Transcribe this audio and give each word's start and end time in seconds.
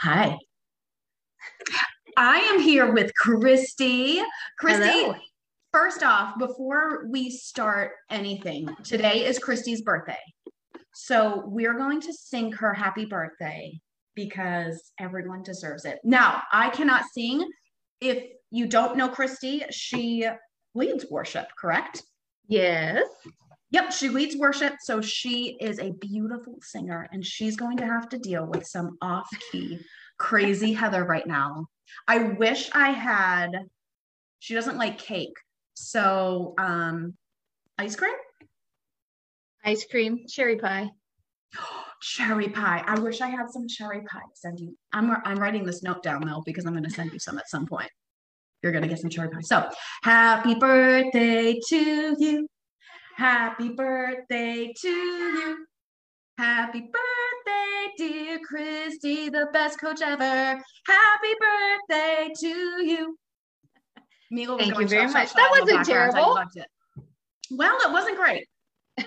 Hi. 0.00 0.38
I 2.16 2.38
am 2.38 2.60
here 2.60 2.92
with 2.92 3.12
Christy. 3.14 4.22
Christy, 4.56 4.84
Hello. 4.84 5.16
first 5.72 6.04
off, 6.04 6.38
before 6.38 7.08
we 7.08 7.30
start 7.30 7.92
anything, 8.08 8.68
today 8.84 9.26
is 9.26 9.40
Christy's 9.40 9.82
birthday. 9.82 10.20
So 10.94 11.42
we're 11.46 11.76
going 11.76 12.00
to 12.02 12.12
sing 12.12 12.52
her 12.52 12.72
happy 12.72 13.06
birthday 13.06 13.80
because 14.14 14.92
everyone 15.00 15.42
deserves 15.42 15.84
it. 15.84 15.98
Now, 16.04 16.42
I 16.52 16.70
cannot 16.70 17.02
sing. 17.12 17.48
If 18.00 18.24
you 18.52 18.66
don't 18.66 18.96
know 18.96 19.08
Christy, 19.08 19.64
she 19.70 20.28
leads 20.76 21.06
worship, 21.10 21.48
correct? 21.58 22.04
Yes. 22.46 23.04
Yep, 23.70 23.92
she 23.92 24.08
leads 24.08 24.36
worship. 24.36 24.74
So 24.80 25.00
she 25.00 25.56
is 25.60 25.78
a 25.78 25.92
beautiful 25.92 26.58
singer 26.62 27.06
and 27.12 27.24
she's 27.24 27.56
going 27.56 27.76
to 27.78 27.86
have 27.86 28.08
to 28.10 28.18
deal 28.18 28.46
with 28.46 28.66
some 28.66 28.96
off 29.02 29.28
key, 29.52 29.78
crazy 30.18 30.72
Heather 30.72 31.04
right 31.04 31.26
now. 31.26 31.66
I 32.06 32.18
wish 32.18 32.70
I 32.72 32.90
had, 32.90 33.50
she 34.38 34.54
doesn't 34.54 34.78
like 34.78 34.98
cake. 34.98 35.36
So, 35.74 36.54
um, 36.58 37.14
ice 37.76 37.94
cream? 37.94 38.14
Ice 39.64 39.84
cream, 39.88 40.24
cherry 40.26 40.56
pie. 40.56 40.90
cherry 42.02 42.48
pie. 42.48 42.82
I 42.86 42.98
wish 42.98 43.20
I 43.20 43.28
had 43.28 43.50
some 43.50 43.68
cherry 43.68 44.00
pie 44.00 44.20
to 44.20 44.36
send 44.36 44.60
you. 44.60 44.76
I'm, 44.92 45.14
I'm 45.24 45.38
writing 45.38 45.64
this 45.64 45.82
note 45.82 46.02
down 46.02 46.26
though 46.26 46.42
because 46.44 46.64
I'm 46.64 46.72
going 46.72 46.84
to 46.84 46.90
send 46.90 47.12
you 47.12 47.18
some 47.18 47.38
at 47.38 47.50
some 47.50 47.66
point. 47.66 47.90
You're 48.62 48.72
going 48.72 48.82
to 48.82 48.88
get 48.88 48.98
some 48.98 49.10
cherry 49.10 49.28
pie. 49.28 49.40
So, 49.42 49.68
happy 50.02 50.54
birthday 50.54 51.60
to 51.68 52.16
you. 52.18 52.48
Happy 53.18 53.70
birthday 53.70 54.72
to 54.80 54.88
you. 54.88 55.66
Happy 56.38 56.82
birthday, 56.82 57.92
dear 57.96 58.38
Christy, 58.48 59.28
the 59.28 59.48
best 59.52 59.80
coach 59.80 60.00
ever. 60.00 60.22
Happy 60.86 61.34
birthday 61.40 62.32
to 62.38 62.46
you. 62.46 63.18
Was 64.30 64.60
Thank 64.60 64.78
you 64.78 64.86
very 64.86 65.06
much. 65.06 65.32
That 65.32 65.50
shut 65.50 65.58
in 65.58 65.66
the 65.66 65.74
wasn't 65.74 65.86
terrible. 65.88 66.38
it. 66.54 66.66
Well, 67.50 67.76
it 67.80 67.90
wasn't 67.90 68.18
great. 68.18 68.46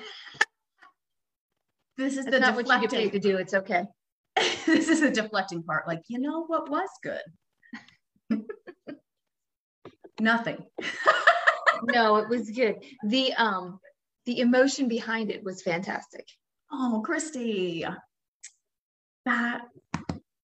this 1.98 2.18
is 2.18 2.26
That's 2.26 2.32
the 2.36 2.40
not 2.42 2.56
what 2.56 2.68
you 2.68 2.72
get 2.82 2.90
deflecting. 2.90 3.12
paid 3.12 3.22
to 3.22 3.30
do. 3.30 3.38
It's 3.38 3.54
okay. 3.54 3.86
this 4.66 4.90
is 4.90 5.00
the 5.00 5.12
deflecting 5.12 5.64
part. 5.64 5.88
Like, 5.88 6.02
you 6.10 6.20
know 6.20 6.44
what 6.48 6.70
was 6.70 6.90
good? 7.02 7.22
Nothing. 10.20 10.58
No, 11.84 12.18
it 12.18 12.28
was 12.28 12.50
good. 12.50 12.84
The 13.08 13.34
um 13.36 13.80
the 14.32 14.40
emotion 14.40 14.88
behind 14.88 15.30
it 15.30 15.44
was 15.44 15.62
fantastic. 15.62 16.26
Oh, 16.72 17.02
Christy. 17.06 17.86
That 19.26 19.62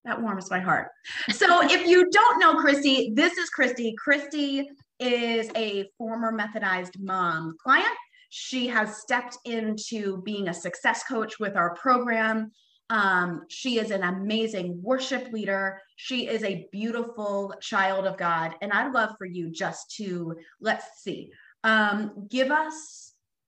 that 0.04 0.22
warms 0.22 0.52
my 0.52 0.60
heart. 0.60 0.90
So 1.30 1.64
if 1.72 1.88
you 1.88 2.10
don't 2.12 2.40
know 2.40 2.56
Christy, 2.56 3.14
this 3.16 3.38
is 3.38 3.50
Christy. 3.50 3.96
Christy 3.98 4.70
is 5.00 5.50
a 5.56 5.86
former 5.98 6.34
Methodized 6.34 7.00
mom 7.00 7.56
client. 7.64 7.88
She 8.30 8.68
has 8.68 8.98
stepped 8.98 9.38
into 9.46 10.22
being 10.24 10.50
a 10.50 10.54
success 10.54 11.04
coach 11.06 11.40
with 11.40 11.56
our 11.56 11.74
program. 11.76 12.52
Um, 12.90 13.44
she 13.48 13.80
is 13.80 13.92
an 13.92 14.04
amazing 14.04 14.82
worship 14.84 15.32
leader. 15.32 15.80
She 15.96 16.28
is 16.28 16.44
a 16.44 16.68
beautiful 16.74 17.54
child 17.62 18.06
of 18.06 18.18
God. 18.18 18.54
And 18.62 18.74
I'd 18.74 18.92
love 18.92 19.12
for 19.18 19.26
you 19.26 19.50
just 19.50 19.96
to 19.96 20.36
let's 20.60 21.02
see, 21.02 21.32
um, 21.64 22.28
give 22.30 22.52
us 22.52 23.07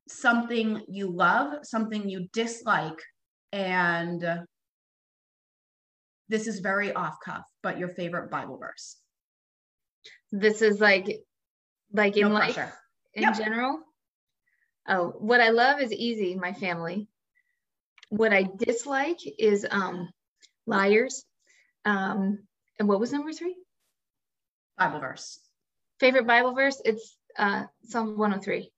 something 0.10 0.84
you 0.88 1.10
love, 1.12 1.66
something 1.66 2.10
you 2.10 2.28
dislike, 2.34 3.00
and 3.52 4.24
this 6.28 6.48
is 6.48 6.60
very 6.60 6.94
off 6.94 7.18
cuff, 7.24 7.44
but 7.64 7.80
your 7.80 7.90
favorite 7.90 8.30
Bible 8.30 8.58
verse. 8.58 8.98
This 10.32 10.62
is 10.62 10.80
like 10.80 11.20
like 11.92 12.18
in 12.18 12.28
No 12.28 12.34
life 12.34 12.54
pressure. 12.56 12.74
in 13.14 13.24
Yep. 13.24 13.36
general. 13.38 13.80
Oh, 14.88 15.10
what 15.18 15.42
I 15.42 15.50
love 15.50 15.82
is 15.82 15.92
easy, 15.92 16.36
my 16.36 16.54
family. 16.54 17.08
What 18.10 18.34
I 18.34 18.44
dislike 18.44 19.20
is 19.38 19.66
um 19.70 20.10
liars. 20.66 21.26
Um 21.86 22.40
and 22.80 22.88
what 22.88 23.00
was 23.00 23.12
number 23.12 23.34
3? 23.34 23.56
Bible 24.78 25.00
verse. 25.00 25.40
Favorite 26.00 26.28
Bible 26.28 26.54
verse? 26.54 26.82
It's 26.86 27.18
uh 27.38 27.66
Psalm 27.88 28.18
103. 28.18 28.72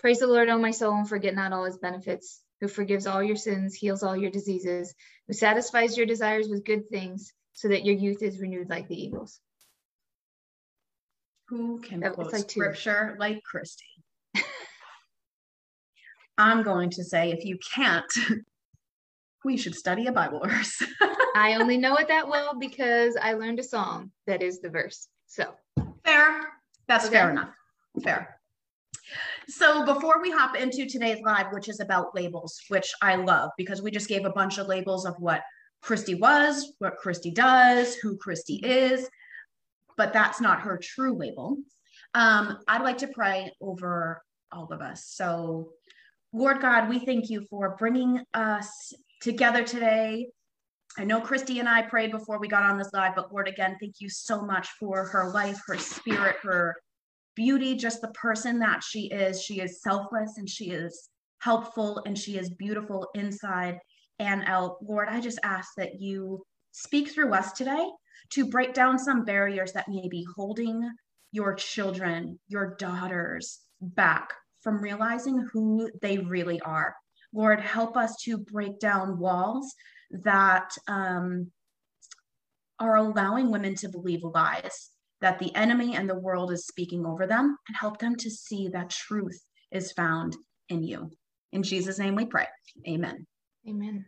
Praise 0.00 0.18
the 0.18 0.26
Lord, 0.26 0.48
O 0.48 0.58
my 0.58 0.70
soul, 0.70 0.94
and 0.94 1.08
forget 1.08 1.34
not 1.34 1.52
all 1.52 1.64
his 1.64 1.76
benefits, 1.76 2.40
who 2.60 2.68
forgives 2.68 3.06
all 3.06 3.22
your 3.22 3.36
sins, 3.36 3.74
heals 3.74 4.02
all 4.02 4.16
your 4.16 4.30
diseases, 4.30 4.94
who 5.26 5.34
satisfies 5.34 5.96
your 5.96 6.06
desires 6.06 6.48
with 6.48 6.64
good 6.64 6.88
things, 6.88 7.32
so 7.52 7.68
that 7.68 7.84
your 7.84 7.94
youth 7.96 8.22
is 8.22 8.40
renewed 8.40 8.70
like 8.70 8.88
the 8.88 9.00
eagles. 9.00 9.38
Who 11.48 11.80
can 11.80 12.00
That- 12.00 12.14
quote 12.14 12.32
like 12.32 12.48
two. 12.48 12.60
scripture 12.60 13.16
like 13.18 13.42
Christy? 13.44 13.84
I'm 16.38 16.62
going 16.62 16.90
to 16.90 17.04
say 17.04 17.32
if 17.32 17.44
you 17.44 17.58
can't, 17.74 18.10
we 19.44 19.58
should 19.58 19.74
study 19.74 20.06
a 20.06 20.12
Bible 20.12 20.40
verse. 20.40 20.82
I 21.36 21.54
only 21.60 21.76
know 21.76 21.96
it 21.96 22.08
that 22.08 22.28
well 22.28 22.58
because 22.58 23.16
I 23.20 23.34
learned 23.34 23.58
a 23.60 23.64
song 23.64 24.12
that 24.26 24.42
is 24.42 24.60
the 24.60 24.70
verse. 24.70 25.08
So 25.26 25.52
Fair. 26.04 26.40
That's 26.88 27.04
Okay. 27.06 27.16
fair 27.18 27.30
enough. 27.30 27.50
Fair. 28.02 28.39
So 29.50 29.84
before 29.84 30.22
we 30.22 30.30
hop 30.30 30.54
into 30.54 30.86
today's 30.86 31.20
live, 31.22 31.46
which 31.50 31.68
is 31.68 31.80
about 31.80 32.14
labels, 32.14 32.60
which 32.68 32.92
I 33.02 33.16
love 33.16 33.50
because 33.58 33.82
we 33.82 33.90
just 33.90 34.08
gave 34.08 34.24
a 34.24 34.30
bunch 34.30 34.58
of 34.58 34.68
labels 34.68 35.04
of 35.04 35.16
what 35.18 35.42
Christy 35.82 36.14
was, 36.14 36.74
what 36.78 36.98
Christy 36.98 37.32
does, 37.32 37.96
who 37.96 38.16
Christy 38.16 38.60
is, 38.62 39.08
but 39.96 40.12
that's 40.12 40.40
not 40.40 40.60
her 40.60 40.78
true 40.80 41.16
label. 41.16 41.56
Um, 42.14 42.58
I'd 42.68 42.82
like 42.82 42.98
to 42.98 43.08
pray 43.08 43.52
over 43.60 44.22
all 44.52 44.72
of 44.72 44.80
us. 44.80 45.06
So, 45.06 45.70
Lord 46.32 46.60
God, 46.60 46.88
we 46.88 47.00
thank 47.00 47.28
you 47.28 47.44
for 47.50 47.74
bringing 47.76 48.22
us 48.32 48.92
together 49.20 49.64
today. 49.64 50.28
I 50.96 51.02
know 51.02 51.20
Christy 51.20 51.58
and 51.58 51.68
I 51.68 51.82
prayed 51.82 52.12
before 52.12 52.38
we 52.38 52.46
got 52.46 52.62
on 52.62 52.78
this 52.78 52.92
live, 52.92 53.16
but 53.16 53.32
Lord, 53.32 53.48
again, 53.48 53.76
thank 53.80 53.96
you 53.98 54.08
so 54.08 54.42
much 54.42 54.68
for 54.78 55.06
her 55.06 55.30
life, 55.30 55.60
her 55.66 55.76
spirit, 55.76 56.36
her 56.42 56.76
beauty, 57.34 57.74
just 57.74 58.00
the 58.00 58.08
person 58.08 58.58
that 58.60 58.82
she 58.82 59.06
is. 59.06 59.42
She 59.42 59.60
is 59.60 59.82
selfless 59.82 60.38
and 60.38 60.48
she 60.48 60.70
is 60.70 61.08
helpful 61.38 62.02
and 62.06 62.16
she 62.16 62.36
is 62.36 62.50
beautiful 62.50 63.08
inside 63.14 63.78
and 64.18 64.42
out. 64.46 64.76
Lord, 64.82 65.08
I 65.08 65.20
just 65.20 65.38
ask 65.42 65.70
that 65.76 66.00
you 66.00 66.44
speak 66.72 67.10
through 67.10 67.32
us 67.32 67.52
today 67.52 67.88
to 68.30 68.46
break 68.46 68.74
down 68.74 68.98
some 68.98 69.24
barriers 69.24 69.72
that 69.72 69.88
may 69.88 70.08
be 70.08 70.26
holding 70.36 70.88
your 71.32 71.54
children, 71.54 72.38
your 72.48 72.76
daughters 72.78 73.60
back 73.80 74.32
from 74.60 74.82
realizing 74.82 75.46
who 75.52 75.90
they 76.02 76.18
really 76.18 76.60
are. 76.60 76.94
Lord, 77.32 77.60
help 77.60 77.96
us 77.96 78.16
to 78.24 78.36
break 78.38 78.78
down 78.78 79.18
walls 79.18 79.72
that 80.10 80.70
um, 80.88 81.50
are 82.78 82.96
allowing 82.96 83.50
women 83.50 83.74
to 83.76 83.88
believe 83.88 84.22
lies 84.22 84.90
that 85.20 85.38
the 85.38 85.54
enemy 85.54 85.96
and 85.96 86.08
the 86.08 86.18
world 86.18 86.52
is 86.52 86.66
speaking 86.66 87.04
over 87.06 87.26
them 87.26 87.56
and 87.68 87.76
help 87.76 87.98
them 87.98 88.16
to 88.16 88.30
see 88.30 88.68
that 88.68 88.90
truth 88.90 89.40
is 89.70 89.92
found 89.92 90.36
in 90.68 90.82
you. 90.82 91.10
In 91.52 91.62
Jesus' 91.62 91.98
name 91.98 92.14
we 92.14 92.24
pray. 92.24 92.46
Amen. 92.88 93.26
amen. 93.68 94.06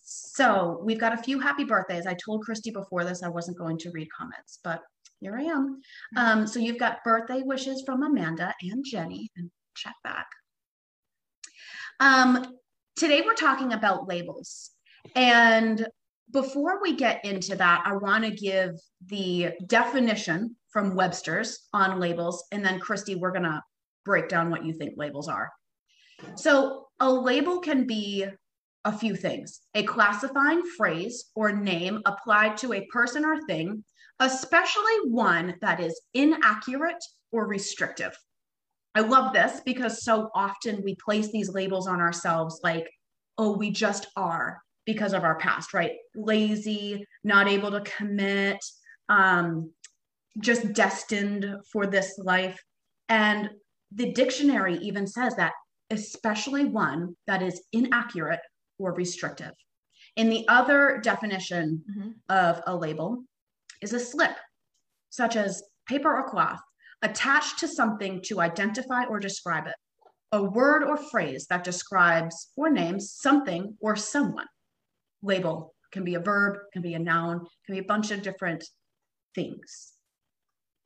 So 0.00 0.80
we've 0.84 1.00
got 1.00 1.14
a 1.14 1.22
few 1.22 1.40
happy 1.40 1.64
birthdays. 1.64 2.06
I 2.06 2.14
told 2.14 2.44
Christy 2.44 2.70
before 2.70 3.04
this 3.04 3.22
I 3.22 3.28
wasn't 3.28 3.58
going 3.58 3.78
to 3.78 3.90
read 3.90 4.08
comments, 4.16 4.58
but 4.62 4.82
here 5.20 5.36
I 5.36 5.42
am. 5.44 5.80
Um, 6.16 6.46
so 6.46 6.58
you've 6.58 6.78
got 6.78 7.04
birthday 7.04 7.42
wishes 7.44 7.82
from 7.86 8.02
Amanda 8.02 8.52
and 8.60 8.84
Jenny, 8.84 9.30
and 9.36 9.50
check 9.76 9.94
back. 10.02 10.26
Um, 12.00 12.56
today 12.96 13.22
we're 13.24 13.34
talking 13.34 13.72
about 13.72 14.08
labels. 14.08 14.70
And 15.14 15.86
before 16.30 16.80
we 16.80 16.96
get 16.96 17.24
into 17.24 17.56
that, 17.56 17.82
I 17.84 17.96
want 17.96 18.24
to 18.24 18.30
give 18.30 18.70
the 19.06 19.50
definition 19.66 20.56
from 20.70 20.94
Webster's 20.94 21.68
on 21.72 22.00
labels. 22.00 22.44
And 22.52 22.64
then, 22.64 22.80
Christy, 22.80 23.14
we're 23.14 23.32
going 23.32 23.42
to 23.42 23.62
break 24.04 24.28
down 24.28 24.50
what 24.50 24.64
you 24.64 24.72
think 24.72 24.94
labels 24.96 25.28
are. 25.28 25.50
So, 26.36 26.86
a 27.00 27.10
label 27.10 27.58
can 27.58 27.86
be 27.86 28.26
a 28.84 28.92
few 28.92 29.14
things 29.14 29.60
a 29.74 29.84
classifying 29.84 30.62
phrase 30.76 31.30
or 31.34 31.52
name 31.52 32.00
applied 32.04 32.56
to 32.58 32.72
a 32.72 32.86
person 32.86 33.24
or 33.24 33.40
thing, 33.42 33.84
especially 34.20 34.92
one 35.04 35.54
that 35.60 35.80
is 35.80 36.00
inaccurate 36.14 37.02
or 37.30 37.46
restrictive. 37.46 38.16
I 38.94 39.00
love 39.00 39.32
this 39.32 39.60
because 39.64 40.04
so 40.04 40.30
often 40.34 40.82
we 40.82 40.96
place 40.96 41.32
these 41.32 41.48
labels 41.48 41.86
on 41.86 42.00
ourselves 42.00 42.60
like, 42.62 42.88
oh, 43.38 43.56
we 43.56 43.70
just 43.70 44.06
are 44.16 44.60
because 44.84 45.12
of 45.12 45.24
our 45.24 45.36
past, 45.36 45.74
right? 45.74 45.92
Lazy, 46.14 47.04
not 47.24 47.48
able 47.48 47.70
to 47.70 47.80
commit, 47.82 48.58
um, 49.08 49.70
just 50.40 50.72
destined 50.72 51.46
for 51.70 51.86
this 51.86 52.18
life. 52.18 52.58
And 53.08 53.50
the 53.94 54.12
dictionary 54.12 54.76
even 54.78 55.06
says 55.06 55.36
that, 55.36 55.52
especially 55.90 56.64
one 56.64 57.14
that 57.26 57.42
is 57.42 57.62
inaccurate 57.72 58.40
or 58.78 58.94
restrictive. 58.94 59.52
And 60.16 60.30
the 60.30 60.44
other 60.48 61.00
definition 61.02 61.82
mm-hmm. 61.90 62.10
of 62.28 62.62
a 62.66 62.74
label 62.76 63.24
is 63.80 63.92
a 63.92 64.00
slip, 64.00 64.36
such 65.10 65.36
as 65.36 65.62
paper 65.86 66.14
or 66.16 66.28
cloth, 66.28 66.60
attached 67.02 67.58
to 67.58 67.68
something 67.68 68.22
to 68.22 68.40
identify 68.40 69.04
or 69.04 69.18
describe 69.18 69.66
it. 69.66 69.74
A 70.32 70.42
word 70.42 70.82
or 70.82 70.96
phrase 70.96 71.46
that 71.50 71.64
describes 71.64 72.52
or 72.56 72.70
names 72.70 73.12
something 73.12 73.76
or 73.80 73.96
someone. 73.96 74.46
Label 75.22 75.74
can 75.92 76.04
be 76.04 76.14
a 76.14 76.20
verb, 76.20 76.58
can 76.72 76.82
be 76.82 76.94
a 76.94 76.98
noun, 76.98 77.46
can 77.66 77.74
be 77.74 77.80
a 77.80 77.84
bunch 77.84 78.10
of 78.10 78.22
different 78.22 78.64
things. 79.34 79.92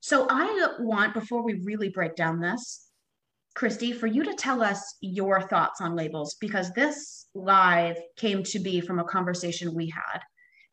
So 0.01 0.27
I 0.29 0.69
want, 0.79 1.15
before 1.15 1.43
we 1.43 1.55
really 1.65 1.89
break 1.89 2.15
down 2.15 2.41
this, 2.41 2.87
Christy, 3.55 3.93
for 3.93 4.07
you 4.07 4.23
to 4.25 4.35
tell 4.35 4.63
us 4.63 4.97
your 5.01 5.41
thoughts 5.41 5.81
on 5.81 5.97
labels, 5.97 6.37
because 6.41 6.71
this 6.73 7.27
live 7.35 7.97
came 8.17 8.43
to 8.45 8.59
be 8.59 8.81
from 8.81 8.99
a 8.99 9.05
conversation 9.05 9.75
we 9.75 9.89
had. 9.89 10.21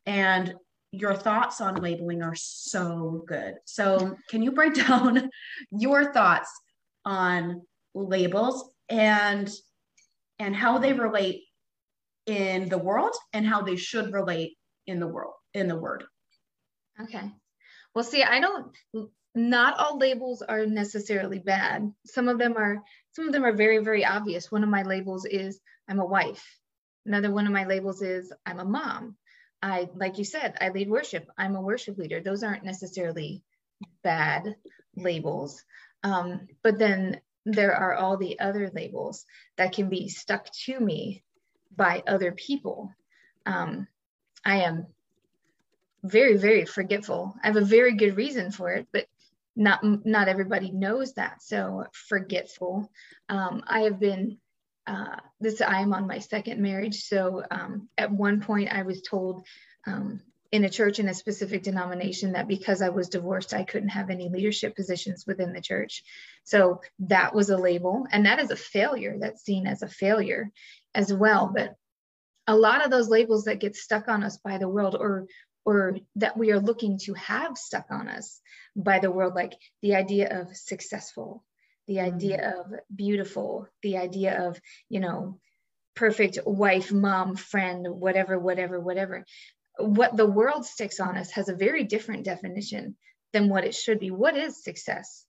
And 0.05 0.53
your 0.91 1.15
thoughts 1.15 1.61
on 1.61 1.75
labeling 1.75 2.21
are 2.21 2.35
so 2.35 3.23
good. 3.25 3.55
So, 3.65 4.15
can 4.29 4.43
you 4.43 4.51
break 4.51 4.73
down 4.87 5.29
your 5.71 6.13
thoughts 6.13 6.51
on 7.05 7.61
labels 7.95 8.71
and 8.89 9.49
and 10.39 10.55
how 10.55 10.77
they 10.77 10.93
relate 10.93 11.43
in 12.25 12.69
the 12.69 12.77
world 12.77 13.13
and 13.33 13.45
how 13.45 13.61
they 13.61 13.75
should 13.75 14.13
relate 14.13 14.57
in 14.87 14.99
the 14.99 15.07
world 15.07 15.33
in 15.53 15.67
the 15.67 15.75
word? 15.75 16.03
Okay. 17.01 17.31
Well, 17.93 18.03
see, 18.03 18.23
I 18.23 18.39
don't 18.39 18.75
not 19.35 19.79
all 19.79 19.97
labels 19.97 20.41
are 20.41 20.65
necessarily 20.65 21.39
bad. 21.39 21.91
Some 22.05 22.27
of 22.27 22.37
them 22.37 22.55
are 22.57 22.83
some 23.13 23.27
of 23.27 23.33
them 23.33 23.45
are 23.45 23.53
very 23.53 23.79
very 23.79 24.05
obvious. 24.05 24.51
One 24.51 24.63
of 24.63 24.69
my 24.69 24.83
labels 24.83 25.25
is 25.25 25.59
I'm 25.87 25.99
a 25.99 26.05
wife. 26.05 26.43
Another 27.05 27.31
one 27.31 27.45
of 27.45 27.53
my 27.53 27.65
labels 27.65 28.01
is 28.01 28.31
I'm 28.45 28.59
a 28.59 28.65
mom. 28.65 29.17
I, 29.61 29.89
like 29.95 30.17
you 30.17 30.25
said, 30.25 30.55
I 30.59 30.69
lead 30.69 30.89
worship. 30.89 31.29
I'm 31.37 31.55
a 31.55 31.61
worship 31.61 31.97
leader. 31.97 32.19
Those 32.19 32.43
aren't 32.43 32.65
necessarily 32.65 33.43
bad 34.03 34.55
labels. 34.95 35.63
Um, 36.03 36.47
but 36.63 36.77
then 36.77 37.21
there 37.45 37.73
are 37.73 37.95
all 37.95 38.17
the 38.17 38.39
other 38.39 38.69
labels 38.73 39.25
that 39.57 39.73
can 39.73 39.89
be 39.89 40.09
stuck 40.09 40.49
to 40.65 40.79
me 40.79 41.23
by 41.75 42.03
other 42.07 42.31
people. 42.31 42.93
Um, 43.45 43.87
I 44.45 44.61
am 44.61 44.87
very, 46.03 46.37
very 46.37 46.65
forgetful. 46.65 47.35
I 47.43 47.47
have 47.47 47.55
a 47.55 47.61
very 47.61 47.95
good 47.95 48.17
reason 48.17 48.51
for 48.51 48.71
it, 48.73 48.87
but 48.91 49.07
not 49.55 49.83
not 50.05 50.27
everybody 50.27 50.71
knows 50.71 51.13
that. 51.13 51.41
So 51.41 51.85
forgetful. 51.93 52.91
Um, 53.29 53.63
I 53.67 53.81
have 53.81 53.99
been 53.99 54.37
uh, 54.85 55.17
this 55.39 55.61
I 55.61 55.81
am 55.81 55.93
on 55.93 56.07
my 56.07 56.19
second 56.19 56.61
marriage. 56.61 57.03
So 57.03 57.43
um, 57.49 57.89
at 57.97 58.11
one 58.11 58.41
point 58.41 58.69
I 58.71 58.83
was 58.83 59.01
told 59.01 59.45
um, 59.87 60.21
in 60.51 60.65
a 60.65 60.69
church 60.69 60.99
in 60.99 61.07
a 61.07 61.13
specific 61.13 61.63
denomination 61.63 62.33
that 62.33 62.47
because 62.47 62.81
I 62.81 62.89
was 62.89 63.09
divorced, 63.09 63.53
I 63.53 63.63
couldn't 63.63 63.89
have 63.89 64.09
any 64.09 64.29
leadership 64.29 64.75
positions 64.75 65.25
within 65.25 65.53
the 65.53 65.61
church. 65.61 66.03
So 66.43 66.81
that 66.99 67.33
was 67.33 67.49
a 67.49 67.57
label, 67.57 68.05
and 68.11 68.25
that 68.25 68.39
is 68.39 68.51
a 68.51 68.55
failure. 68.55 69.17
That's 69.19 69.43
seen 69.43 69.65
as 69.67 69.81
a 69.81 69.87
failure 69.87 70.51
as 70.93 71.13
well. 71.13 71.51
But 71.53 71.75
a 72.47 72.55
lot 72.55 72.83
of 72.83 72.91
those 72.91 73.09
labels 73.09 73.45
that 73.45 73.59
get 73.59 73.75
stuck 73.75 74.07
on 74.07 74.23
us 74.23 74.37
by 74.37 74.57
the 74.57 74.69
world 74.69 74.95
or 74.95 75.27
or 75.65 75.97
that 76.17 76.35
we 76.35 76.51
are 76.51 76.59
looking 76.59 76.99
to 76.99 77.13
have 77.13 77.57
stuck 77.57 77.85
on 77.89 78.09
us 78.09 78.41
by 78.75 78.99
the 78.99 79.09
world 79.09 79.33
like 79.33 79.53
the 79.81 79.95
idea 79.95 80.41
of 80.41 80.53
successful 80.57 81.41
the 81.87 81.99
idea 81.99 82.37
mm-hmm. 82.37 82.73
of 82.73 82.79
beautiful, 82.93 83.67
the 83.81 83.97
idea 83.97 84.47
of, 84.47 84.59
you 84.89 84.99
know, 84.99 85.39
perfect 85.95 86.39
wife, 86.45 86.91
mom, 86.91 87.35
friend, 87.35 87.85
whatever, 87.87 88.39
whatever, 88.39 88.79
whatever. 88.79 89.25
What 89.77 90.15
the 90.15 90.25
world 90.25 90.65
sticks 90.65 90.99
on 90.99 91.17
us 91.17 91.31
has 91.31 91.49
a 91.49 91.55
very 91.55 91.83
different 91.83 92.25
definition 92.25 92.95
than 93.31 93.49
what 93.49 93.65
it 93.65 93.75
should 93.75 93.99
be. 93.99 94.11
What 94.11 94.37
is 94.37 94.63
success, 94.63 95.25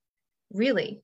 really? 0.53 1.03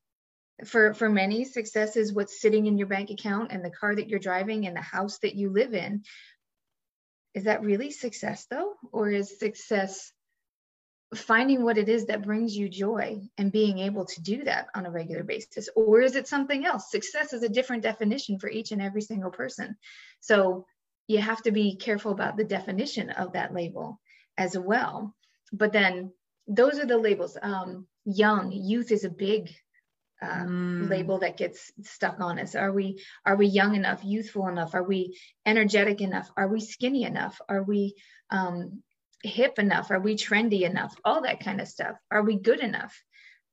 For, 0.67 0.95
for 0.95 1.09
many, 1.09 1.45
success 1.45 1.97
is 1.97 2.13
what's 2.13 2.41
sitting 2.41 2.67
in 2.67 2.79
your 2.79 2.87
bank 2.87 3.11
account 3.11 3.53
and 3.53 3.65
the 3.65 3.71
car 3.71 3.95
that 3.95 4.09
you're 4.09 4.19
driving 4.19 4.67
and 4.67 4.77
the 4.77 4.81
house 4.81 5.19
that 5.19 5.35
you 5.35 5.51
live 5.51 5.75
in. 5.75 6.03
Is 7.35 7.45
that 7.45 7.63
really 7.63 7.91
success, 7.91 8.47
though? 8.51 8.75
Or 8.93 9.11
is 9.11 9.39
success 9.39 10.13
finding 11.15 11.65
what 11.65 11.79
it 11.79 11.89
is 11.89 12.07
that 12.07 12.23
brings 12.23 12.57
you 12.57 12.69
joy 12.69 13.21
and 13.37 13.51
being 13.51 13.79
able 13.79 14.05
to 14.05 14.23
do 14.23 14.45
that 14.45 14.69
on 14.75 14.87
a 14.87 14.91
regular 14.91 15.25
basis? 15.25 15.69
Or 15.75 16.01
is 16.01 16.15
it 16.15 16.29
something 16.29 16.65
else? 16.65 16.91
Success 16.91 17.33
is 17.33 17.43
a 17.43 17.49
different 17.49 17.83
definition 17.83 18.39
for 18.39 18.49
each 18.49 18.73
and 18.73 18.81
every 18.81 19.03
single 19.03 19.31
person. 19.31 19.77
So 20.21 20.67
you 21.09 21.19
have 21.19 21.43
to 21.43 21.51
be 21.51 21.77
careful 21.77 22.13
about 22.13 22.37
the 22.37 22.45
definition 22.45 23.11
of 23.11 23.33
that 23.33 23.53
label 23.53 24.01
as 24.39 24.57
well. 24.57 25.15
But 25.53 25.73
then 25.73 26.13
those 26.47 26.79
are 26.79 26.87
the 26.87 26.99
labels. 26.99 27.37
Um, 27.41 27.87
young 28.05 28.53
youth 28.53 28.93
is 28.93 29.05
a 29.05 29.11
big 29.11 29.51
uh, 30.23 30.45
mm. 30.45 30.89
label 30.89 31.19
that 31.19 31.37
gets 31.37 31.73
stuck 31.83 32.21
on 32.21 32.39
us 32.39 32.55
are 32.55 32.73
we 32.73 33.03
are 33.25 33.37
we 33.37 33.47
young 33.47 33.75
enough 33.75 34.01
youthful 34.05 34.49
enough 34.49 34.75
are 34.75 34.83
we 34.83 35.19
energetic 35.47 36.01
enough 36.01 36.31
are 36.37 36.49
we 36.49 36.61
skinny 36.61 37.05
enough 37.05 37.41
are 37.49 37.63
we 37.63 37.95
um, 38.31 38.83
hip 39.23 39.59
enough? 39.59 39.91
Are 39.91 40.01
we 40.01 40.17
trendy 40.17 40.63
enough? 40.63 40.95
All 41.05 41.23
that 41.23 41.41
kind 41.41 41.61
of 41.61 41.69
stuff. 41.69 41.97
Are 42.11 42.23
we 42.23 42.37
good 42.37 42.61
enough 42.61 43.03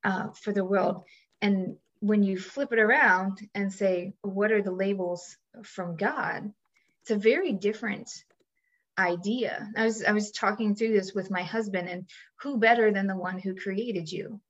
uh, 0.04 0.28
for 0.32 0.52
the 0.52 0.64
world? 0.64 1.04
And 1.40 1.76
when 2.00 2.22
you 2.22 2.38
flip 2.38 2.72
it 2.72 2.78
around 2.78 3.38
and 3.54 3.72
say, 3.72 4.14
what 4.22 4.52
are 4.52 4.62
the 4.62 4.72
labels 4.72 5.36
from 5.64 5.96
God? 5.96 6.52
It's 7.02 7.10
a 7.10 7.16
very 7.16 7.52
different 7.52 8.10
idea. 8.98 9.68
I 9.76 9.84
was 9.84 10.04
I 10.04 10.12
was 10.12 10.32
talking 10.32 10.74
through 10.74 10.92
this 10.92 11.14
with 11.14 11.30
my 11.30 11.42
husband, 11.42 11.88
and 11.88 12.08
who 12.42 12.58
better 12.58 12.92
than 12.92 13.06
the 13.06 13.16
one 13.16 13.38
who 13.38 13.54
created 13.54 14.10
you? 14.10 14.40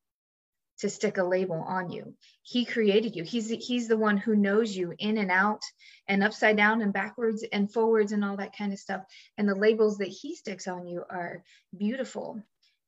To 0.78 0.88
stick 0.88 1.18
a 1.18 1.24
label 1.24 1.56
on 1.66 1.90
you. 1.90 2.14
He 2.42 2.64
created 2.64 3.16
you. 3.16 3.24
He's 3.24 3.48
he's 3.48 3.88
the 3.88 3.96
one 3.96 4.16
who 4.16 4.36
knows 4.36 4.76
you 4.76 4.94
in 4.98 5.18
and 5.18 5.30
out 5.30 5.62
and 6.06 6.22
upside 6.22 6.56
down 6.56 6.82
and 6.82 6.92
backwards 6.92 7.44
and 7.52 7.72
forwards 7.72 8.12
and 8.12 8.24
all 8.24 8.36
that 8.36 8.56
kind 8.56 8.72
of 8.72 8.78
stuff. 8.78 9.02
And 9.36 9.48
the 9.48 9.54
labels 9.54 9.98
that 9.98 10.08
he 10.08 10.34
sticks 10.34 10.66
on 10.66 10.86
you 10.86 11.04
are 11.08 11.42
beautiful 11.76 12.42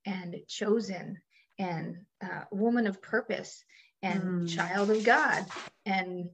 and 0.05 0.35
chosen 0.47 1.21
and 1.59 1.97
uh, 2.23 2.43
woman 2.51 2.87
of 2.87 3.01
purpose 3.01 3.63
and 4.01 4.21
mm. 4.21 4.49
child 4.49 4.89
of 4.89 5.03
God 5.03 5.45
and 5.85 6.29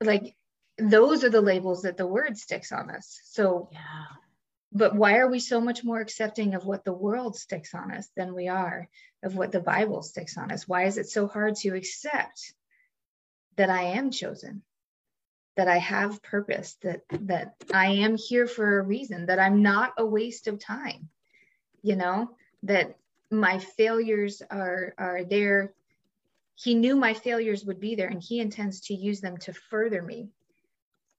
like 0.00 0.34
those 0.78 1.24
are 1.24 1.30
the 1.30 1.40
labels 1.40 1.82
that 1.82 1.96
the 1.96 2.06
word 2.06 2.38
sticks 2.38 2.72
on 2.72 2.88
us. 2.90 3.20
So 3.24 3.68
yeah. 3.72 3.80
But 4.72 4.94
why 4.94 5.16
are 5.16 5.28
we 5.28 5.40
so 5.40 5.60
much 5.60 5.82
more 5.82 6.00
accepting 6.00 6.54
of 6.54 6.66
what 6.66 6.84
the 6.84 6.92
world 6.92 7.36
sticks 7.36 7.74
on 7.74 7.90
us 7.90 8.08
than 8.16 8.34
we 8.34 8.48
are 8.48 8.88
of 9.22 9.34
what 9.34 9.50
the 9.50 9.60
Bible 9.60 10.02
sticks 10.02 10.36
on 10.36 10.52
us? 10.52 10.68
Why 10.68 10.84
is 10.84 10.98
it 10.98 11.08
so 11.08 11.26
hard 11.26 11.56
to 11.56 11.74
accept 11.74 12.52
that 13.56 13.70
I 13.70 13.82
am 13.82 14.10
chosen? 14.10 14.62
That 15.56 15.68
I 15.68 15.78
have 15.78 16.22
purpose, 16.22 16.76
that 16.82 17.02
that 17.10 17.56
I 17.74 17.86
am 17.86 18.16
here 18.16 18.46
for 18.46 18.78
a 18.78 18.82
reason, 18.82 19.26
that 19.26 19.40
I'm 19.40 19.62
not 19.62 19.94
a 19.98 20.06
waste 20.06 20.46
of 20.46 20.60
time, 20.60 21.08
you 21.82 21.96
know, 21.96 22.30
that 22.62 22.96
my 23.30 23.58
failures 23.58 24.40
are 24.50 24.94
are 24.98 25.24
there. 25.24 25.72
He 26.54 26.76
knew 26.76 26.94
my 26.94 27.14
failures 27.14 27.64
would 27.64 27.80
be 27.80 27.96
there 27.96 28.06
and 28.08 28.22
he 28.22 28.38
intends 28.38 28.82
to 28.82 28.94
use 28.94 29.20
them 29.20 29.36
to 29.38 29.52
further 29.52 30.00
me 30.00 30.28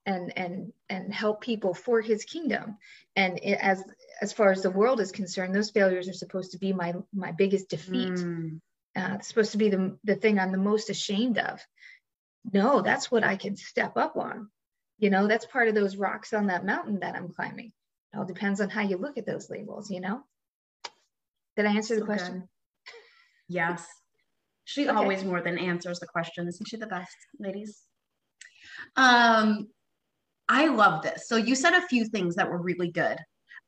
and 0.05 0.37
and 0.37 0.73
and 0.89 1.13
help 1.13 1.41
people 1.41 1.73
for 1.73 2.01
his 2.01 2.23
kingdom. 2.23 2.77
And 3.15 3.39
it, 3.39 3.59
as 3.61 3.83
as 4.21 4.33
far 4.33 4.51
as 4.51 4.61
the 4.61 4.71
world 4.71 4.99
is 4.99 5.11
concerned 5.11 5.55
those 5.55 5.71
failures 5.71 6.09
are 6.09 6.13
supposed 6.13 6.51
to 6.51 6.57
be 6.57 6.73
my 6.73 6.93
my 7.13 7.31
biggest 7.31 7.69
defeat. 7.69 8.13
Mm. 8.13 8.61
uh, 8.95 9.15
it's 9.15 9.27
supposed 9.27 9.51
to 9.53 9.57
be 9.57 9.69
the, 9.69 9.97
the 10.03 10.15
thing 10.15 10.39
i'm 10.39 10.51
the 10.51 10.57
most 10.57 10.89
ashamed 10.89 11.37
of. 11.37 11.59
No 12.51 12.81
that's 12.81 13.11
what 13.11 13.23
i 13.23 13.35
can 13.35 13.55
step 13.55 13.97
up 13.97 14.17
on. 14.17 14.49
You 14.97 15.09
know 15.09 15.27
that's 15.27 15.45
part 15.45 15.67
of 15.67 15.75
those 15.75 15.95
rocks 15.95 16.33
on 16.33 16.47
that 16.47 16.65
mountain 16.65 16.99
that 16.99 17.15
i'm 17.15 17.29
climbing. 17.29 17.71
It 18.13 18.17
all 18.17 18.25
depends 18.25 18.59
on 18.61 18.69
how 18.69 18.81
you 18.81 18.97
look 18.97 19.17
at 19.17 19.25
those 19.25 19.49
labels 19.49 19.89
you 19.89 20.01
know? 20.01 20.21
Did 21.55 21.65
i 21.65 21.73
answer 21.73 21.95
so 21.95 21.99
the 22.01 22.05
question? 22.05 22.39
Good. 22.39 22.47
yes. 23.49 23.85
She 24.65 24.87
okay. 24.87 24.95
always 24.95 25.23
more 25.23 25.41
than 25.41 25.57
answers 25.57 25.99
the 25.99 26.07
question 26.07 26.47
isn't 26.47 26.67
she 26.67 26.77
the 26.77 26.87
best 26.87 27.15
ladies? 27.39 27.81
Um 28.95 29.67
I 30.49 30.65
love 30.67 31.03
this. 31.03 31.27
So 31.27 31.35
you 31.35 31.55
said 31.55 31.73
a 31.73 31.87
few 31.87 32.05
things 32.05 32.35
that 32.35 32.49
were 32.49 32.61
really 32.61 32.91
good. 32.91 33.17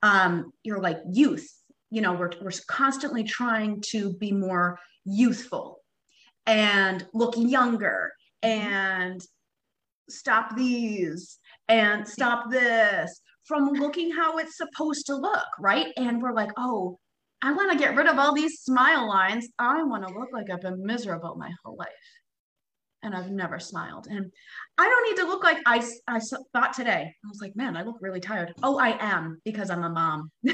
Um, 0.02 0.52
you're 0.64 0.82
like 0.82 0.98
youth, 1.12 1.48
you 1.92 2.02
know, 2.02 2.14
we're, 2.14 2.32
we're 2.42 2.52
constantly 2.68 3.24
trying 3.24 3.82
to 3.92 4.14
be 4.14 4.32
more 4.32 4.80
youthful 5.06 5.80
and 6.48 7.06
look 7.14 7.36
younger 7.38 8.12
and 8.42 9.22
stop 10.10 10.56
these 10.58 11.38
and 11.68 12.08
stop 12.08 12.50
this 12.50 13.22
from 13.46 13.70
looking 13.74 14.12
how 14.12 14.38
it's 14.38 14.58
supposed 14.58 15.06
to 15.06 15.16
look, 15.16 15.48
right? 15.60 15.88
And 15.98 16.22
we're 16.22 16.34
like, 16.34 16.52
oh, 16.58 16.98
I 17.44 17.54
want 17.54 17.72
to 17.72 17.78
get 17.78 17.96
rid 17.96 18.08
of 18.08 18.18
all 18.18 18.34
these 18.34 18.62
smile 18.62 19.08
lines. 19.08 19.48
I 19.60 19.84
want 19.84 20.08
to 20.08 20.14
look 20.14 20.30
like 20.34 20.50
I've 20.50 20.62
been 20.62 20.84
miserable 20.84 21.36
my 21.36 21.52
whole 21.64 21.76
life. 21.76 21.88
And 23.04 23.16
I've 23.16 23.32
never 23.32 23.60
smiled. 23.60 24.08
And 24.10 24.32
I 24.78 24.88
don't 24.88 25.10
need 25.10 25.22
to 25.22 25.28
look 25.28 25.44
like 25.44 25.58
I, 25.66 25.84
I 26.08 26.20
thought 26.54 26.74
today. 26.74 27.14
I 27.24 27.28
was 27.28 27.42
like, 27.42 27.56
man, 27.56 27.76
I 27.76 27.84
look 27.84 27.98
really 28.02 28.20
tired. 28.20 28.54
Oh, 28.64 28.80
I 28.80 28.98
am 29.00 29.42
because 29.46 29.70
I'm 29.70 29.84
a 29.84 29.90
mom. 29.90 30.32
yeah. 30.44 30.54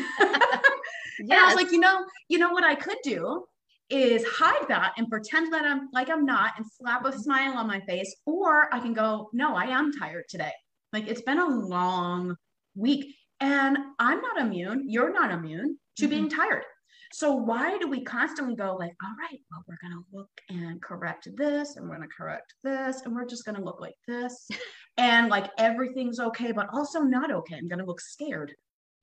I 1.31 1.45
was 1.45 1.55
like, 1.55 1.71
you 1.71 1.79
know, 1.79 2.05
you 2.29 2.37
know 2.37 2.51
what 2.51 2.63
I 2.63 2.75
could 2.75 2.97
do 3.03 3.43
is 3.89 4.25
hide 4.25 4.67
that 4.67 4.93
and 4.97 5.09
pretend 5.09 5.53
that 5.53 5.63
I'm 5.63 5.87
like 5.93 6.09
I'm 6.09 6.25
not 6.25 6.51
and 6.57 6.65
slap 6.65 7.05
a 7.05 7.13
smile 7.13 7.53
on 7.53 7.67
my 7.67 7.79
face. 7.81 8.15
Or 8.25 8.73
I 8.73 8.79
can 8.79 8.93
go, 8.93 9.29
no, 9.33 9.55
I 9.55 9.65
am 9.65 9.91
tired 9.93 10.25
today. 10.29 10.51
Like 10.93 11.07
it's 11.07 11.21
been 11.21 11.39
a 11.39 11.47
long 11.47 12.35
week 12.75 13.15
and 13.39 13.77
I'm 13.99 14.21
not 14.21 14.39
immune. 14.39 14.85
You're 14.87 15.13
not 15.13 15.31
immune 15.31 15.77
to 15.97 16.03
mm-hmm. 16.03 16.09
being 16.09 16.29
tired. 16.29 16.63
So 17.11 17.31
why 17.33 17.77
do 17.77 17.87
we 17.87 18.03
constantly 18.03 18.55
go 18.55 18.75
like, 18.75 18.93
all 19.03 19.15
right, 19.19 19.39
well, 19.51 19.63
we're 19.67 19.77
gonna 19.81 20.01
look 20.11 20.29
and 20.49 20.81
correct 20.81 21.27
this, 21.35 21.75
and 21.75 21.87
we're 21.87 21.95
gonna 21.95 22.07
correct 22.15 22.53
this, 22.63 23.01
and 23.01 23.15
we're 23.15 23.25
just 23.25 23.45
gonna 23.45 23.63
look 23.63 23.79
like 23.79 23.95
this, 24.07 24.47
and 24.97 25.29
like 25.29 25.49
everything's 25.57 26.19
okay, 26.19 26.51
but 26.51 26.67
also 26.73 27.01
not 27.01 27.31
okay. 27.31 27.55
I'm 27.55 27.67
gonna 27.67 27.85
look 27.85 28.01
scared 28.01 28.53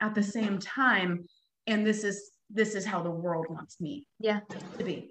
at 0.00 0.14
the 0.14 0.22
same 0.22 0.58
time, 0.58 1.24
and 1.66 1.86
this 1.86 2.04
is 2.04 2.30
this 2.50 2.74
is 2.74 2.84
how 2.84 3.02
the 3.02 3.10
world 3.10 3.46
wants 3.48 3.80
me 3.80 4.06
yeah 4.20 4.40
to 4.78 4.84
be. 4.84 5.10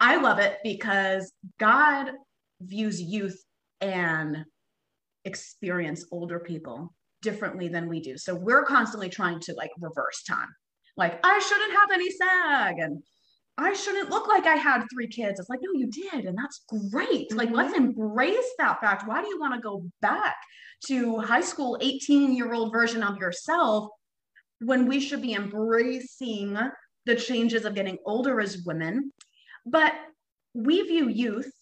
I 0.00 0.16
love 0.16 0.38
it 0.38 0.58
because 0.62 1.32
God 1.58 2.12
views 2.60 3.00
youth 3.00 3.42
and 3.80 4.44
experience 5.24 6.04
older 6.10 6.38
people 6.38 6.94
differently 7.22 7.68
than 7.68 7.88
we 7.88 8.00
do. 8.00 8.16
So 8.18 8.34
we're 8.34 8.64
constantly 8.64 9.08
trying 9.08 9.40
to 9.40 9.54
like 9.54 9.70
reverse 9.80 10.22
time 10.24 10.48
like 10.96 11.18
I 11.24 11.38
shouldn't 11.38 11.72
have 11.72 11.90
any 11.92 12.10
SAG 12.10 12.78
and 12.78 13.02
I 13.56 13.72
shouldn't 13.72 14.10
look 14.10 14.26
like 14.26 14.46
I 14.46 14.56
had 14.56 14.84
three 14.92 15.06
kids. 15.06 15.38
It's 15.38 15.48
like, 15.48 15.60
no, 15.62 15.78
you 15.78 15.86
did. 15.86 16.24
And 16.24 16.36
that's 16.36 16.64
great. 16.90 17.28
Mm-hmm. 17.28 17.38
Like, 17.38 17.50
let's 17.50 17.74
mm-hmm. 17.74 17.84
embrace 17.84 18.50
that 18.58 18.80
fact. 18.80 19.06
Why 19.06 19.22
do 19.22 19.28
you 19.28 19.38
want 19.38 19.54
to 19.54 19.60
go 19.60 19.84
back 20.02 20.34
to 20.86 21.18
high 21.18 21.40
school 21.40 21.78
18 21.80 22.34
year 22.34 22.52
old 22.52 22.72
version 22.72 23.02
of 23.02 23.16
yourself 23.16 23.88
when 24.60 24.86
we 24.86 24.98
should 24.98 25.22
be 25.22 25.34
embracing 25.34 26.58
the 27.06 27.14
changes 27.14 27.64
of 27.64 27.76
getting 27.76 27.98
older 28.04 28.40
as 28.40 28.64
women? 28.66 29.12
But 29.64 29.92
we 30.54 30.82
view 30.82 31.08
youth 31.08 31.52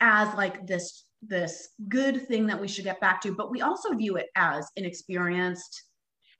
as 0.00 0.34
like 0.34 0.66
this 0.66 1.04
this 1.26 1.68
good 1.88 2.26
thing 2.26 2.46
that 2.46 2.60
we 2.60 2.68
should 2.68 2.84
get 2.84 3.00
back 3.00 3.20
to 3.22 3.34
but 3.34 3.50
we 3.50 3.62
also 3.62 3.94
view 3.94 4.16
it 4.16 4.26
as 4.36 4.68
inexperienced 4.76 5.84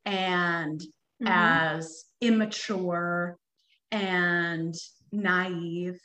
and 0.04 0.82
mm-hmm. 1.22 1.28
as 1.28 2.04
immature 2.20 3.38
and 3.90 4.74
naive. 5.12 5.98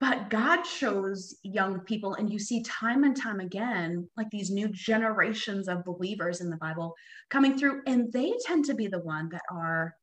But 0.00 0.28
God 0.28 0.64
shows 0.64 1.36
young 1.42 1.80
people, 1.80 2.14
and 2.14 2.30
you 2.30 2.38
see 2.38 2.62
time 2.62 3.04
and 3.04 3.16
time 3.16 3.40
again, 3.40 4.08
like 4.16 4.28
these 4.30 4.50
new 4.50 4.68
generations 4.68 5.68
of 5.68 5.84
believers 5.84 6.40
in 6.40 6.50
the 6.50 6.56
Bible 6.56 6.94
coming 7.30 7.56
through, 7.56 7.82
and 7.86 8.12
they 8.12 8.34
tend 8.44 8.66
to 8.66 8.74
be 8.74 8.86
the 8.86 8.98
one 8.98 9.28
that 9.30 9.42
are 9.50 9.94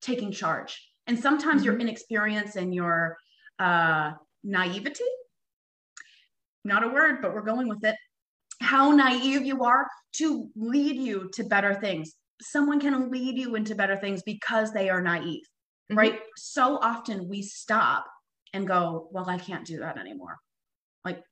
taking 0.00 0.32
charge. 0.32 0.90
And 1.06 1.18
sometimes 1.18 1.62
mm-hmm. 1.62 1.72
your 1.72 1.80
inexperience 1.80 2.56
and 2.56 2.74
your 2.74 3.16
uh, 3.58 4.12
naivety, 4.42 5.04
not 6.64 6.82
a 6.82 6.88
word, 6.88 7.22
but 7.22 7.32
we're 7.32 7.42
going 7.42 7.68
with 7.68 7.84
it, 7.84 7.94
how 8.60 8.90
naive 8.90 9.44
you 9.44 9.62
are 9.62 9.86
to 10.14 10.48
lead 10.56 10.96
you 10.96 11.30
to 11.34 11.44
better 11.44 11.74
things 11.74 12.16
someone 12.40 12.80
can 12.80 13.10
lead 13.10 13.38
you 13.38 13.54
into 13.54 13.74
better 13.74 13.96
things 13.96 14.22
because 14.22 14.72
they 14.72 14.88
are 14.90 15.02
naive, 15.02 15.42
mm-hmm. 15.90 15.98
right? 15.98 16.20
So 16.36 16.78
often 16.78 17.28
we 17.28 17.42
stop 17.42 18.06
and 18.52 18.66
go, 18.66 19.08
well, 19.12 19.28
I 19.28 19.38
can't 19.38 19.66
do 19.66 19.78
that 19.80 19.98
anymore. 19.98 20.36
Like 21.04 21.22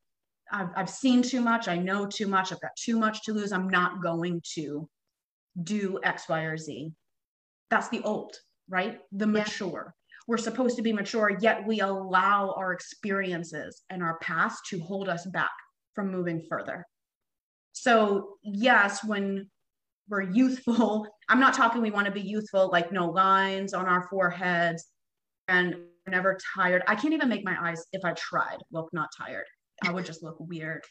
I've, 0.51 0.69
I've 0.75 0.89
seen 0.89 1.21
too 1.21 1.41
much. 1.41 1.67
I 1.67 1.77
know 1.77 2.05
too 2.05 2.27
much. 2.27 2.51
I've 2.51 2.61
got 2.61 2.75
too 2.77 2.97
much 2.97 3.23
to 3.23 3.33
lose. 3.33 3.51
I'm 3.51 3.69
not 3.69 4.01
going 4.01 4.41
to 4.55 4.87
do 5.63 5.99
X, 6.03 6.27
Y, 6.29 6.41
or 6.41 6.57
Z. 6.57 6.91
That's 7.69 7.89
the 7.89 8.01
old, 8.03 8.35
right? 8.69 8.99
The 9.11 9.27
mature. 9.27 9.85
Yeah. 9.87 9.91
We're 10.27 10.37
supposed 10.37 10.75
to 10.77 10.81
be 10.81 10.91
mature, 10.91 11.37
yet 11.39 11.65
we 11.65 11.81
allow 11.81 12.53
our 12.57 12.73
experiences 12.73 13.83
and 13.89 14.01
our 14.01 14.17
past 14.19 14.65
to 14.69 14.79
hold 14.79 15.07
us 15.07 15.25
back 15.27 15.51
from 15.93 16.11
moving 16.11 16.43
further. 16.49 16.85
So, 17.73 18.37
yes, 18.43 19.03
when 19.03 19.49
we're 20.09 20.21
youthful. 20.21 21.07
I'm 21.29 21.39
not 21.39 21.53
talking 21.53 21.81
we 21.81 21.91
want 21.91 22.05
to 22.05 22.11
be 22.11 22.21
youthful, 22.21 22.69
like 22.71 22.91
no 22.91 23.09
lines 23.09 23.73
on 23.73 23.87
our 23.87 24.07
foreheads 24.09 24.85
and 25.47 25.75
never 26.07 26.37
tired. 26.55 26.83
I 26.87 26.95
can't 26.95 27.13
even 27.13 27.29
make 27.29 27.43
my 27.43 27.57
eyes, 27.59 27.83
if 27.91 28.05
I 28.05 28.13
tried, 28.13 28.57
look 28.71 28.89
not 28.93 29.09
tired. 29.17 29.45
I 29.83 29.91
would 29.91 30.05
just 30.05 30.23
look 30.23 30.37
weird. 30.39 30.83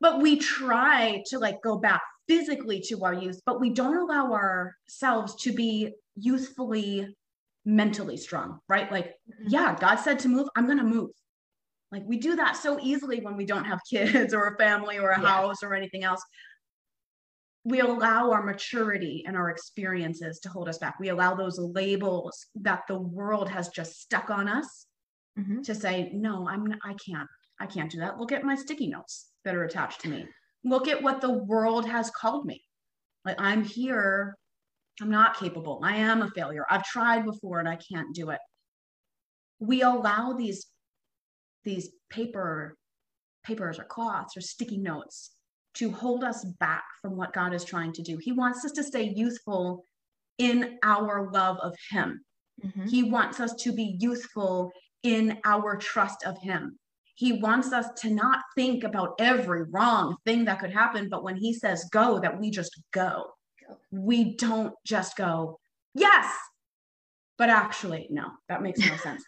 But 0.00 0.20
we 0.20 0.36
try 0.36 1.22
to 1.26 1.38
like 1.38 1.62
go 1.62 1.78
back 1.78 2.02
physically 2.28 2.80
to 2.88 3.04
our 3.04 3.14
youth, 3.14 3.40
but 3.44 3.60
we 3.60 3.70
don't 3.70 3.96
allow 3.96 4.32
ourselves 4.32 5.34
to 5.42 5.52
be 5.52 5.92
youthfully 6.16 7.14
mentally 7.64 8.16
strong, 8.16 8.60
right? 8.68 8.90
Like, 8.90 9.06
mm-hmm. 9.06 9.48
yeah, 9.48 9.76
God 9.78 9.96
said 9.96 10.18
to 10.20 10.28
move, 10.28 10.48
I'm 10.56 10.66
going 10.66 10.78
to 10.78 10.84
move. 10.84 11.10
Like 11.92 12.02
we 12.06 12.18
do 12.18 12.36
that 12.36 12.56
so 12.56 12.78
easily 12.80 13.20
when 13.20 13.36
we 13.36 13.44
don't 13.44 13.64
have 13.64 13.80
kids 13.90 14.32
or 14.32 14.46
a 14.46 14.56
family 14.56 14.98
or 14.98 15.10
a 15.10 15.20
yeah. 15.20 15.26
house 15.26 15.62
or 15.62 15.74
anything 15.74 16.04
else 16.04 16.22
we 17.64 17.80
allow 17.80 18.30
our 18.30 18.42
maturity 18.42 19.24
and 19.26 19.36
our 19.36 19.50
experiences 19.50 20.40
to 20.40 20.48
hold 20.48 20.68
us 20.68 20.78
back. 20.78 20.98
We 20.98 21.10
allow 21.10 21.34
those 21.34 21.58
labels 21.58 22.46
that 22.56 22.82
the 22.88 22.98
world 22.98 23.48
has 23.50 23.68
just 23.68 24.00
stuck 24.00 24.30
on 24.30 24.48
us 24.48 24.86
mm-hmm. 25.38 25.60
to 25.62 25.74
say, 25.74 26.10
no, 26.14 26.48
I'm 26.48 26.72
I 26.84 26.94
can't. 26.94 27.28
I 27.60 27.66
can't 27.66 27.90
do 27.90 27.98
that. 27.98 28.18
Look 28.18 28.32
at 28.32 28.44
my 28.44 28.54
sticky 28.54 28.88
notes 28.88 29.28
that 29.44 29.54
are 29.54 29.64
attached 29.64 30.00
to 30.02 30.08
me. 30.08 30.26
Look 30.64 30.88
at 30.88 31.02
what 31.02 31.20
the 31.20 31.32
world 31.32 31.86
has 31.86 32.10
called 32.10 32.46
me. 32.46 32.62
Like 33.26 33.36
I'm 33.38 33.62
here. 33.62 34.34
I'm 35.02 35.10
not 35.10 35.38
capable. 35.38 35.80
I 35.84 35.96
am 35.96 36.22
a 36.22 36.30
failure. 36.30 36.64
I've 36.70 36.84
tried 36.84 37.24
before 37.26 37.58
and 37.58 37.68
I 37.68 37.76
can't 37.76 38.14
do 38.14 38.30
it. 38.30 38.40
We 39.58 39.82
allow 39.82 40.32
these 40.32 40.66
these 41.64 41.90
paper 42.08 42.76
papers 43.44 43.78
or 43.78 43.84
cloths 43.84 44.36
or 44.36 44.40
sticky 44.40 44.78
notes 44.78 45.32
to 45.74 45.90
hold 45.90 46.24
us 46.24 46.44
back 46.58 46.84
from 47.00 47.16
what 47.16 47.32
God 47.32 47.54
is 47.54 47.64
trying 47.64 47.92
to 47.92 48.02
do. 48.02 48.18
He 48.18 48.32
wants 48.32 48.64
us 48.64 48.72
to 48.72 48.84
stay 48.84 49.12
youthful 49.14 49.84
in 50.38 50.78
our 50.82 51.30
love 51.32 51.58
of 51.58 51.74
Him. 51.90 52.24
Mm-hmm. 52.64 52.86
He 52.86 53.04
wants 53.04 53.40
us 53.40 53.54
to 53.62 53.72
be 53.72 53.96
youthful 54.00 54.72
in 55.02 55.38
our 55.44 55.76
trust 55.76 56.24
of 56.24 56.38
Him. 56.38 56.78
He 57.14 57.32
wants 57.34 57.72
us 57.72 57.86
to 58.00 58.10
not 58.10 58.40
think 58.56 58.82
about 58.82 59.14
every 59.18 59.64
wrong 59.64 60.16
thing 60.24 60.44
that 60.46 60.58
could 60.58 60.72
happen, 60.72 61.08
but 61.08 61.22
when 61.22 61.36
He 61.36 61.52
says 61.52 61.88
go, 61.92 62.18
that 62.20 62.38
we 62.38 62.50
just 62.50 62.80
go. 62.92 63.26
We 63.92 64.36
don't 64.36 64.74
just 64.84 65.16
go, 65.16 65.58
yes, 65.94 66.34
but 67.38 67.48
actually, 67.48 68.08
no, 68.10 68.30
that 68.48 68.62
makes 68.62 68.80
no 68.80 68.96
sense. 69.02 69.22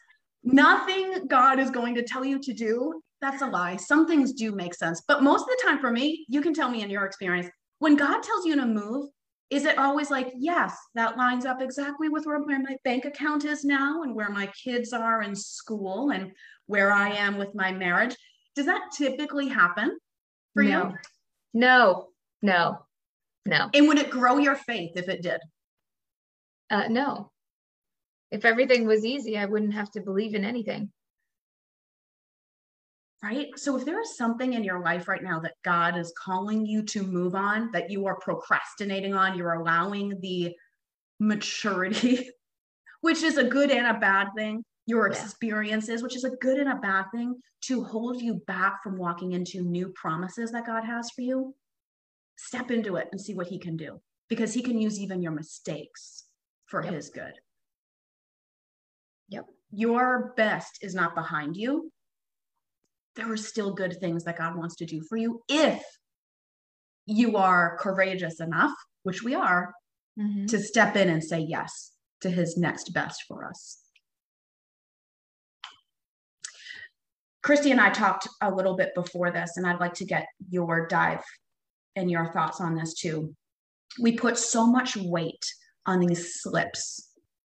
Nothing 0.45 1.27
God 1.29 1.61
is 1.61 1.71
going 1.71 1.95
to 1.95 2.03
tell 2.03 2.25
you 2.25 2.41
to 2.41 2.53
do 2.53 3.01
that's 3.23 3.41
a 3.41 3.47
lie. 3.47 3.76
Some 3.76 4.07
things 4.07 4.33
do 4.33 4.52
make 4.52 4.75
sense. 4.75 5.02
But 5.07 5.23
most 5.23 5.43
of 5.43 5.49
the 5.49 5.62
time 5.64 5.79
for 5.79 5.91
me, 5.91 6.26
you 6.29 6.43
can 6.43 6.52
tell 6.52 6.69
me 6.69 6.83
in 6.83 6.91
your 6.91 7.07
experience, 7.07 7.49
when 7.79 7.97
God 7.97 8.23
tells 8.23 8.45
you 8.45 8.57
to 8.57 8.67
move, 8.67 9.09
is 9.49 9.64
it 9.64 9.79
always 9.79 10.11
like, 10.11 10.33
yes, 10.37 10.76
that 10.95 11.17
lines 11.17 11.47
up 11.47 11.62
exactly 11.62 12.09
with 12.09 12.26
where 12.26 12.41
my 12.41 12.76
bank 12.85 13.05
account 13.05 13.45
is 13.45 13.64
now 13.64 14.02
and 14.02 14.14
where 14.14 14.31
my 14.31 14.50
kids 14.62 14.93
are 14.93 15.23
in 15.23 15.37
school 15.37 16.11
and 16.11 16.33
where 16.67 16.93
I 16.93 17.11
am 17.11 17.38
with 17.38 17.55
my 17.55 17.71
marriage? 17.71 18.17
Does 18.57 18.67
that 18.67 18.91
typically 18.97 19.49
happen 19.49 19.97
for 20.55 20.64
no. 20.64 20.69
you? 20.69 20.95
No, 21.55 22.09
no, 22.41 22.79
no. 23.47 23.71
And 23.73 23.87
would 23.88 23.99
it 23.99 24.11
grow 24.11 24.38
your 24.38 24.57
faith 24.57 24.93
if 24.97 25.09
it 25.09 25.23
did? 25.23 25.41
Uh, 26.71 26.88
no. 26.88 27.31
If 28.31 28.45
everything 28.45 28.87
was 28.87 29.05
easy, 29.05 29.37
I 29.37 29.45
wouldn't 29.45 29.75
have 29.75 29.91
to 29.93 30.00
believe 30.00 30.35
in 30.35 30.45
anything 30.45 30.91
right? 33.23 33.49
So 33.57 33.76
if 33.76 33.85
there 33.85 34.00
is 34.00 34.17
something 34.17 34.55
in 34.55 34.64
your 34.64 34.83
life 34.83 35.07
right 35.07 35.23
now 35.23 35.38
that 35.41 35.55
God 35.64 35.97
is 35.97 36.12
calling 36.19 36.67
you 36.67 36.83
to 36.85 37.02
move 37.05 37.35
on, 37.35 37.71
that 37.73 37.91
you 37.91 38.07
are 38.07 38.17
procrastinating 38.17 39.14
on, 39.14 39.38
you're 39.38 39.55
allowing 39.55 40.21
the 40.21 40.55
maturity, 41.21 42.29
which 43.00 43.23
is 43.23 43.38
a 43.38 43.45
good 43.45 43.71
and 43.71 43.87
a 43.87 44.00
bad 44.00 44.29
thing, 44.37 44.64
your 44.87 45.07
experiences, 45.07 46.02
which 46.02 46.17
is 46.17 46.25
a 46.25 46.37
good 46.41 46.59
and 46.59 46.69
a 46.69 46.76
bad 46.76 47.05
thing, 47.14 47.37
to 47.62 47.85
hold 47.85 48.21
you 48.21 48.43
back 48.49 48.83
from 48.83 48.99
walking 48.99 49.33
into 49.33 49.62
new 49.62 49.91
promises 49.91 50.50
that 50.50 50.67
God 50.67 50.85
has 50.85 51.11
for 51.12 51.23
you, 51.23 51.55
step 52.37 52.73
into 52.73 52.97
it 52.97 53.09
and 53.12 53.21
see 53.21 53.35
what 53.35 53.47
He 53.47 53.59
can 53.59 53.76
do 53.76 54.00
because 54.29 54.52
He 54.52 54.62
can 54.62 54.81
use 54.81 54.99
even 54.99 55.23
your 55.23 55.31
mistakes 55.31 56.25
for 56.67 56.83
yep. 56.83 56.93
His 56.93 57.11
good. 57.11 57.35
Yep. 59.29 59.47
Your 59.71 60.35
best 60.37 60.79
is 60.83 60.95
not 60.95 61.14
behind 61.14 61.57
you 61.57 61.93
there 63.16 63.31
are 63.31 63.37
still 63.37 63.75
good 63.75 63.99
things 64.00 64.25
that 64.25 64.38
God 64.38 64.57
wants 64.57 64.76
to 64.76 64.87
do 64.87 65.02
for 65.09 65.16
you 65.16 65.42
if 65.49 65.83
you 67.07 67.37
are 67.37 67.76
courageous 67.78 68.40
enough, 68.40 68.73
which 69.02 69.23
we 69.23 69.35
are, 69.35 69.73
mm-hmm. 70.19 70.47
to 70.47 70.59
step 70.61 70.97
in 70.97 71.09
and 71.09 71.23
say 71.23 71.40
yes 71.40 71.92
to 72.21 72.31
his 72.31 72.57
next 72.57 72.92
best 72.95 73.25
for 73.28 73.47
us. 73.47 73.78
Christy 77.42 77.73
and 77.73 77.81
I 77.81 77.90
talked 77.90 78.28
a 78.40 78.54
little 78.54 78.76
bit 78.76 78.95
before 78.95 79.33
this, 79.33 79.57
and 79.57 79.66
I'd 79.66 79.81
like 79.81 79.95
to 79.95 80.04
get 80.04 80.26
your 80.49 80.87
dive 80.87 81.23
and 81.97 82.11
your 82.11 82.33
thoughts 82.33 82.61
on 82.61 82.76
this 82.76 82.95
too. 82.95 83.35
We 84.00 84.12
put 84.16 84.38
so 84.38 84.66
much 84.66 84.97
weight 84.97 85.45
on 85.85 85.99
these 85.99 86.40
slips 86.40 87.11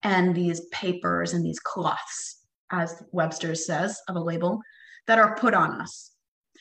and 0.02 0.34
these 0.34 0.62
papers 0.72 1.34
and 1.34 1.44
these 1.44 1.60
cloths, 1.60 2.40
as 2.70 3.02
Webster 3.12 3.54
says 3.54 4.00
of 4.08 4.16
a 4.16 4.20
label, 4.20 4.60
that 5.06 5.18
are 5.18 5.36
put 5.36 5.54
on 5.54 5.80
us. 5.80 6.12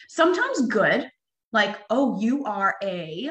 Sometimes 0.10 0.68
good, 0.68 1.10
like, 1.52 1.78
oh, 1.90 2.20
you 2.20 2.46
are 2.46 2.76
a. 2.84 3.30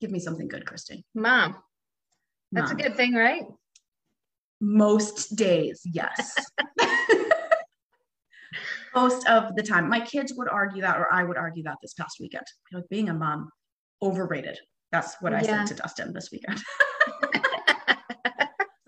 Give 0.00 0.10
me 0.10 0.18
something 0.18 0.48
good, 0.48 0.66
Christy. 0.66 1.04
Mom. 1.14 1.56
That's 2.50 2.70
Mom. 2.70 2.80
a 2.80 2.82
good 2.82 2.96
thing, 2.96 3.14
right? 3.14 3.44
Most 4.60 5.36
days, 5.36 5.80
yes. 5.84 6.34
Most 8.94 9.26
of 9.26 9.56
the 9.56 9.62
time. 9.62 9.88
My 9.88 10.00
kids 10.00 10.34
would 10.36 10.48
argue 10.48 10.82
that, 10.82 10.98
or 10.98 11.12
I 11.12 11.24
would 11.24 11.38
argue 11.38 11.62
that 11.64 11.78
this 11.80 11.94
past 11.94 12.18
weekend. 12.20 12.44
Like 12.72 12.88
being 12.90 13.08
a 13.08 13.14
mom, 13.14 13.50
overrated. 14.02 14.58
That's 14.90 15.16
what 15.20 15.32
I 15.32 15.40
yeah. 15.40 15.64
said 15.64 15.76
to 15.76 15.82
Dustin 15.82 16.12
this 16.12 16.30
weekend. 16.30 16.62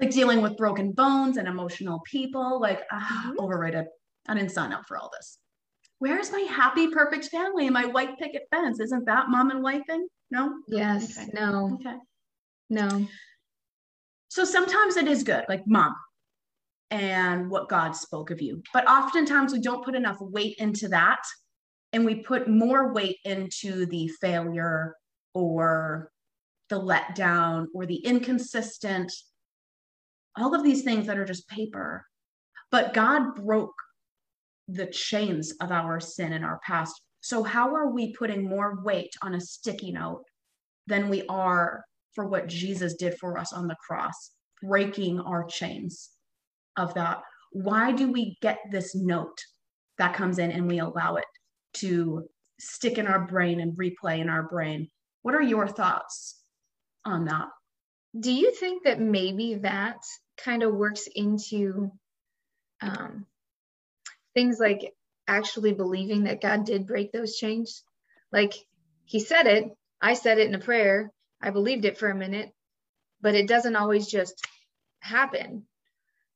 like 0.05 0.15
dealing 0.15 0.43
with 0.43 0.57
broken 0.57 0.93
bones 0.93 1.37
and 1.37 1.49
emotional 1.49 2.01
people, 2.05 2.61
like 2.61 2.83
uh, 2.93 3.01
mm-hmm. 3.01 3.41
overrated. 3.41 3.87
I 4.29 4.35
didn't 4.35 4.51
sign 4.51 4.73
up 4.73 4.87
for 4.87 4.99
all 4.99 5.11
this. 5.17 5.39
Where's 5.99 6.31
my 6.31 6.41
happy, 6.41 6.89
perfect 6.89 7.27
family 7.27 7.67
and 7.67 7.75
my 7.75 7.87
white 7.87 8.19
picket 8.19 8.43
fence? 8.51 8.81
Isn't 8.81 9.07
that 9.07 9.29
mom 9.29 9.51
and 9.51 9.63
wife 9.63 9.83
thing? 9.87 10.07
No? 10.31 10.55
Yes. 10.69 11.19
Okay. 11.19 11.31
No. 11.33 11.79
Okay. 11.81 11.97
No. 12.71 13.07
So 14.29 14.45
sometimes 14.45 14.97
it 14.97 15.07
is 15.07 15.23
good, 15.23 15.45
like 15.49 15.63
mom 15.67 15.95
and 16.91 17.51
what 17.51 17.69
God 17.69 17.93
spoke 17.93 18.31
of 18.31 18.43
you. 18.43 18.63
But 18.73 18.89
oftentimes 18.89 19.53
we 19.53 19.61
don't 19.61 19.85
put 19.85 19.95
enough 19.95 20.19
weight 20.21 20.57
into 20.59 20.89
that. 20.89 21.23
And 21.93 22.05
we 22.05 22.17
put 22.17 22.49
more 22.49 22.93
weight 22.93 23.19
into 23.25 23.87
the 23.87 24.09
failure 24.21 24.97
or 25.33 26.11
the 26.69 26.81
letdown 26.81 27.67
or 27.73 27.87
the 27.87 27.97
inconsistent, 27.97 29.13
all 30.37 30.55
of 30.55 30.65
these 30.65 30.83
things 30.83 31.07
that 31.07 31.19
are 31.19 31.25
just 31.25 31.49
paper. 31.49 32.05
But 32.71 32.95
God 32.95 33.35
broke 33.35 33.75
the 34.69 34.87
chains 34.87 35.53
of 35.61 35.71
our 35.71 36.01
sin 36.01 36.33
in 36.33 36.45
our 36.45 36.61
past. 36.67 37.01
So, 37.21 37.43
how 37.43 37.75
are 37.75 37.91
we 37.91 38.15
putting 38.15 38.49
more 38.49 38.83
weight 38.83 39.15
on 39.23 39.35
a 39.35 39.41
sticky 39.41 39.93
note 39.93 40.25
than 40.87 41.09
we 41.09 41.25
are 41.29 41.85
for 42.15 42.27
what 42.27 42.49
Jesus 42.49 42.95
did 42.95 43.17
for 43.19 43.39
us 43.39 43.53
on 43.53 43.67
the 43.67 43.77
cross, 43.87 44.31
breaking 44.63 45.21
our 45.21 45.45
chains 45.45 46.11
of 46.77 46.95
that. 46.95 47.21
Why 47.53 47.93
do 47.93 48.11
we 48.11 48.37
get 48.41 48.59
this 48.71 48.95
note 48.95 49.39
that 49.99 50.15
comes 50.15 50.39
in 50.39 50.51
and 50.51 50.67
we 50.67 50.79
allow 50.79 51.17
it 51.17 51.25
to 51.75 52.25
stick 52.59 52.99
in 52.99 53.07
our 53.07 53.27
brain 53.27 53.61
and 53.61 53.77
replay 53.77 54.21
in 54.21 54.29
our 54.29 54.45
brain? 54.45 54.89
What 55.23 55.35
are 55.35 55.43
your 55.43 55.69
thoughts 55.69 56.41
on 57.05 57.25
that? 57.27 57.49
Do 58.19 58.33
you 58.33 58.53
think 58.53 58.85
that 58.85 59.01
maybe 59.01 59.55
that 59.57 59.99
kind 60.37 60.63
of 60.63 60.75
works 60.75 61.09
into 61.15 61.93
um, 62.81 63.27
things 64.35 64.59
like 64.59 64.95
actually 65.27 65.73
believing 65.73 66.25
that 66.25 66.41
God 66.41 66.65
did 66.65 66.87
break 66.87 67.13
those 67.13 67.37
chains? 67.37 67.83
Like 68.33 68.55
he 69.05 69.21
said 69.21 69.47
it, 69.47 69.77
I 70.01 70.15
said 70.15 70.39
it 70.39 70.49
in 70.49 70.55
a 70.55 70.59
prayer, 70.59 71.13
I 71.41 71.51
believed 71.51 71.85
it 71.85 71.99
for 71.99 72.09
a 72.09 72.15
minute, 72.15 72.53
but 73.21 73.35
it 73.35 73.49
doesn't 73.49 73.77
always 73.77 74.07
just 74.07 74.47
happen. 75.01 75.65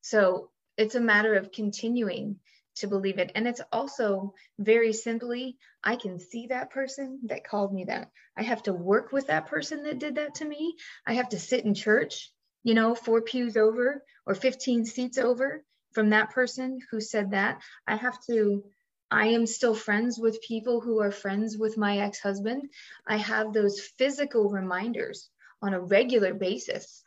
So 0.02 0.50
it's 0.76 0.94
a 0.94 1.00
matter 1.00 1.34
of 1.34 1.52
continuing 1.52 2.36
to 2.76 2.86
believe 2.86 3.18
it. 3.18 3.32
And 3.34 3.46
it's 3.48 3.60
also 3.72 4.34
very 4.58 4.92
simply, 4.92 5.56
I 5.82 5.96
can 5.96 6.18
see 6.18 6.46
that 6.46 6.70
person 6.70 7.20
that 7.24 7.46
called 7.46 7.74
me 7.74 7.84
that. 7.84 8.10
I 8.36 8.42
have 8.42 8.62
to 8.64 8.72
work 8.72 9.10
with 9.12 9.26
that 9.26 9.46
person 9.46 9.82
that 9.82 9.98
did 9.98 10.14
that 10.14 10.36
to 10.36 10.44
me. 10.44 10.76
I 11.06 11.14
have 11.14 11.30
to 11.30 11.38
sit 11.38 11.64
in 11.64 11.74
church, 11.74 12.32
you 12.68 12.74
know, 12.74 12.94
four 12.94 13.22
pews 13.22 13.56
over 13.56 14.04
or 14.26 14.34
15 14.34 14.84
seats 14.84 15.16
over 15.16 15.64
from 15.92 16.10
that 16.10 16.32
person 16.32 16.78
who 16.90 17.00
said 17.00 17.30
that. 17.30 17.62
I 17.86 17.96
have 17.96 18.22
to 18.26 18.62
I 19.10 19.28
am 19.28 19.46
still 19.46 19.74
friends 19.74 20.18
with 20.18 20.42
people 20.42 20.82
who 20.82 21.00
are 21.00 21.10
friends 21.10 21.56
with 21.56 21.78
my 21.78 22.00
ex 22.00 22.20
husband. 22.20 22.68
I 23.06 23.16
have 23.16 23.54
those 23.54 23.80
physical 23.80 24.50
reminders 24.50 25.30
on 25.62 25.72
a 25.72 25.80
regular 25.80 26.34
basis 26.34 27.02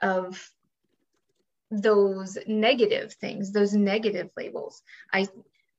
of 0.00 0.50
those 1.70 2.38
negative 2.46 3.12
things, 3.12 3.52
those 3.52 3.74
negative 3.74 4.30
labels. 4.34 4.80
I 5.12 5.28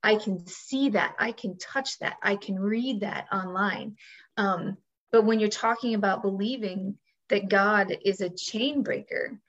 I 0.04 0.18
can 0.18 0.46
see 0.46 0.90
that, 0.90 1.16
I 1.18 1.32
can 1.32 1.58
touch 1.58 1.98
that, 2.02 2.18
I 2.22 2.36
can 2.36 2.60
read 2.60 3.00
that 3.00 3.26
online. 3.34 3.96
Um, 4.38 4.78
but 5.12 5.26
when 5.26 5.40
you're 5.40 5.50
talking 5.50 5.96
about 5.96 6.22
believing 6.22 7.00
that 7.34 7.50
God 7.50 7.98
is 8.06 8.22
a 8.22 8.30
chain 8.30 8.84
breaker, 8.84 9.40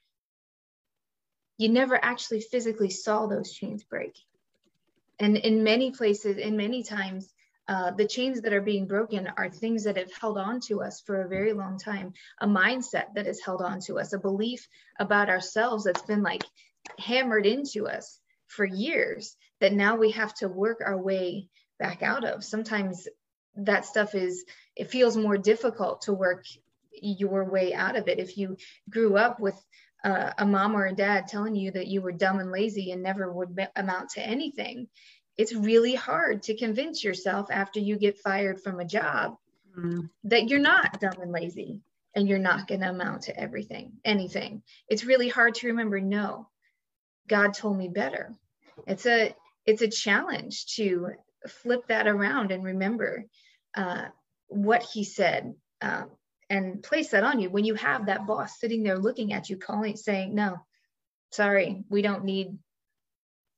you 1.58 1.68
never 1.68 2.02
actually 2.02 2.40
physically 2.40 2.88
saw 2.88 3.26
those 3.26 3.52
chains 3.52 3.84
break. 3.84 4.16
And 5.20 5.36
in 5.36 5.64
many 5.64 5.90
places, 5.90 6.38
in 6.38 6.56
many 6.56 6.82
times, 6.82 7.34
uh, 7.68 7.90
the 7.90 8.06
chains 8.06 8.40
that 8.40 8.54
are 8.54 8.62
being 8.62 8.86
broken 8.86 9.30
are 9.36 9.50
things 9.50 9.84
that 9.84 9.98
have 9.98 10.10
held 10.14 10.38
on 10.38 10.60
to 10.60 10.80
us 10.80 11.02
for 11.02 11.20
a 11.20 11.28
very 11.28 11.52
long 11.52 11.78
time, 11.78 12.14
a 12.40 12.46
mindset 12.46 13.12
that 13.16 13.26
has 13.26 13.40
held 13.40 13.60
on 13.60 13.80
to 13.80 13.98
us, 13.98 14.14
a 14.14 14.18
belief 14.18 14.66
about 14.98 15.28
ourselves 15.28 15.84
that's 15.84 16.00
been 16.00 16.22
like 16.22 16.44
hammered 16.98 17.44
into 17.44 17.86
us 17.86 18.18
for 18.46 18.64
years 18.64 19.36
that 19.60 19.74
now 19.74 19.96
we 19.96 20.12
have 20.12 20.32
to 20.36 20.48
work 20.48 20.80
our 20.82 20.96
way 20.96 21.50
back 21.78 22.02
out 22.02 22.24
of. 22.24 22.44
Sometimes 22.44 23.08
that 23.56 23.84
stuff 23.84 24.14
is, 24.14 24.46
it 24.74 24.90
feels 24.90 25.18
more 25.18 25.36
difficult 25.36 26.00
to 26.02 26.14
work 26.14 26.46
your 27.02 27.44
way 27.44 27.74
out 27.74 27.96
of 27.96 28.08
it. 28.08 28.18
If 28.18 28.36
you 28.36 28.56
grew 28.90 29.16
up 29.16 29.40
with 29.40 29.56
uh, 30.04 30.32
a 30.38 30.46
mom 30.46 30.76
or 30.76 30.86
a 30.86 30.94
dad 30.94 31.28
telling 31.28 31.54
you 31.54 31.70
that 31.72 31.86
you 31.86 32.02
were 32.02 32.12
dumb 32.12 32.38
and 32.38 32.50
lazy 32.50 32.92
and 32.92 33.02
never 33.02 33.32
would 33.32 33.58
amount 33.76 34.10
to 34.10 34.20
anything, 34.20 34.88
it's 35.36 35.54
really 35.54 35.94
hard 35.94 36.42
to 36.44 36.56
convince 36.56 37.02
yourself 37.02 37.48
after 37.50 37.80
you 37.80 37.96
get 37.96 38.18
fired 38.18 38.60
from 38.60 38.80
a 38.80 38.84
job 38.84 39.36
mm. 39.76 40.08
that 40.24 40.48
you're 40.48 40.60
not 40.60 41.00
dumb 41.00 41.20
and 41.20 41.32
lazy 41.32 41.80
and 42.14 42.28
you're 42.28 42.38
not 42.38 42.68
going 42.68 42.80
to 42.80 42.90
amount 42.90 43.22
to 43.22 43.38
everything, 43.38 43.94
anything. 44.04 44.62
It's 44.88 45.04
really 45.04 45.28
hard 45.28 45.56
to 45.56 45.68
remember, 45.68 46.00
no, 46.00 46.48
God 47.28 47.54
told 47.54 47.76
me 47.76 47.88
better. 47.88 48.34
It's 48.86 49.06
a 49.06 49.34
it's 49.66 49.82
a 49.82 49.88
challenge 49.88 50.66
to 50.76 51.12
flip 51.48 51.86
that 51.88 52.06
around 52.06 52.52
and 52.52 52.62
remember 52.62 53.24
uh, 53.74 54.06
what 54.48 54.82
he 54.82 55.04
said 55.04 55.54
um, 55.80 56.10
and 56.50 56.82
place 56.82 57.10
that 57.10 57.24
on 57.24 57.40
you 57.40 57.50
when 57.50 57.64
you 57.64 57.74
have 57.74 58.06
that 58.06 58.26
boss 58.26 58.58
sitting 58.58 58.82
there 58.82 58.98
looking 58.98 59.32
at 59.32 59.48
you 59.48 59.56
calling 59.56 59.96
saying 59.96 60.34
no 60.34 60.56
sorry 61.30 61.84
we 61.88 62.02
don't 62.02 62.24
need 62.24 62.58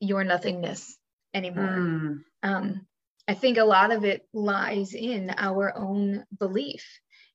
your 0.01 0.25
nothingness 0.25 0.97
anymore. 1.35 1.65
Mm. 1.65 2.25
um, 2.43 2.87
i 3.29 3.35
think 3.35 3.59
a 3.59 3.65
lot 3.65 3.93
of 3.93 4.05
it 4.05 4.27
lies 4.33 4.95
in 4.95 5.33
our 5.37 5.77
own 5.77 6.25
belief. 6.39 6.85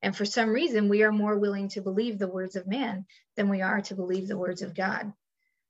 And 0.03 0.17
for 0.17 0.25
some 0.25 0.49
reason 0.49 0.89
we 0.89 1.03
are 1.03 1.11
more 1.11 1.37
willing 1.37 1.69
to 1.69 1.81
believe 1.81 2.17
the 2.17 2.27
words 2.27 2.55
of 2.55 2.65
man 2.65 3.05
than 3.35 3.49
we 3.49 3.61
are 3.61 3.81
to 3.81 3.95
believe 3.95 4.27
the 4.27 4.37
words 4.37 4.63
of 4.63 4.73
god. 4.75 5.13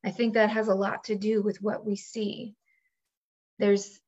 I 0.03 0.11
think 0.11 0.33
that 0.33 0.49
has 0.49 0.67
a 0.67 0.75
lot 0.75 1.05
to 1.05 1.15
do 1.15 1.41
with 1.41 1.61
what 1.61 1.85
we 1.85 1.95
see. 1.95 2.55
There's 3.59 3.99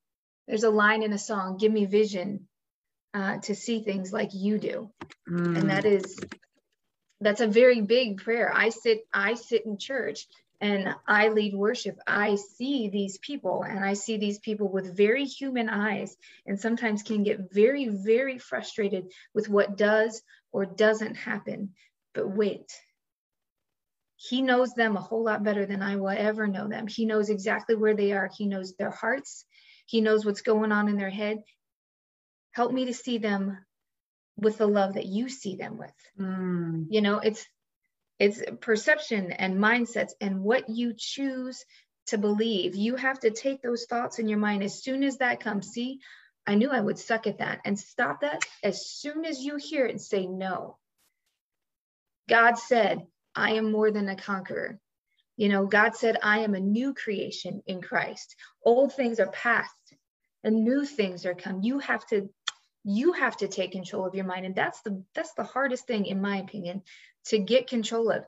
there's 0.47 0.63
a 0.63 0.69
line 0.69 1.03
in 1.03 1.13
a 1.13 1.17
song 1.17 1.57
give 1.57 1.71
me 1.71 1.85
vision 1.85 2.47
uh, 3.13 3.37
to 3.39 3.55
see 3.55 3.81
things 3.81 4.11
like 4.11 4.33
you 4.33 4.57
do 4.57 4.89
mm. 5.29 5.57
and 5.57 5.69
that 5.69 5.85
is 5.85 6.19
that's 7.21 7.41
a 7.41 7.47
very 7.47 7.81
big 7.81 8.17
prayer 8.17 8.51
i 8.53 8.69
sit 8.69 9.05
i 9.13 9.33
sit 9.33 9.65
in 9.65 9.77
church 9.77 10.27
and 10.61 10.93
i 11.07 11.27
lead 11.27 11.53
worship 11.53 11.97
i 12.07 12.35
see 12.35 12.89
these 12.89 13.17
people 13.19 13.63
and 13.63 13.79
i 13.83 13.93
see 13.93 14.17
these 14.17 14.39
people 14.39 14.67
with 14.67 14.97
very 14.97 15.25
human 15.25 15.69
eyes 15.69 16.15
and 16.45 16.59
sometimes 16.59 17.03
can 17.03 17.23
get 17.23 17.53
very 17.53 17.87
very 17.87 18.37
frustrated 18.37 19.11
with 19.33 19.47
what 19.47 19.77
does 19.77 20.21
or 20.51 20.65
doesn't 20.65 21.15
happen 21.15 21.69
but 22.13 22.29
wait 22.29 22.71
he 24.23 24.41
knows 24.41 24.73
them 24.73 24.95
a 24.95 25.01
whole 25.01 25.25
lot 25.25 25.43
better 25.43 25.65
than 25.65 25.81
I 25.81 25.97
will 25.97 26.07
ever 26.07 26.47
know 26.47 26.69
them. 26.69 26.87
He 26.87 27.05
knows 27.05 27.29
exactly 27.29 27.75
where 27.75 27.93
they 27.93 28.13
are. 28.13 28.29
He 28.37 28.45
knows 28.45 28.73
their 28.75 28.89
hearts. 28.89 29.43
He 29.85 29.99
knows 29.99 30.25
what's 30.25 30.41
going 30.41 30.71
on 30.71 30.87
in 30.87 30.95
their 30.95 31.09
head. 31.09 31.43
Help 32.53 32.71
me 32.71 32.85
to 32.85 32.93
see 32.93 33.17
them 33.17 33.57
with 34.37 34.57
the 34.57 34.67
love 34.67 34.95
that 34.95 35.05
you 35.05 35.29
see 35.29 35.55
them 35.55 35.77
with. 35.77 35.93
Mm. 36.19 36.87
You 36.89 37.01
know, 37.01 37.19
it's 37.19 37.45
it's 38.19 38.41
perception 38.61 39.31
and 39.31 39.57
mindsets 39.57 40.11
and 40.21 40.41
what 40.41 40.69
you 40.69 40.93
choose 40.97 41.65
to 42.07 42.17
believe. 42.17 42.75
You 42.75 42.95
have 42.95 43.19
to 43.21 43.31
take 43.31 43.61
those 43.61 43.85
thoughts 43.85 44.19
in 44.19 44.27
your 44.27 44.39
mind 44.39 44.63
as 44.63 44.81
soon 44.81 45.03
as 45.03 45.17
that 45.17 45.39
comes. 45.39 45.69
See, 45.69 45.99
I 46.45 46.55
knew 46.55 46.69
I 46.69 46.79
would 46.79 46.99
suck 46.99 47.27
at 47.27 47.39
that 47.39 47.61
and 47.65 47.77
stop 47.77 48.21
that 48.21 48.43
as 48.63 48.87
soon 48.87 49.25
as 49.25 49.39
you 49.39 49.57
hear 49.57 49.85
it 49.85 49.91
and 49.91 50.01
say 50.01 50.27
no. 50.27 50.77
God 52.29 52.57
said, 52.57 53.05
I 53.35 53.53
am 53.53 53.71
more 53.71 53.91
than 53.91 54.09
a 54.09 54.15
conqueror. 54.15 54.79
You 55.35 55.49
know, 55.49 55.65
God 55.65 55.95
said, 55.95 56.17
I 56.21 56.39
am 56.39 56.53
a 56.53 56.59
new 56.59 56.93
creation 56.93 57.63
in 57.65 57.81
Christ. 57.81 58.35
Old 58.63 58.93
things 58.93 59.19
are 59.19 59.31
past 59.31 59.73
and 60.43 60.63
new 60.63 60.85
things 60.85 61.25
are 61.25 61.33
come. 61.33 61.61
You 61.63 61.79
have 61.79 62.05
to 62.07 62.29
you 62.83 63.13
have 63.13 63.37
to 63.37 63.47
take 63.47 63.71
control 63.71 64.05
of 64.05 64.15
your 64.15 64.25
mind. 64.25 64.45
And 64.45 64.55
that's 64.55 64.81
the 64.81 65.03
that's 65.13 65.33
the 65.33 65.43
hardest 65.43 65.87
thing 65.87 66.05
in 66.05 66.21
my 66.21 66.37
opinion 66.37 66.83
to 67.25 67.37
get 67.37 67.67
control 67.67 68.11
of 68.11 68.25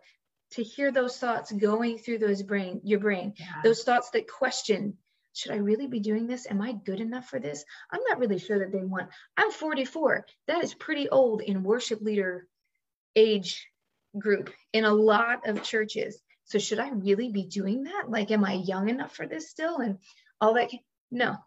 to 0.52 0.64
hear 0.64 0.92
those 0.92 1.18
thoughts 1.18 1.52
going 1.52 1.98
through 1.98 2.20
those 2.20 2.42
brain 2.44 2.82
your 2.84 3.00
brain 3.00 3.34
yeah. 3.38 3.62
those 3.64 3.84
thoughts 3.84 4.12
that 4.12 4.28
question 4.28 4.98
should 5.34 5.52
i 5.52 5.58
really 5.58 5.88
be 5.88 6.00
doing 6.00 6.28
this? 6.28 6.48
Am 6.50 6.62
i 6.62 6.72
good 6.72 7.02
enough 7.02 7.28
for 7.28 7.40
this? 7.40 7.66
I'm 7.92 8.00
not 8.08 8.20
really 8.20 8.40
sure 8.40 8.60
that 8.60 8.72
they 8.72 8.86
want 8.86 9.10
i'm 9.38 9.52
44 9.52 10.26
that 10.48 10.64
is 10.64 10.74
pretty 10.74 11.10
old 11.10 11.42
in 11.42 11.64
worship 11.64 12.02
leader 12.02 12.48
age 13.16 13.68
group 14.18 14.50
in 14.72 14.86
a 14.86 14.94
lot 14.94 15.48
of 15.48 15.64
churches. 15.64 16.22
So 16.46 16.60
should 16.60 16.80
i 16.80 16.90
really 16.90 17.30
be 17.30 17.44
doing 17.44 17.84
that? 17.84 18.06
Like 18.08 18.32
am 18.32 18.46
i 18.46 18.54
young 18.54 18.88
enough 18.88 19.16
for 19.16 19.28
this 19.28 19.50
still? 19.50 19.78
And 19.78 19.98
all 20.40 20.54
that. 20.54 20.70
No 21.12 21.38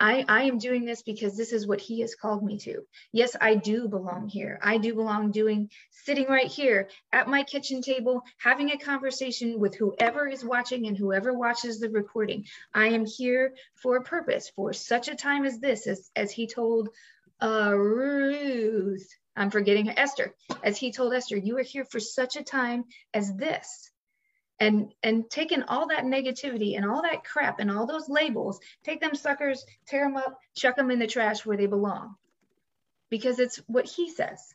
I, 0.00 0.24
I 0.28 0.42
am 0.44 0.58
doing 0.58 0.84
this 0.84 1.02
because 1.02 1.36
this 1.36 1.52
is 1.52 1.66
what 1.66 1.80
he 1.80 2.00
has 2.00 2.14
called 2.14 2.44
me 2.44 2.58
to. 2.60 2.82
Yes, 3.12 3.34
I 3.40 3.56
do 3.56 3.88
belong 3.88 4.28
here. 4.28 4.60
I 4.62 4.78
do 4.78 4.94
belong 4.94 5.32
doing 5.32 5.70
sitting 5.90 6.26
right 6.28 6.46
here 6.46 6.88
at 7.12 7.28
my 7.28 7.42
kitchen 7.42 7.82
table, 7.82 8.22
having 8.38 8.70
a 8.70 8.78
conversation 8.78 9.58
with 9.58 9.74
whoever 9.74 10.28
is 10.28 10.44
watching 10.44 10.86
and 10.86 10.96
whoever 10.96 11.34
watches 11.34 11.80
the 11.80 11.90
recording. 11.90 12.44
I 12.72 12.88
am 12.88 13.06
here 13.06 13.54
for 13.74 13.96
a 13.96 14.04
purpose, 14.04 14.50
for 14.54 14.72
such 14.72 15.08
a 15.08 15.16
time 15.16 15.44
as 15.44 15.58
this, 15.58 15.86
as, 15.88 16.10
as 16.14 16.30
he 16.30 16.46
told 16.46 16.90
uh, 17.40 17.74
Ruth. 17.74 19.08
I'm 19.36 19.50
forgetting 19.50 19.86
her, 19.86 19.94
Esther, 19.96 20.34
as 20.62 20.76
he 20.76 20.92
told 20.92 21.12
Esther, 21.12 21.36
you 21.36 21.56
are 21.58 21.62
here 21.62 21.84
for 21.84 22.00
such 22.00 22.36
a 22.36 22.42
time 22.42 22.84
as 23.14 23.34
this 23.34 23.90
and 24.60 24.92
and 25.02 25.30
taking 25.30 25.62
all 25.64 25.88
that 25.88 26.04
negativity 26.04 26.76
and 26.76 26.84
all 26.84 27.02
that 27.02 27.24
crap 27.24 27.60
and 27.60 27.70
all 27.70 27.86
those 27.86 28.08
labels 28.08 28.58
take 28.84 29.00
them 29.00 29.14
suckers 29.14 29.64
tear 29.86 30.04
them 30.04 30.16
up 30.16 30.38
chuck 30.56 30.76
them 30.76 30.90
in 30.90 30.98
the 30.98 31.06
trash 31.06 31.44
where 31.44 31.56
they 31.56 31.66
belong. 31.66 32.14
Because 33.10 33.38
it's 33.38 33.56
what 33.66 33.86
he 33.86 34.10
says. 34.10 34.54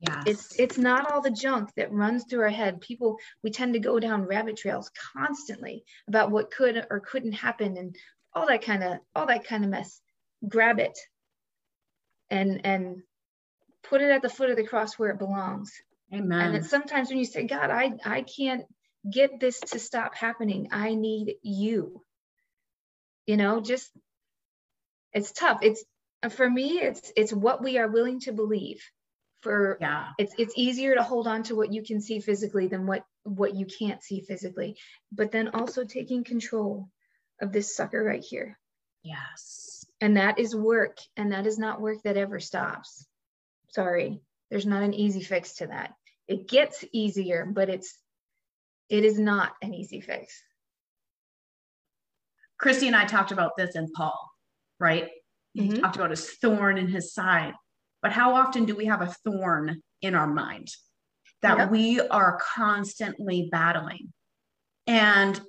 Yeah 0.00 0.22
it's 0.26 0.58
it's 0.58 0.78
not 0.78 1.10
all 1.10 1.20
the 1.20 1.30
junk 1.30 1.70
that 1.76 1.92
runs 1.92 2.24
through 2.24 2.42
our 2.42 2.48
head. 2.48 2.80
People 2.80 3.18
we 3.42 3.50
tend 3.50 3.74
to 3.74 3.80
go 3.80 4.00
down 4.00 4.26
rabbit 4.26 4.56
trails 4.56 4.90
constantly 5.14 5.84
about 6.08 6.30
what 6.30 6.50
could 6.50 6.86
or 6.90 7.00
couldn't 7.00 7.32
happen 7.32 7.76
and 7.76 7.96
all 8.32 8.46
that 8.46 8.62
kind 8.62 8.82
of 8.82 8.98
all 9.14 9.26
that 9.26 9.46
kind 9.46 9.64
of 9.64 9.70
mess. 9.70 10.00
Grab 10.48 10.78
it 10.78 10.98
and 12.30 12.64
and 12.64 13.02
put 13.82 14.00
it 14.00 14.10
at 14.10 14.22
the 14.22 14.28
foot 14.28 14.50
of 14.50 14.56
the 14.56 14.66
cross 14.66 14.98
where 14.98 15.10
it 15.10 15.18
belongs. 15.18 15.72
Amen. 16.12 16.54
And 16.54 16.66
sometimes 16.66 17.08
when 17.08 17.18
you 17.18 17.24
say, 17.24 17.44
God, 17.44 17.70
I, 17.70 17.92
I 18.04 18.22
can't 18.22 18.64
get 19.08 19.40
this 19.40 19.60
to 19.60 19.78
stop 19.78 20.14
happening. 20.14 20.68
I 20.72 20.94
need 20.94 21.36
you. 21.42 22.02
You 23.26 23.36
know, 23.36 23.60
just 23.60 23.90
it's 25.12 25.32
tough. 25.32 25.60
It's 25.62 25.84
for 26.30 26.48
me, 26.48 26.80
it's 26.80 27.12
it's 27.16 27.32
what 27.32 27.62
we 27.62 27.78
are 27.78 27.88
willing 27.88 28.20
to 28.20 28.32
believe. 28.32 28.82
For 29.42 29.78
yeah, 29.80 30.08
it's 30.18 30.34
it's 30.38 30.54
easier 30.56 30.94
to 30.94 31.02
hold 31.02 31.26
on 31.26 31.44
to 31.44 31.54
what 31.54 31.72
you 31.72 31.82
can 31.82 32.00
see 32.00 32.20
physically 32.20 32.68
than 32.68 32.86
what 32.86 33.04
what 33.22 33.54
you 33.54 33.66
can't 33.66 34.02
see 34.02 34.20
physically. 34.20 34.76
But 35.12 35.32
then 35.32 35.48
also 35.54 35.84
taking 35.84 36.24
control 36.24 36.90
of 37.40 37.52
this 37.52 37.74
sucker 37.74 38.02
right 38.02 38.22
here. 38.22 38.58
Yes. 39.02 39.84
And 40.00 40.16
that 40.16 40.38
is 40.38 40.54
work. 40.54 40.98
And 41.16 41.32
that 41.32 41.46
is 41.46 41.58
not 41.58 41.80
work 41.80 42.02
that 42.04 42.16
ever 42.16 42.40
stops. 42.40 43.06
Sorry. 43.70 44.20
There's 44.50 44.66
not 44.66 44.82
an 44.82 44.94
easy 44.94 45.22
fix 45.22 45.56
to 45.56 45.68
that. 45.68 45.94
It 46.26 46.48
gets 46.48 46.84
easier, 46.92 47.46
but 47.46 47.70
it's 47.70 47.96
it 48.90 49.04
is 49.04 49.18
not 49.18 49.52
an 49.62 49.72
easy 49.72 50.00
fix. 50.00 50.42
Christy 52.58 52.88
and 52.88 52.96
I 52.96 53.06
talked 53.06 53.32
about 53.32 53.52
this 53.56 53.76
in 53.76 53.90
Paul, 53.92 54.30
right? 54.78 55.04
Mm-hmm. 55.56 55.74
He 55.74 55.80
talked 55.80 55.96
about 55.96 56.10
his 56.10 56.28
thorn 56.34 56.76
in 56.76 56.88
his 56.88 57.14
side. 57.14 57.54
But 58.02 58.12
how 58.12 58.34
often 58.34 58.64
do 58.64 58.74
we 58.74 58.86
have 58.86 59.00
a 59.00 59.14
thorn 59.24 59.82
in 60.02 60.14
our 60.14 60.26
mind 60.26 60.68
that 61.42 61.56
yep. 61.56 61.70
we 61.70 62.00
are 62.00 62.38
constantly 62.54 63.48
battling? 63.50 64.12
And 64.86 65.40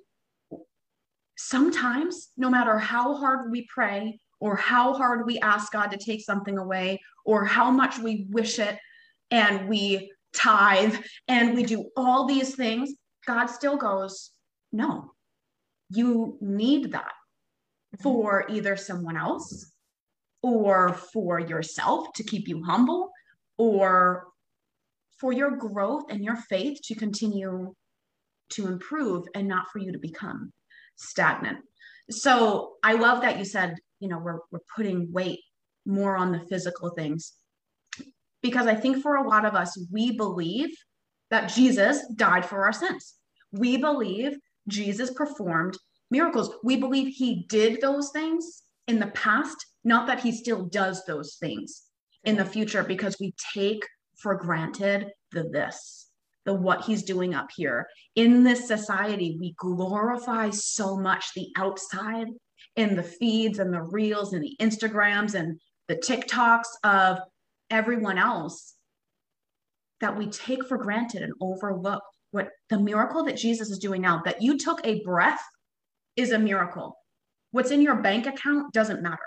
sometimes, 1.38 2.30
no 2.38 2.50
matter 2.50 2.78
how 2.78 3.16
hard 3.16 3.52
we 3.52 3.68
pray 3.74 4.20
or 4.40 4.56
how 4.56 4.94
hard 4.94 5.26
we 5.26 5.40
ask 5.40 5.72
God 5.72 5.88
to 5.88 5.98
take 5.98 6.22
something 6.22 6.58
away 6.58 7.02
or 7.26 7.46
how 7.46 7.72
much 7.72 7.98
we 8.00 8.28
wish 8.30 8.60
it 8.60 8.78
and 9.32 9.68
we 9.68 10.12
tithe 10.36 10.96
and 11.28 11.56
we 11.56 11.64
do 11.64 11.90
all 11.96 12.26
these 12.26 12.56
things, 12.56 12.94
God 13.26 13.48
still 13.48 13.78
goes, 13.78 14.32
no, 14.72 15.12
you 15.90 16.38
need 16.42 16.92
that 16.94 17.14
mm-hmm. 17.96 18.04
for 18.04 18.46
either 18.50 18.76
someone 18.76 19.18
else 19.18 19.72
or 20.42 20.94
for 20.94 21.40
yourself 21.40 22.08
to 22.16 22.24
keep 22.24 22.48
you 22.48 22.64
humble 22.64 23.12
or 23.58 24.28
for 25.20 25.32
your 25.32 25.52
growth 25.52 26.04
and 26.10 26.24
your 26.24 26.36
faith 26.36 26.80
to 26.86 26.96
continue 26.96 27.74
to 28.50 28.68
improve 28.68 29.26
and 29.36 29.48
not 29.48 29.68
for 29.72 29.80
you 29.80 29.92
to 29.92 30.00
become 30.00 30.52
stagnant. 30.96 31.60
So 32.10 32.74
I 32.84 32.94
love 32.94 33.22
that 33.22 33.38
you 33.38 33.46
said, 33.46 33.76
you 34.00 34.10
know, 34.10 34.18
we're, 34.18 34.40
we're 34.52 34.60
putting 34.76 35.12
weight 35.12 35.40
more 35.86 36.18
on 36.18 36.32
the 36.32 36.40
physical 36.50 36.90
things 36.90 37.34
because 38.42 38.68
I 38.68 38.76
think 38.76 39.02
for 39.02 39.16
a 39.16 39.28
lot 39.28 39.46
of 39.46 39.54
us, 39.54 39.78
we 39.92 40.18
believe 40.18 40.70
that 41.32 41.48
Jesus 41.48 42.06
died 42.16 42.46
for 42.46 42.64
our 42.64 42.74
sins. 42.74 43.16
We 43.52 43.78
believe 43.78 44.38
Jesus 44.68 45.12
performed 45.12 45.78
miracles. 46.12 46.54
We 46.64 46.76
believe 46.76 47.14
he 47.16 47.46
did 47.50 47.82
those 47.82 48.12
things 48.12 48.64
in 48.88 49.00
the 49.00 49.08
past, 49.08 49.66
not 49.84 50.08
that 50.08 50.20
he 50.20 50.32
still 50.32 50.66
does 50.66 51.04
those 51.06 51.38
things 51.40 51.84
in 52.24 52.36
the 52.36 52.46
future, 52.46 52.84
because 52.84 53.18
we 53.20 53.34
take 53.54 53.84
for 54.18 54.36
granted 54.36 55.08
the 55.32 55.44
this, 55.44 56.10
the 56.46 56.54
what 56.54 56.84
he's 56.84 57.04
doing 57.04 57.34
up 57.34 57.50
here. 57.56 57.88
In 58.16 58.44
this 58.44 58.68
society, 58.68 59.38
we 59.40 59.56
glorify 59.58 60.52
so 60.52 60.98
much 60.98 61.34
the 61.34 61.48
outside 61.58 62.28
in 62.76 62.96
the 62.96 63.04
feeds 63.04 63.60
and 63.60 63.74
the 63.74 63.82
reels 63.82 64.34
and 64.34 64.44
the 64.44 64.56
Instagrams 64.62 65.34
and 65.34 65.60
the 65.88 65.96
TikToks 65.96 66.68
of 66.84 67.20
everyone 67.70 68.18
else 68.18 68.76
that 70.02 70.18
we 70.18 70.28
take 70.28 70.68
for 70.68 70.78
granted 70.78 71.22
and 71.22 71.34
overlook 71.40 72.02
what 72.32 72.50
the 72.70 72.80
miracle 72.80 73.24
that 73.26 73.38
Jesus 73.38 73.70
is 73.70 73.80
doing 73.80 74.02
now, 74.02 74.22
that 74.26 74.42
you 74.42 74.58
took 74.58 74.82
a 74.84 75.04
breath 75.04 75.42
is 76.16 76.32
a 76.32 76.40
miracle. 76.40 76.98
What's 77.52 77.72
in 77.72 77.82
your 77.82 77.96
bank 77.96 78.26
account 78.26 78.74
doesn't 78.74 79.02
matter. 79.02 79.20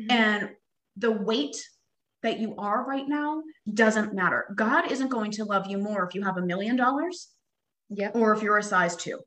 Mm-hmm. 0.00 0.10
And 0.10 0.50
the 0.96 1.10
weight 1.10 1.56
that 2.22 2.38
you 2.38 2.54
are 2.56 2.84
right 2.86 3.08
now 3.08 3.42
doesn't 3.72 4.14
matter. 4.14 4.52
God 4.54 4.90
isn't 4.90 5.08
going 5.08 5.30
to 5.32 5.44
love 5.44 5.66
you 5.66 5.78
more 5.78 6.06
if 6.06 6.14
you 6.14 6.22
have 6.22 6.36
a 6.36 6.42
million 6.42 6.76
dollars 6.76 7.28
yep. 7.88 8.14
or 8.14 8.34
if 8.34 8.42
you're 8.42 8.58
a 8.58 8.62
size 8.62 8.96
two. 8.96 9.18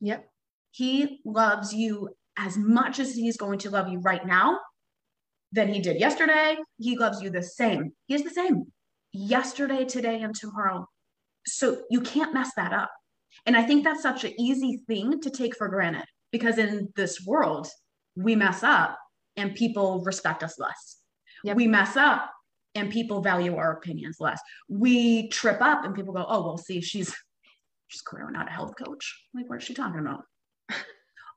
Yep. 0.00 0.26
He 0.70 1.20
loves 1.24 1.72
you 1.72 2.10
as 2.36 2.56
much 2.56 2.98
as 2.98 3.14
he's 3.14 3.36
going 3.36 3.58
to 3.60 3.70
love 3.70 3.88
you 3.88 4.00
right 4.00 4.26
now 4.26 4.58
than 5.52 5.72
he 5.72 5.80
did 5.80 5.98
yesterday. 5.98 6.56
He 6.78 6.96
loves 6.96 7.22
you 7.22 7.30
the 7.30 7.42
same. 7.42 7.92
He 8.06 8.14
is 8.14 8.24
the 8.24 8.30
same 8.30 8.66
yesterday, 9.14 9.84
today, 9.84 10.20
and 10.20 10.34
tomorrow. 10.34 10.86
So 11.46 11.82
you 11.90 12.00
can't 12.00 12.34
mess 12.34 12.50
that 12.56 12.72
up. 12.72 12.90
And 13.46 13.56
I 13.56 13.62
think 13.62 13.84
that's 13.84 14.02
such 14.02 14.24
an 14.24 14.38
easy 14.38 14.82
thing 14.86 15.20
to 15.20 15.30
take 15.30 15.56
for 15.56 15.68
granted 15.68 16.04
because 16.32 16.58
in 16.58 16.92
this 16.96 17.24
world, 17.26 17.68
we 18.16 18.34
mess 18.36 18.62
up 18.62 18.98
and 19.36 19.54
people 19.54 20.02
respect 20.04 20.42
us 20.42 20.58
less. 20.58 20.98
Yep. 21.44 21.56
We 21.56 21.66
mess 21.66 21.96
up 21.96 22.30
and 22.74 22.90
people 22.90 23.20
value 23.20 23.56
our 23.56 23.72
opinions 23.72 24.16
less. 24.20 24.40
We 24.68 25.28
trip 25.28 25.60
up 25.60 25.84
and 25.84 25.94
people 25.94 26.14
go, 26.14 26.24
oh, 26.28 26.44
well, 26.44 26.58
see, 26.58 26.80
she's 26.80 27.14
she's 27.88 28.02
clearly 28.02 28.32
not 28.32 28.48
a 28.48 28.52
health 28.52 28.74
coach. 28.76 29.26
Like, 29.34 29.48
what 29.48 29.60
is 29.60 29.64
she 29.64 29.74
talking 29.74 30.00
about? 30.00 30.22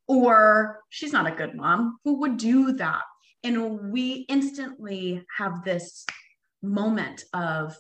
or 0.08 0.80
she's 0.90 1.14
not 1.14 1.28
a 1.28 1.36
good 1.36 1.56
mom. 1.56 1.98
Who 2.06 2.20
would 2.22 2.38
do 2.38 2.74
that? 2.74 3.02
And 3.44 3.92
we 3.92 4.26
instantly 4.30 5.24
have 5.38 5.64
this 5.64 6.06
moment 6.62 7.24
of, 7.34 7.76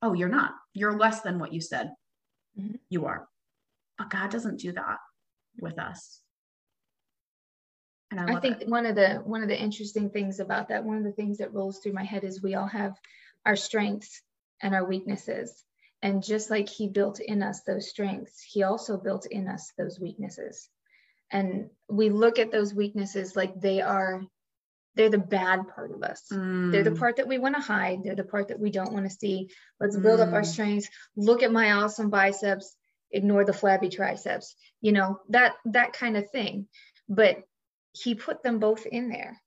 oh, 0.00 0.12
you're 0.12 0.28
not. 0.28 0.52
You're 0.74 0.98
less 0.98 1.20
than 1.20 1.38
what 1.38 1.52
you 1.52 1.60
said 1.60 1.90
mm-hmm. 2.58 2.76
you 2.88 3.06
are. 3.06 3.28
But 3.98 4.10
God 4.10 4.30
doesn't 4.30 4.60
do 4.60 4.72
that 4.72 4.98
with 5.60 5.78
us. 5.78 6.20
And 8.10 8.20
I, 8.20 8.36
I 8.36 8.40
think 8.40 8.62
it. 8.62 8.68
one 8.68 8.84
of 8.84 8.94
the 8.94 9.22
one 9.24 9.42
of 9.42 9.48
the 9.48 9.58
interesting 9.58 10.10
things 10.10 10.38
about 10.38 10.68
that, 10.68 10.84
one 10.84 10.98
of 10.98 11.04
the 11.04 11.12
things 11.12 11.38
that 11.38 11.54
rolls 11.54 11.78
through 11.78 11.94
my 11.94 12.04
head 12.04 12.24
is 12.24 12.42
we 12.42 12.54
all 12.54 12.66
have 12.66 12.94
our 13.46 13.56
strengths 13.56 14.22
and 14.60 14.74
our 14.74 14.84
weaknesses. 14.84 15.64
And 16.02 16.22
just 16.22 16.50
like 16.50 16.68
he 16.68 16.88
built 16.88 17.20
in 17.20 17.42
us 17.42 17.62
those 17.62 17.88
strengths, 17.88 18.42
he 18.42 18.64
also 18.64 18.96
built 18.98 19.26
in 19.26 19.48
us 19.48 19.72
those 19.78 20.00
weaknesses. 20.00 20.68
And 21.30 21.70
we 21.88 22.10
look 22.10 22.38
at 22.38 22.50
those 22.52 22.74
weaknesses 22.74 23.34
like 23.34 23.58
they 23.58 23.80
are 23.80 24.22
they're 24.94 25.10
the 25.10 25.18
bad 25.18 25.68
part 25.74 25.92
of 25.92 26.02
us. 26.02 26.22
Mm. 26.32 26.70
They're 26.70 26.84
the 26.84 26.90
mm. 26.90 26.98
part 26.98 27.16
that 27.16 27.28
we 27.28 27.38
want 27.38 27.54
to 27.54 27.62
hide. 27.62 28.04
They're 28.04 28.14
the 28.14 28.24
part 28.24 28.48
that 28.48 28.60
we 28.60 28.70
don't 28.70 28.92
want 28.92 29.06
to 29.06 29.10
see. 29.10 29.48
Let's 29.80 29.96
build 29.96 30.20
mm. 30.20 30.28
up 30.28 30.34
our 30.34 30.42
mm. 30.42 30.46
strengths. 30.46 30.88
Look 31.16 31.42
at 31.42 31.52
my 31.52 31.72
awesome 31.72 32.10
biceps. 32.10 32.76
ignore 33.12 33.44
the 33.44 33.52
flabby 33.52 33.90
triceps 33.90 34.54
you 34.82 34.92
know 34.92 35.20
that 35.30 35.54
that 35.64 35.94
kind 35.94 36.16
of 36.16 36.30
thing 36.30 36.66
but 37.08 37.36
he 37.92 38.14
put 38.14 38.42
them 38.42 38.58
both 38.58 38.84
in 38.84 39.08
there 39.08 39.40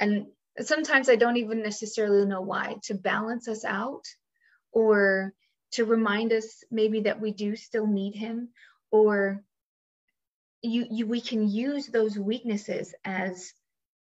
and 0.00 0.26
sometimes 0.60 1.10
i 1.10 1.16
don't 1.16 1.36
even 1.36 1.62
necessarily 1.62 2.24
know 2.24 2.40
why 2.40 2.76
to 2.84 2.94
balance 2.94 3.48
us 3.48 3.64
out 3.64 4.04
or 4.72 5.34
to 5.72 5.84
remind 5.84 6.32
us 6.32 6.62
maybe 6.70 7.00
that 7.00 7.20
we 7.20 7.32
do 7.32 7.56
still 7.56 7.86
need 7.86 8.14
him 8.14 8.48
or 8.90 9.42
you, 10.62 10.86
you 10.90 11.06
we 11.06 11.20
can 11.20 11.48
use 11.48 11.88
those 11.88 12.18
weaknesses 12.18 12.94
as 13.04 13.52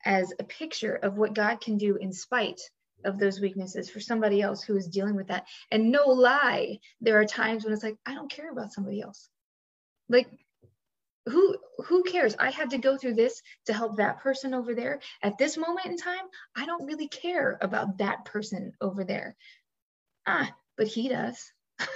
as 0.04 0.32
a 0.38 0.44
picture 0.44 0.94
of 0.94 1.16
what 1.16 1.34
god 1.34 1.60
can 1.60 1.76
do 1.76 1.96
in 1.96 2.12
spite 2.12 2.60
of 3.04 3.18
those 3.18 3.40
weaknesses 3.40 3.90
for 3.90 4.00
somebody 4.00 4.40
else 4.40 4.62
who 4.62 4.76
is 4.76 4.86
dealing 4.88 5.16
with 5.16 5.28
that. 5.28 5.46
And 5.70 5.90
no 5.90 6.08
lie 6.08 6.78
there 7.00 7.18
are 7.20 7.24
times 7.24 7.64
when 7.64 7.72
it's 7.72 7.82
like 7.82 7.96
i 8.06 8.14
don't 8.14 8.30
care 8.30 8.50
about 8.50 8.72
somebody 8.72 9.00
else. 9.00 9.28
Like 10.08 10.28
who 11.26 11.56
who 11.86 12.02
cares? 12.02 12.34
I 12.38 12.50
had 12.50 12.70
to 12.70 12.78
go 12.78 12.96
through 12.96 13.14
this 13.14 13.42
to 13.66 13.72
help 13.72 13.96
that 13.96 14.20
person 14.20 14.54
over 14.54 14.74
there. 14.74 15.00
At 15.22 15.38
this 15.38 15.56
moment 15.56 15.86
in 15.86 15.96
time 15.96 16.26
i 16.56 16.66
don't 16.66 16.86
really 16.86 17.08
care 17.08 17.58
about 17.60 17.98
that 17.98 18.24
person 18.24 18.72
over 18.80 19.04
there. 19.04 19.36
Ah 20.26 20.50
but 20.76 20.86
he 20.86 21.08
does 21.08 21.52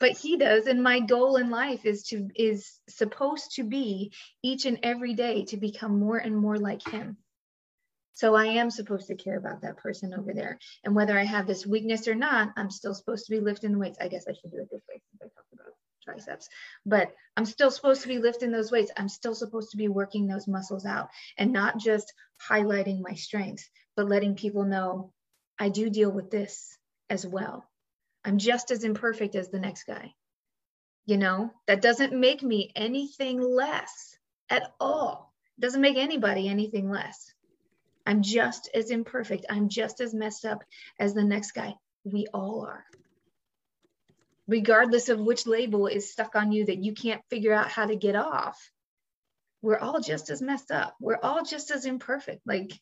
but 0.00 0.16
he 0.16 0.36
does 0.36 0.66
and 0.66 0.82
my 0.82 1.00
goal 1.00 1.36
in 1.36 1.50
life 1.50 1.84
is 1.84 2.04
to 2.04 2.28
is 2.34 2.80
supposed 2.88 3.52
to 3.56 3.64
be 3.64 4.12
each 4.42 4.64
and 4.64 4.78
every 4.82 5.14
day 5.14 5.44
to 5.44 5.56
become 5.56 5.98
more 5.98 6.18
and 6.18 6.36
more 6.36 6.56
like 6.56 6.86
him. 6.86 7.16
So 8.14 8.34
i 8.34 8.46
am 8.46 8.70
supposed 8.70 9.08
to 9.08 9.14
care 9.14 9.38
about 9.38 9.62
that 9.62 9.76
person 9.76 10.14
over 10.14 10.32
there. 10.32 10.58
And 10.84 10.94
whether 10.94 11.18
i 11.18 11.24
have 11.24 11.46
this 11.46 11.66
weakness 11.66 12.08
or 12.08 12.14
not 12.14 12.52
i'm 12.56 12.70
still 12.70 12.94
supposed 12.94 13.26
to 13.26 13.32
be 13.32 13.40
lifting 13.40 13.72
the 13.72 13.78
weights. 13.78 13.98
I 14.00 14.08
guess 14.08 14.26
i 14.28 14.32
should 14.32 14.50
do 14.50 14.58
it 14.58 14.68
this 14.70 14.82
way 14.88 15.00
since 15.10 15.22
i 15.22 15.24
talked 15.24 15.52
about 15.52 15.74
triceps. 16.04 16.48
But 16.86 17.12
i'm 17.36 17.46
still 17.46 17.70
supposed 17.70 18.02
to 18.02 18.08
be 18.08 18.18
lifting 18.18 18.50
those 18.50 18.72
weights. 18.72 18.92
I'm 18.96 19.08
still 19.08 19.34
supposed 19.34 19.70
to 19.72 19.76
be 19.76 19.88
working 19.88 20.26
those 20.26 20.48
muscles 20.48 20.86
out 20.86 21.08
and 21.36 21.52
not 21.52 21.78
just 21.78 22.12
highlighting 22.48 23.00
my 23.00 23.14
strengths 23.14 23.68
but 23.96 24.08
letting 24.08 24.36
people 24.36 24.64
know 24.64 25.12
i 25.58 25.68
do 25.68 25.90
deal 25.90 26.10
with 26.10 26.30
this 26.30 26.78
as 27.10 27.26
well 27.26 27.67
I'm 28.28 28.36
just 28.36 28.70
as 28.70 28.84
imperfect 28.84 29.34
as 29.36 29.48
the 29.48 29.58
next 29.58 29.84
guy. 29.84 30.12
You 31.06 31.16
know, 31.16 31.50
that 31.66 31.80
doesn't 31.80 32.12
make 32.12 32.42
me 32.42 32.70
anything 32.76 33.40
less 33.40 34.18
at 34.50 34.70
all. 34.78 35.32
It 35.56 35.62
doesn't 35.62 35.80
make 35.80 35.96
anybody 35.96 36.46
anything 36.46 36.90
less. 36.90 37.32
I'm 38.04 38.20
just 38.20 38.68
as 38.74 38.90
imperfect. 38.90 39.46
I'm 39.48 39.70
just 39.70 40.02
as 40.02 40.12
messed 40.12 40.44
up 40.44 40.62
as 41.00 41.14
the 41.14 41.24
next 41.24 41.52
guy. 41.52 41.74
We 42.04 42.26
all 42.34 42.66
are. 42.66 42.84
Regardless 44.46 45.08
of 45.08 45.18
which 45.18 45.46
label 45.46 45.86
is 45.86 46.12
stuck 46.12 46.36
on 46.36 46.52
you 46.52 46.66
that 46.66 46.84
you 46.84 46.92
can't 46.92 47.24
figure 47.30 47.54
out 47.54 47.70
how 47.70 47.86
to 47.86 47.96
get 47.96 48.14
off, 48.14 48.70
we're 49.62 49.78
all 49.78 50.00
just 50.00 50.28
as 50.28 50.42
messed 50.42 50.70
up. 50.70 50.94
We're 51.00 51.20
all 51.22 51.44
just 51.44 51.70
as 51.70 51.86
imperfect. 51.86 52.42
Like, 52.46 52.72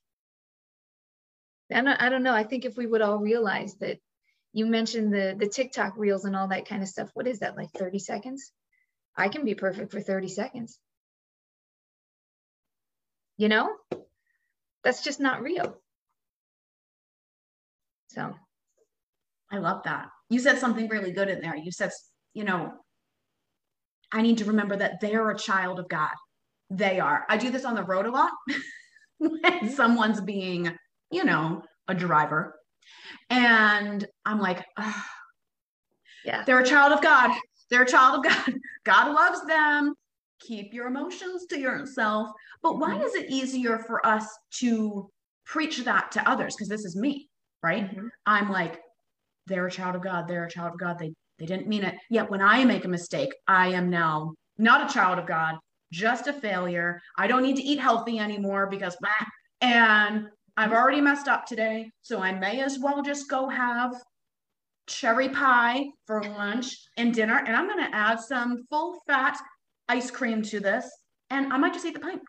I 1.73 1.83
don't, 1.83 2.03
I 2.03 2.09
don't 2.09 2.25
know. 2.25 2.35
I 2.35 2.43
think 2.43 2.65
if 2.65 2.77
we 2.77 2.89
would 2.89 3.01
all 3.01 3.19
realize 3.19 3.77
that 3.77 4.01
you 4.57 4.65
mentioned 4.65 5.13
the 5.13 5.37
the 5.39 5.47
TikTok 5.47 5.99
reels 5.99 6.25
and 6.25 6.35
all 6.35 6.49
that 6.49 6.67
kind 6.67 6.83
of 6.83 6.89
stuff. 6.89 7.11
What 7.13 7.27
is 7.27 7.41
that 7.41 7.59
like 7.59 7.71
30 7.73 7.99
seconds? 7.99 8.53
I 9.15 9.29
can 9.29 9.45
be 9.45 9.55
perfect 9.55 9.93
for 9.93 10.01
30 10.01 10.29
seconds. 10.29 10.79
You 13.37 13.49
know? 13.49 13.69
That's 14.83 15.05
just 15.05 15.21
not 15.21 15.43
real. 15.43 15.79
So 18.09 18.35
I 19.53 19.59
love 19.59 19.83
that. 19.85 20.09
You 20.31 20.39
said 20.39 20.59
something 20.59 20.89
really 20.89 21.13
good 21.13 21.29
in 21.29 21.43
there. 21.43 21.55
You 21.55 21.71
said, 21.71 21.91
you 22.33 22.45
know, 22.45 22.73
I 24.11 24.23
need 24.23 24.39
to 24.39 24.47
remember 24.47 24.77
that 24.77 25.03
they're 25.03 25.31
a 25.31 25.39
child 25.39 25.79
of 25.79 25.91
God. 25.91 26.15
They 26.71 26.99
are. 26.99 27.27
I 27.29 27.37
do 27.37 27.51
this 27.51 27.67
on 27.67 27.75
the 27.75 27.85
road 27.85 28.07
a 28.07 28.11
lot 28.11 28.33
when 29.19 29.69
someone's 29.69 30.23
being, 30.23 30.75
you 31.11 31.25
know, 31.25 31.63
a 31.89 31.95
driver 31.95 32.56
and 33.31 34.07
I'm 34.25 34.41
like, 34.41 34.65
oh, 34.79 35.05
yeah, 36.25 36.45
they're 36.45 36.61
a 36.61 36.67
child 36.67 36.93
of 36.93 37.03
God. 37.03 37.37
They're 37.71 37.83
a 37.83 37.89
child 37.89 38.19
of 38.19 38.33
God. 38.33 38.55
God 38.85 39.13
loves 39.13 39.45
them. 39.47 39.95
Keep 40.41 40.75
your 40.75 40.87
emotions 40.87 41.47
to 41.47 41.59
yourself. 41.59 42.31
But 42.63 42.79
why 42.79 42.95
mm-hmm. 42.95 43.03
is 43.03 43.15
it 43.15 43.31
easier 43.31 43.79
for 43.79 44.05
us 44.07 44.27
to 44.59 45.09
preach 45.45 45.85
that 45.85 46.13
to 46.13 46.29
others? 46.29 46.55
Because 46.55 46.69
this 46.69 46.85
is 46.85 46.97
me, 46.97 47.29
right? 47.63 47.91
Mm-hmm. 47.91 48.09
I'm 48.27 48.51
like, 48.51 48.81
they're 49.47 49.67
a 49.67 49.71
child 49.71 49.97
of 49.97 50.03
God. 50.03 50.29
They're 50.29 50.45
a 50.45 50.51
child 50.51 50.73
of 50.75 50.79
God. 50.79 50.99
They 50.99 51.13
they 51.39 51.47
didn't 51.47 51.69
mean 51.69 51.85
it. 51.85 51.95
Yet 52.11 52.31
when 52.31 52.41
I 52.41 52.65
make 52.65 52.85
a 52.85 52.89
mistake, 52.89 53.31
I 53.47 53.69
am 53.69 53.91
now 53.91 54.35
not 54.59 54.89
a 54.89 54.93
child 54.93 55.19
of 55.19 55.27
God, 55.27 55.57
just 55.93 56.27
a 56.27 56.33
failure. 56.33 57.01
I 57.17 57.27
don't 57.27 57.43
need 57.43 57.57
to 57.57 57.63
eat 57.63 57.79
healthy 57.79 58.19
anymore 58.19 58.69
because 58.69 58.97
bah, 59.01 59.27
and 59.61 60.29
I've 60.57 60.73
already 60.73 61.01
messed 61.01 61.29
up 61.29 61.47
today, 61.47 61.91
so 62.03 62.21
I 62.21 62.33
may 62.33 62.61
as 62.61 62.79
well 62.79 63.03
just 63.03 63.29
go 63.29 63.49
have 63.49 63.95
cherry 64.87 65.29
pie 65.29 65.85
for 66.07 66.23
lunch 66.23 66.77
and 66.97 67.13
dinner. 67.13 67.43
And 67.47 67.55
I'm 67.55 67.67
going 67.69 67.85
to 67.85 67.95
add 67.95 68.21
some 68.21 68.65
full 68.71 68.99
fat 69.07 69.37
ice 69.89 70.11
cream 70.11 70.43
to 70.43 70.61
this. 70.61 70.89
And 71.31 71.53
I 71.53 71.59
might 71.59 71.75
just 71.75 71.85
eat 71.85 71.95
the 71.95 72.01
pint. 72.01 72.23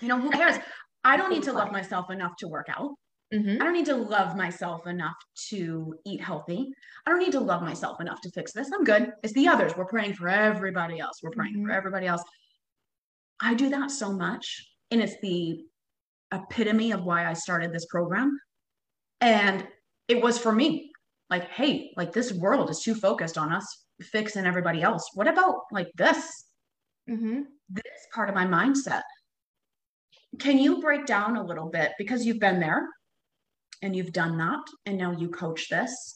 You 0.00 0.08
know, 0.08 0.20
who 0.20 0.30
cares? 0.30 0.56
I 1.04 1.16
don't 1.16 1.30
need 1.30 1.44
to 1.44 1.52
love 1.52 1.72
myself 1.72 2.10
enough 2.10 2.32
to 2.40 2.48
work 2.48 2.66
out. 2.68 2.90
Mm-hmm. 3.32 3.60
I 3.60 3.64
don't 3.64 3.74
need 3.74 3.86
to 3.86 3.96
love 3.96 4.36
myself 4.36 4.86
enough 4.86 5.16
to 5.50 5.94
eat 6.04 6.20
healthy. 6.20 6.70
I 7.06 7.10
don't 7.10 7.20
need 7.20 7.32
to 7.32 7.40
love 7.40 7.62
myself 7.62 8.00
enough 8.00 8.20
to 8.22 8.30
fix 8.30 8.52
this. 8.52 8.70
I'm 8.74 8.84
good. 8.84 9.12
It's 9.22 9.34
the 9.34 9.48
others. 9.48 9.76
We're 9.76 9.84
praying 9.84 10.14
for 10.14 10.28
everybody 10.28 10.98
else. 10.98 11.20
We're 11.22 11.30
praying 11.30 11.54
mm-hmm. 11.54 11.66
for 11.66 11.72
everybody 11.72 12.06
else. 12.06 12.22
I 13.40 13.54
do 13.54 13.68
that 13.70 13.90
so 13.90 14.12
much. 14.12 14.66
And 14.90 15.02
it's 15.02 15.20
the 15.20 15.64
epitome 16.32 16.92
of 16.92 17.04
why 17.04 17.26
I 17.26 17.32
started 17.32 17.72
this 17.72 17.86
program. 17.86 18.38
And 19.20 19.66
it 20.08 20.22
was 20.22 20.38
for 20.38 20.52
me 20.52 20.92
like, 21.30 21.48
hey, 21.50 21.92
like 21.96 22.12
this 22.12 22.32
world 22.32 22.70
is 22.70 22.80
too 22.80 22.94
focused 22.94 23.38
on 23.38 23.52
us 23.52 23.84
fixing 24.00 24.46
everybody 24.46 24.82
else. 24.82 25.10
What 25.14 25.28
about 25.28 25.62
like 25.70 25.90
this? 25.96 26.44
Mm-hmm. 27.08 27.42
This 27.70 27.84
part 28.14 28.28
of 28.28 28.34
my 28.34 28.46
mindset. 28.46 29.02
Can 30.38 30.58
you 30.58 30.80
break 30.80 31.06
down 31.06 31.36
a 31.36 31.44
little 31.44 31.68
bit 31.68 31.92
because 31.98 32.24
you've 32.24 32.38
been 32.38 32.60
there 32.60 32.86
and 33.82 33.94
you've 33.96 34.12
done 34.12 34.38
that 34.38 34.60
and 34.86 34.98
now 34.98 35.12
you 35.12 35.28
coach 35.28 35.68
this? 35.68 36.14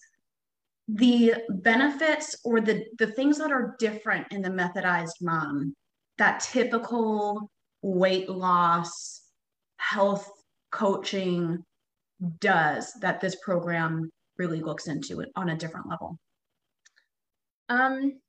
The 0.88 1.34
benefits 1.48 2.36
or 2.44 2.60
the 2.60 2.84
the 2.98 3.06
things 3.06 3.38
that 3.38 3.52
are 3.52 3.76
different 3.78 4.26
in 4.30 4.42
the 4.42 4.50
methodized 4.50 5.22
mom, 5.22 5.74
that 6.18 6.40
typical 6.40 7.50
weight 7.82 8.28
loss, 8.28 9.21
health 9.82 10.30
coaching 10.70 11.64
does 12.38 12.92
that 13.00 13.20
this 13.20 13.34
program 13.34 14.10
really 14.38 14.60
looks 14.60 14.86
into 14.86 15.20
it 15.20 15.30
on 15.34 15.48
a 15.48 15.56
different 15.56 15.88
level? 15.88 16.18
Um, 17.68 18.20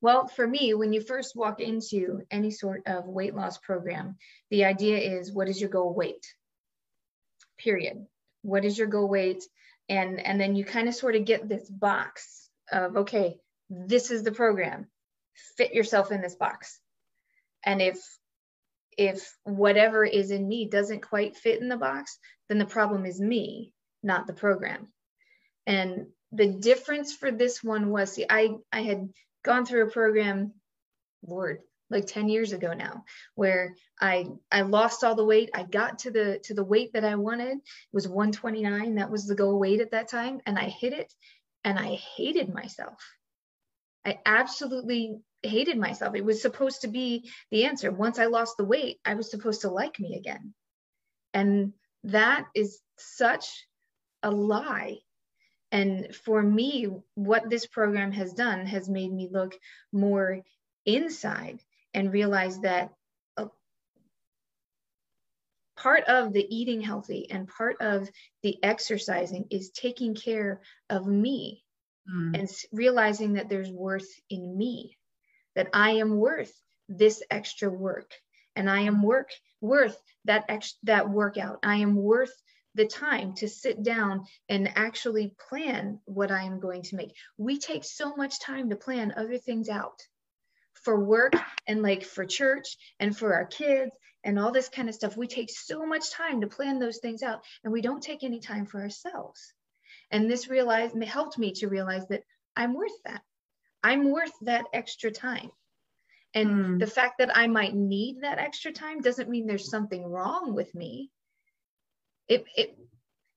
well, 0.00 0.26
for 0.26 0.46
me, 0.46 0.74
when 0.74 0.92
you 0.92 1.00
first 1.00 1.36
walk 1.36 1.60
into 1.60 2.22
any 2.30 2.50
sort 2.50 2.82
of 2.86 3.06
weight 3.06 3.34
loss 3.34 3.58
program, 3.58 4.16
the 4.50 4.64
idea 4.64 4.98
is 4.98 5.32
what 5.32 5.48
is 5.48 5.60
your 5.60 5.70
goal 5.70 5.94
weight? 5.94 6.26
Period. 7.58 8.04
What 8.42 8.64
is 8.64 8.76
your 8.76 8.88
goal 8.88 9.08
weight? 9.08 9.44
And, 9.88 10.20
and 10.20 10.40
then 10.40 10.56
you 10.56 10.64
kind 10.64 10.88
of 10.88 10.94
sort 10.94 11.14
of 11.14 11.24
get 11.24 11.48
this 11.48 11.70
box 11.70 12.50
of, 12.70 12.96
okay, 12.96 13.36
this 13.70 14.10
is 14.10 14.22
the 14.24 14.32
program. 14.32 14.88
Fit 15.56 15.72
yourself 15.72 16.10
in 16.10 16.20
this 16.20 16.34
box. 16.34 16.80
And 17.64 17.80
if 17.80 17.98
if 18.96 19.34
whatever 19.44 20.04
is 20.04 20.30
in 20.30 20.46
me 20.46 20.68
doesn't 20.68 21.00
quite 21.00 21.36
fit 21.36 21.60
in 21.60 21.68
the 21.68 21.76
box, 21.76 22.18
then 22.48 22.58
the 22.58 22.66
problem 22.66 23.04
is 23.06 23.20
me, 23.20 23.72
not 24.02 24.26
the 24.26 24.32
program. 24.32 24.88
And 25.66 26.06
the 26.32 26.46
difference 26.46 27.12
for 27.14 27.30
this 27.30 27.62
one 27.62 27.90
was 27.90 28.12
see, 28.12 28.26
I, 28.28 28.50
I 28.72 28.82
had 28.82 29.08
gone 29.44 29.66
through 29.66 29.86
a 29.86 29.90
program, 29.90 30.52
Lord, 31.26 31.60
like 31.90 32.06
10 32.06 32.28
years 32.28 32.52
ago 32.52 32.72
now, 32.72 33.04
where 33.34 33.76
I 34.00 34.26
I 34.50 34.62
lost 34.62 35.04
all 35.04 35.14
the 35.14 35.24
weight. 35.24 35.50
I 35.54 35.62
got 35.62 36.00
to 36.00 36.10
the 36.10 36.40
to 36.44 36.54
the 36.54 36.64
weight 36.64 36.92
that 36.92 37.04
I 37.04 37.14
wanted. 37.14 37.58
It 37.58 37.62
was 37.92 38.08
129. 38.08 38.96
That 38.96 39.10
was 39.10 39.26
the 39.26 39.34
goal 39.34 39.58
weight 39.58 39.80
at 39.80 39.92
that 39.92 40.08
time. 40.08 40.40
And 40.46 40.58
I 40.58 40.64
hit 40.64 40.92
it 40.92 41.12
and 41.64 41.78
I 41.78 41.94
hated 42.16 42.52
myself. 42.52 43.00
I 44.04 44.18
absolutely 44.24 45.18
hated 45.42 45.78
myself. 45.78 46.14
It 46.14 46.24
was 46.24 46.42
supposed 46.42 46.82
to 46.82 46.88
be 46.88 47.30
the 47.50 47.64
answer. 47.64 47.90
Once 47.90 48.18
I 48.18 48.26
lost 48.26 48.56
the 48.56 48.64
weight, 48.64 48.98
I 49.04 49.14
was 49.14 49.30
supposed 49.30 49.62
to 49.62 49.70
like 49.70 49.98
me 50.00 50.16
again. 50.16 50.54
And 51.34 51.72
that 52.04 52.46
is 52.54 52.80
such 52.98 53.66
a 54.22 54.30
lie. 54.30 54.98
And 55.72 56.14
for 56.14 56.42
me, 56.42 56.88
what 57.14 57.50
this 57.50 57.66
program 57.66 58.12
has 58.12 58.32
done 58.32 58.66
has 58.66 58.88
made 58.88 59.12
me 59.12 59.28
look 59.30 59.54
more 59.92 60.42
inside 60.84 61.60
and 61.92 62.12
realize 62.12 62.60
that 62.60 62.92
part 65.76 66.04
of 66.04 66.32
the 66.32 66.46
eating 66.54 66.80
healthy 66.80 67.30
and 67.30 67.48
part 67.48 67.76
of 67.80 68.08
the 68.42 68.56
exercising 68.62 69.46
is 69.50 69.70
taking 69.70 70.14
care 70.14 70.60
of 70.88 71.06
me 71.06 71.62
mm. 72.10 72.38
and 72.38 72.48
realizing 72.72 73.34
that 73.34 73.48
there's 73.48 73.70
worth 73.70 74.08
in 74.30 74.56
me, 74.56 74.96
that 75.56 75.68
I 75.72 75.92
am 75.92 76.18
worth 76.18 76.52
this 76.88 77.22
extra 77.30 77.68
work 77.68 78.12
and 78.54 78.70
I 78.70 78.82
am 78.82 79.02
work 79.02 79.30
worth 79.60 80.00
that 80.24 80.44
ex- 80.48 80.78
that 80.84 81.10
workout. 81.10 81.58
I 81.62 81.76
am 81.76 81.96
worth 81.96 82.32
the 82.74 82.86
time 82.86 83.34
to 83.34 83.48
sit 83.48 83.82
down 83.82 84.26
and 84.48 84.70
actually 84.76 85.34
plan 85.48 85.98
what 86.04 86.30
I 86.30 86.42
am 86.42 86.60
going 86.60 86.82
to 86.82 86.96
make. 86.96 87.16
We 87.38 87.58
take 87.58 87.84
so 87.84 88.14
much 88.14 88.38
time 88.38 88.70
to 88.70 88.76
plan 88.76 89.14
other 89.16 89.38
things 89.38 89.68
out 89.68 89.98
for 90.74 91.02
work 91.02 91.32
and 91.66 91.82
like 91.82 92.04
for 92.04 92.26
church 92.26 92.76
and 93.00 93.16
for 93.16 93.34
our 93.34 93.46
kids 93.46 93.92
and 94.24 94.38
all 94.38 94.52
this 94.52 94.68
kind 94.68 94.88
of 94.88 94.94
stuff. 94.94 95.16
We 95.16 95.26
take 95.26 95.50
so 95.50 95.86
much 95.86 96.10
time 96.10 96.42
to 96.42 96.48
plan 96.48 96.78
those 96.78 96.98
things 96.98 97.22
out 97.22 97.40
and 97.64 97.72
we 97.72 97.80
don't 97.80 98.02
take 98.02 98.22
any 98.22 98.40
time 98.40 98.66
for 98.66 98.80
ourselves. 98.80 99.52
And 100.10 100.30
this 100.30 100.48
realized 100.48 101.02
helped 101.02 101.38
me 101.38 101.52
to 101.54 101.68
realize 101.68 102.06
that 102.08 102.22
I'm 102.54 102.74
worth 102.74 102.92
that. 103.04 103.22
I'm 103.82 104.10
worth 104.10 104.32
that 104.42 104.66
extra 104.72 105.10
time. 105.10 105.50
And 106.34 106.50
mm. 106.50 106.78
the 106.78 106.86
fact 106.86 107.18
that 107.18 107.36
I 107.36 107.46
might 107.46 107.74
need 107.74 108.20
that 108.20 108.38
extra 108.38 108.72
time 108.72 109.00
doesn't 109.00 109.30
mean 109.30 109.46
there's 109.46 109.70
something 109.70 110.04
wrong 110.04 110.54
with 110.54 110.74
me. 110.74 111.10
It, 112.28 112.44
it, 112.56 112.78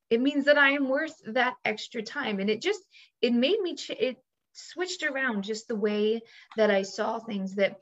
it 0.10 0.21
means 0.21 0.45
that 0.45 0.58
I 0.58 0.71
am 0.71 0.89
worth 0.89 1.15
that 1.28 1.56
extra 1.63 2.02
time. 2.02 2.39
And 2.39 2.49
it 2.49 2.62
just, 2.62 2.82
it 3.21 3.34
made 3.34 3.60
me, 3.62 3.75
ch- 3.75 3.91
it 3.91 4.17
switched 4.54 5.04
around 5.04 5.43
just 5.43 5.67
the 5.67 5.75
way 5.75 6.21
that 6.58 6.71
I 6.71 6.82
saw 6.82 7.19
things 7.19 7.56
that 7.56 7.78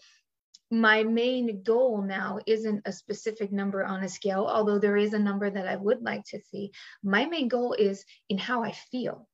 my 0.69 1.03
main 1.03 1.63
goal 1.63 2.01
now 2.01 2.39
isn't 2.45 2.81
a 2.85 2.91
specific 2.91 3.51
number 3.51 3.83
on 3.83 4.03
a 4.03 4.09
scale, 4.09 4.45
although 4.45 4.79
there 4.79 4.97
is 4.97 5.13
a 5.13 5.19
number 5.19 5.49
that 5.49 5.67
I 5.67 5.77
would 5.77 6.01
like 6.01 6.25
to 6.25 6.41
see. 6.51 6.71
My 7.01 7.25
main 7.25 7.47
goal 7.47 7.73
is 7.73 8.03
in 8.29 8.37
how 8.37 8.63
I 8.63 8.73
feel 8.91 9.27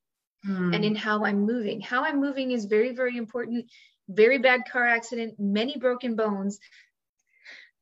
mm. 0.46 0.74
and 0.74 0.84
in 0.84 0.94
how 0.94 1.24
I'm 1.24 1.46
moving. 1.46 1.80
How 1.80 2.04
I'm 2.04 2.20
moving 2.20 2.50
is 2.50 2.64
very, 2.64 2.94
very 2.94 3.16
important. 3.16 3.70
Very 4.08 4.38
bad 4.38 4.62
car 4.70 4.86
accident, 4.86 5.34
many 5.38 5.78
broken 5.78 6.14
bones, 6.14 6.58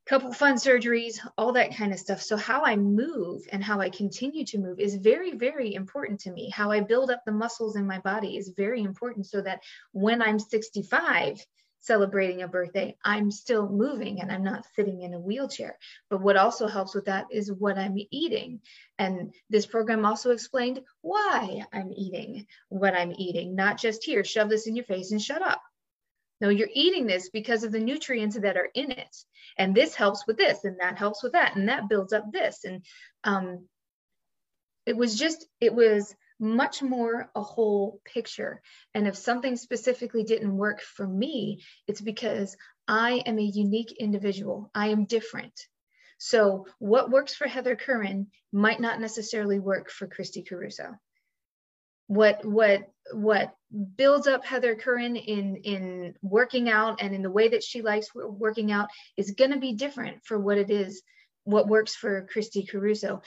couple 0.07 0.33
fun 0.33 0.55
surgeries, 0.55 1.19
all 1.39 1.53
that 1.53 1.77
kind 1.77 1.93
of 1.93 1.99
stuff. 1.99 2.23
So, 2.23 2.37
how 2.37 2.65
I 2.65 2.77
move 2.77 3.43
and 3.51 3.63
how 3.63 3.81
I 3.81 3.91
continue 3.91 4.45
to 4.47 4.59
move 4.59 4.81
is 4.81 4.95
very, 4.97 5.37
very 5.37 5.75
important 5.75 6.21
to 6.21 6.31
me. 6.31 6.51
How 6.51 6.71
I 6.71 6.81
build 6.81 7.11
up 7.11 7.23
the 7.25 7.33
muscles 7.33 7.77
in 7.77 7.87
my 7.87 7.99
body 7.99 8.37
is 8.37 8.53
very 8.57 8.83
important 8.83 9.27
so 9.27 9.41
that 9.41 9.63
when 9.93 10.23
I'm 10.23 10.39
65, 10.39 11.45
celebrating 11.83 12.43
a 12.43 12.49
birthday, 12.49 12.97
I'm 13.05 13.31
still 13.31 13.69
moving 13.69 14.21
and 14.21 14.31
I'm 14.31 14.45
not 14.45 14.67
sitting 14.75 15.03
in 15.03 15.15
a 15.15 15.21
wheelchair. 15.21 15.79
But 16.09 16.23
what 16.23 16.37
also 16.37 16.69
helps 16.69 16.95
with 16.95 17.07
that 17.07 17.27
is 17.31 17.53
what 17.53 17.77
I'm 17.77 17.97
eating. 18.11 18.61
And 18.99 19.35
this 19.51 19.67
program 19.67 20.07
also 20.07 20.31
explained 20.31 20.81
why 21.01 21.65
I'm 21.73 21.93
eating 21.95 22.47
what 22.69 22.95
I'm 22.95 23.13
eating, 23.19 23.57
not 23.57 23.79
just 23.79 24.05
here, 24.05 24.25
shove 24.25 24.49
this 24.49 24.67
in 24.67 24.77
your 24.77 24.85
face 24.85 25.11
and 25.11 25.21
shut 25.21 25.43
up. 25.43 25.61
No, 26.41 26.49
you're 26.49 26.69
eating 26.73 27.07
this 27.07 27.29
because 27.29 27.63
of 27.65 27.73
the 27.73 27.81
nutrients 27.81 28.39
that 28.39 28.57
are 28.57 28.69
in 28.75 28.91
it. 28.91 29.17
And 29.59 29.75
this 29.75 29.95
helps 29.95 30.27
with 30.27 30.37
this, 30.37 30.65
and 30.65 30.81
that 30.81 30.99
helps 30.99 31.23
with 31.23 31.33
that, 31.33 31.55
and 31.55 31.69
that 31.69 31.89
builds 31.89 32.13
up 32.13 32.33
this. 32.33 32.65
And 32.65 32.85
um, 33.23 33.67
it 34.87 34.97
was 34.97 35.17
just, 35.17 35.47
it 35.61 35.75
was 35.75 36.15
much 36.43 36.83
more 36.83 37.31
a 37.35 37.43
whole 37.43 38.01
picture. 38.05 38.61
And 38.95 39.07
if 39.07 39.17
something 39.17 39.57
specifically 39.57 40.25
didn't 40.25 40.57
work 40.57 40.81
for 40.81 41.07
me, 41.07 41.63
it's 41.87 42.01
because 42.01 42.57
I 42.89 43.23
am 43.25 43.39
a 43.39 43.43
unique 43.43 43.93
individual. 43.93 44.71
I 44.75 44.89
am 44.89 45.05
different. 45.05 45.59
So 46.19 46.67
what 46.79 47.11
works 47.11 47.35
for 47.35 47.47
Heather 47.47 47.77
Curran 47.77 48.27
might 48.53 48.81
not 48.81 49.01
necessarily 49.01 49.59
work 49.59 49.91
for 49.91 50.07
Christy 50.07 50.43
Caruso. 50.43 50.95
What 52.09 52.45
what 52.45 52.91
what 53.13 53.55
builds 53.97 54.27
up 54.27 54.45
Heather 54.45 54.75
Curran 54.75 55.17
in 55.17 55.57
in 55.57 56.15
working 56.23 56.69
out 56.69 57.01
and 57.01 57.15
in 57.15 57.23
the 57.23 57.31
way 57.31 57.49
that 57.49 57.63
she 57.63 57.83
likes 57.83 58.09
working 58.15 58.71
out 58.71 58.89
is 59.17 59.31
going 59.31 59.53
to 59.53 59.59
be 59.59 59.75
different 59.75 60.25
for 60.25 60.39
what 60.39 60.59
it 60.59 60.71
is 60.71 61.03
what 61.45 61.69
works 61.69 61.95
for 61.95 62.27
Christy 62.33 62.67
Caruso. 62.67 63.23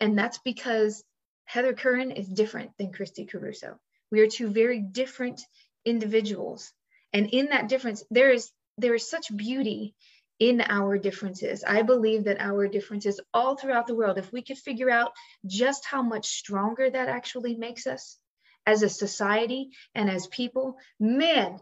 And 0.00 0.18
that's 0.18 0.38
because 0.38 1.02
Heather 1.46 1.72
Curran 1.72 2.10
is 2.10 2.28
different 2.28 2.76
than 2.76 2.92
Christy 2.92 3.24
Caruso. 3.24 3.78
We 4.10 4.20
are 4.20 4.28
two 4.28 4.48
very 4.48 4.80
different 4.80 5.40
individuals. 5.84 6.72
And 7.12 7.30
in 7.30 7.46
that 7.46 7.68
difference, 7.68 8.04
there 8.10 8.30
is 8.30 8.50
there 8.78 8.94
is 8.94 9.08
such 9.08 9.34
beauty 9.34 9.94
in 10.38 10.60
our 10.60 10.98
differences. 10.98 11.64
I 11.64 11.82
believe 11.82 12.24
that 12.24 12.40
our 12.40 12.68
differences 12.68 13.20
all 13.32 13.56
throughout 13.56 13.86
the 13.86 13.94
world, 13.94 14.18
if 14.18 14.32
we 14.32 14.42
could 14.42 14.58
figure 14.58 14.90
out 14.90 15.12
just 15.46 15.86
how 15.86 16.02
much 16.02 16.26
stronger 16.26 16.90
that 16.90 17.08
actually 17.08 17.56
makes 17.56 17.86
us 17.86 18.18
as 18.66 18.82
a 18.82 18.88
society 18.88 19.70
and 19.94 20.10
as 20.10 20.26
people, 20.26 20.76
man, 21.00 21.58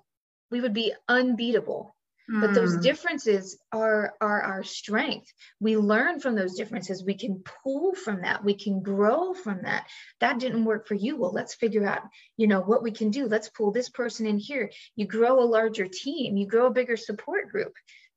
we 0.50 0.60
would 0.60 0.74
be 0.74 0.92
unbeatable 1.08 1.94
but 2.26 2.54
those 2.54 2.74
hmm. 2.76 2.80
differences 2.80 3.58
are 3.72 4.14
are 4.20 4.42
our 4.42 4.62
strength. 4.62 5.30
We 5.60 5.76
learn 5.76 6.20
from 6.20 6.34
those 6.34 6.54
differences. 6.54 7.04
We 7.04 7.14
can 7.14 7.42
pull 7.62 7.94
from 7.94 8.22
that. 8.22 8.42
We 8.42 8.54
can 8.54 8.82
grow 8.82 9.34
from 9.34 9.62
that. 9.62 9.86
That 10.20 10.38
didn't 10.38 10.64
work 10.64 10.86
for 10.88 10.94
you. 10.94 11.16
Well 11.16 11.32
let's 11.32 11.54
figure 11.54 11.86
out 11.86 12.02
you 12.36 12.46
know 12.46 12.60
what 12.60 12.82
we 12.82 12.92
can 12.92 13.10
do. 13.10 13.26
Let's 13.26 13.50
pull 13.50 13.72
this 13.72 13.90
person 13.90 14.26
in 14.26 14.38
here. 14.38 14.70
You 14.96 15.06
grow 15.06 15.42
a 15.42 15.44
larger 15.44 15.86
team. 15.86 16.36
You 16.36 16.46
grow 16.46 16.66
a 16.66 16.72
bigger 16.72 16.96
support 16.96 17.50
group 17.50 17.74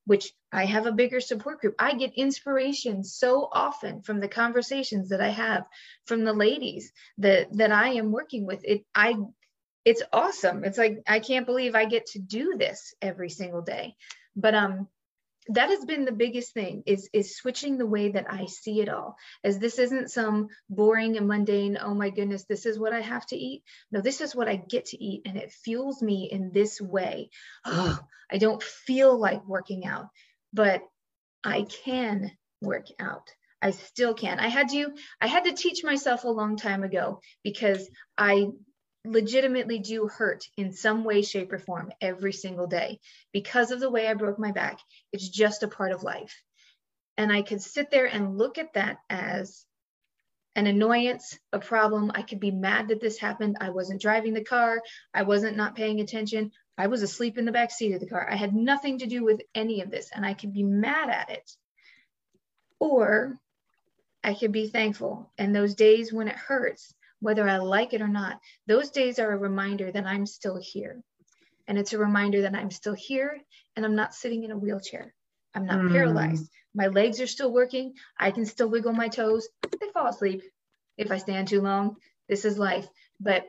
which 0.07 0.31
I 0.53 0.63
have 0.63 0.85
a 0.85 0.93
bigger 0.93 1.19
support 1.19 1.59
group. 1.59 1.75
I 1.77 1.93
get 1.93 2.13
inspiration 2.13 3.03
so 3.03 3.49
often 3.51 4.01
from 4.03 4.21
the 4.21 4.29
conversations 4.29 5.09
that 5.09 5.19
I 5.19 5.27
have 5.27 5.65
from 6.05 6.23
the 6.23 6.31
ladies 6.31 6.93
that 7.17 7.49
that 7.57 7.73
I 7.73 7.89
am 7.89 8.13
working 8.13 8.45
with. 8.45 8.61
It 8.63 8.85
I 8.95 9.15
it's 9.87 10.03
awesome. 10.11 10.65
It's 10.65 10.77
like 10.77 11.01
I 11.07 11.19
can't 11.19 11.45
believe 11.45 11.73
I 11.73 11.85
get 11.85 12.07
to 12.07 12.19
do 12.19 12.55
this 12.57 12.93
every 13.01 13.29
single 13.29 13.61
day. 13.61 13.95
But 14.35 14.53
um 14.53 14.89
that 15.47 15.69
has 15.69 15.85
been 15.85 16.03
the 16.03 16.11
biggest 16.11 16.53
thing 16.53 16.83
is 16.85 17.09
is 17.13 17.37
switching 17.37 17.77
the 17.77 17.85
way 17.85 18.09
that 18.09 18.25
I 18.29 18.47
see 18.47 18.81
it 18.81 18.89
all. 18.89 19.15
As 19.45 19.59
this 19.59 19.79
isn't 19.79 20.11
some 20.11 20.49
boring 20.69 21.15
and 21.15 21.25
mundane, 21.25 21.77
oh 21.81 21.93
my 21.93 22.09
goodness, 22.09 22.43
this 22.43 22.65
is 22.65 22.77
what 22.77 22.91
I 22.91 22.99
have 22.99 23.25
to 23.27 23.37
eat. 23.37 23.63
No, 23.89 24.01
this 24.01 24.19
is 24.19 24.35
what 24.35 24.49
I 24.49 24.57
get 24.57 24.87
to 24.87 25.01
eat 25.01 25.21
and 25.25 25.37
it 25.37 25.53
fuels 25.53 26.01
me 26.01 26.27
in 26.29 26.51
this 26.51 26.81
way. 26.81 27.29
Oh, 27.63 27.97
I 28.29 28.39
don't 28.39 28.61
feel 28.61 29.17
like 29.17 29.47
working 29.47 29.85
out, 29.85 30.07
but 30.51 30.81
I 31.45 31.61
can 31.85 32.29
work 32.61 32.87
out. 32.99 33.29
I 33.61 33.71
still 33.71 34.13
can. 34.13 34.37
I 34.39 34.49
had 34.49 34.67
to 34.69 34.91
I 35.21 35.27
had 35.27 35.45
to 35.45 35.53
teach 35.53 35.81
myself 35.81 36.25
a 36.25 36.39
long 36.41 36.57
time 36.57 36.83
ago 36.83 37.21
because 37.41 37.89
I 38.17 38.47
legitimately 39.07 39.79
do 39.79 40.07
hurt 40.07 40.47
in 40.57 40.73
some 40.73 41.03
way, 41.03 41.21
shape, 41.21 41.51
or 41.51 41.59
form 41.59 41.91
every 42.01 42.33
single 42.33 42.67
day 42.67 42.99
because 43.31 43.71
of 43.71 43.79
the 43.79 43.89
way 43.89 44.07
I 44.07 44.13
broke 44.13 44.39
my 44.39 44.51
back. 44.51 44.79
It's 45.11 45.27
just 45.27 45.63
a 45.63 45.67
part 45.67 45.91
of 45.91 46.03
life. 46.03 46.41
And 47.17 47.31
I 47.31 47.41
could 47.41 47.61
sit 47.61 47.89
there 47.89 48.05
and 48.05 48.37
look 48.37 48.57
at 48.57 48.73
that 48.73 48.97
as 49.09 49.65
an 50.55 50.67
annoyance, 50.67 51.37
a 51.53 51.59
problem. 51.59 52.11
I 52.13 52.23
could 52.23 52.39
be 52.39 52.51
mad 52.51 52.87
that 52.87 52.99
this 52.99 53.17
happened. 53.17 53.57
I 53.61 53.69
wasn't 53.69 54.01
driving 54.01 54.33
the 54.33 54.43
car. 54.43 54.81
I 55.13 55.23
wasn't 55.23 55.57
not 55.57 55.75
paying 55.75 55.99
attention. 55.99 56.51
I 56.77 56.87
was 56.87 57.01
asleep 57.01 57.37
in 57.37 57.45
the 57.45 57.51
back 57.51 57.71
seat 57.71 57.93
of 57.93 57.99
the 57.99 58.07
car. 58.07 58.27
I 58.29 58.35
had 58.35 58.55
nothing 58.55 58.99
to 58.99 59.07
do 59.07 59.23
with 59.23 59.41
any 59.55 59.81
of 59.81 59.91
this, 59.91 60.09
and 60.13 60.25
I 60.25 60.33
could 60.33 60.53
be 60.53 60.63
mad 60.63 61.09
at 61.09 61.29
it. 61.29 61.51
Or 62.79 63.39
I 64.23 64.33
could 64.33 64.51
be 64.51 64.67
thankful. 64.67 65.31
And 65.37 65.55
those 65.55 65.75
days 65.75 66.11
when 66.11 66.27
it 66.27 66.35
hurts, 66.35 66.93
whether 67.19 67.47
I 67.47 67.57
like 67.57 67.93
it 67.93 68.01
or 68.01 68.07
not, 68.07 68.39
those 68.67 68.91
days 68.91 69.19
are 69.19 69.31
a 69.31 69.37
reminder 69.37 69.91
that 69.91 70.05
I'm 70.05 70.25
still 70.25 70.59
here. 70.61 71.01
And 71.67 71.77
it's 71.77 71.93
a 71.93 71.97
reminder 71.97 72.43
that 72.43 72.55
I'm 72.55 72.71
still 72.71 72.93
here 72.93 73.39
and 73.75 73.85
I'm 73.85 73.95
not 73.95 74.15
sitting 74.15 74.43
in 74.43 74.51
a 74.51 74.57
wheelchair. 74.57 75.13
I'm 75.53 75.65
not 75.65 75.79
mm. 75.79 75.91
paralyzed. 75.91 76.49
My 76.73 76.87
legs 76.87 77.19
are 77.19 77.27
still 77.27 77.51
working. 77.51 77.93
I 78.17 78.31
can 78.31 78.45
still 78.45 78.69
wiggle 78.69 78.93
my 78.93 79.07
toes. 79.07 79.47
They 79.63 79.89
fall 79.93 80.07
asleep 80.07 80.43
if 80.97 81.11
I 81.11 81.17
stand 81.17 81.47
too 81.47 81.61
long. 81.61 81.97
This 82.29 82.45
is 82.45 82.57
life. 82.57 82.87
But 83.19 83.45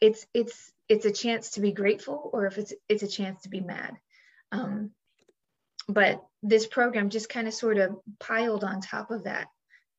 it's 0.00 0.26
it's 0.34 0.72
it's 0.88 1.06
a 1.06 1.12
chance 1.12 1.52
to 1.52 1.60
be 1.60 1.72
grateful 1.72 2.30
or 2.32 2.46
if 2.46 2.58
it's 2.58 2.74
it's 2.88 3.02
a 3.02 3.08
chance 3.08 3.42
to 3.42 3.48
be 3.48 3.60
mad. 3.60 3.96
Um, 4.52 4.90
but 5.88 6.22
this 6.42 6.66
program 6.66 7.10
just 7.10 7.28
kind 7.28 7.46
of 7.46 7.54
sort 7.54 7.78
of 7.78 7.96
piled 8.18 8.64
on 8.64 8.80
top 8.80 9.10
of 9.10 9.24
that. 9.24 9.48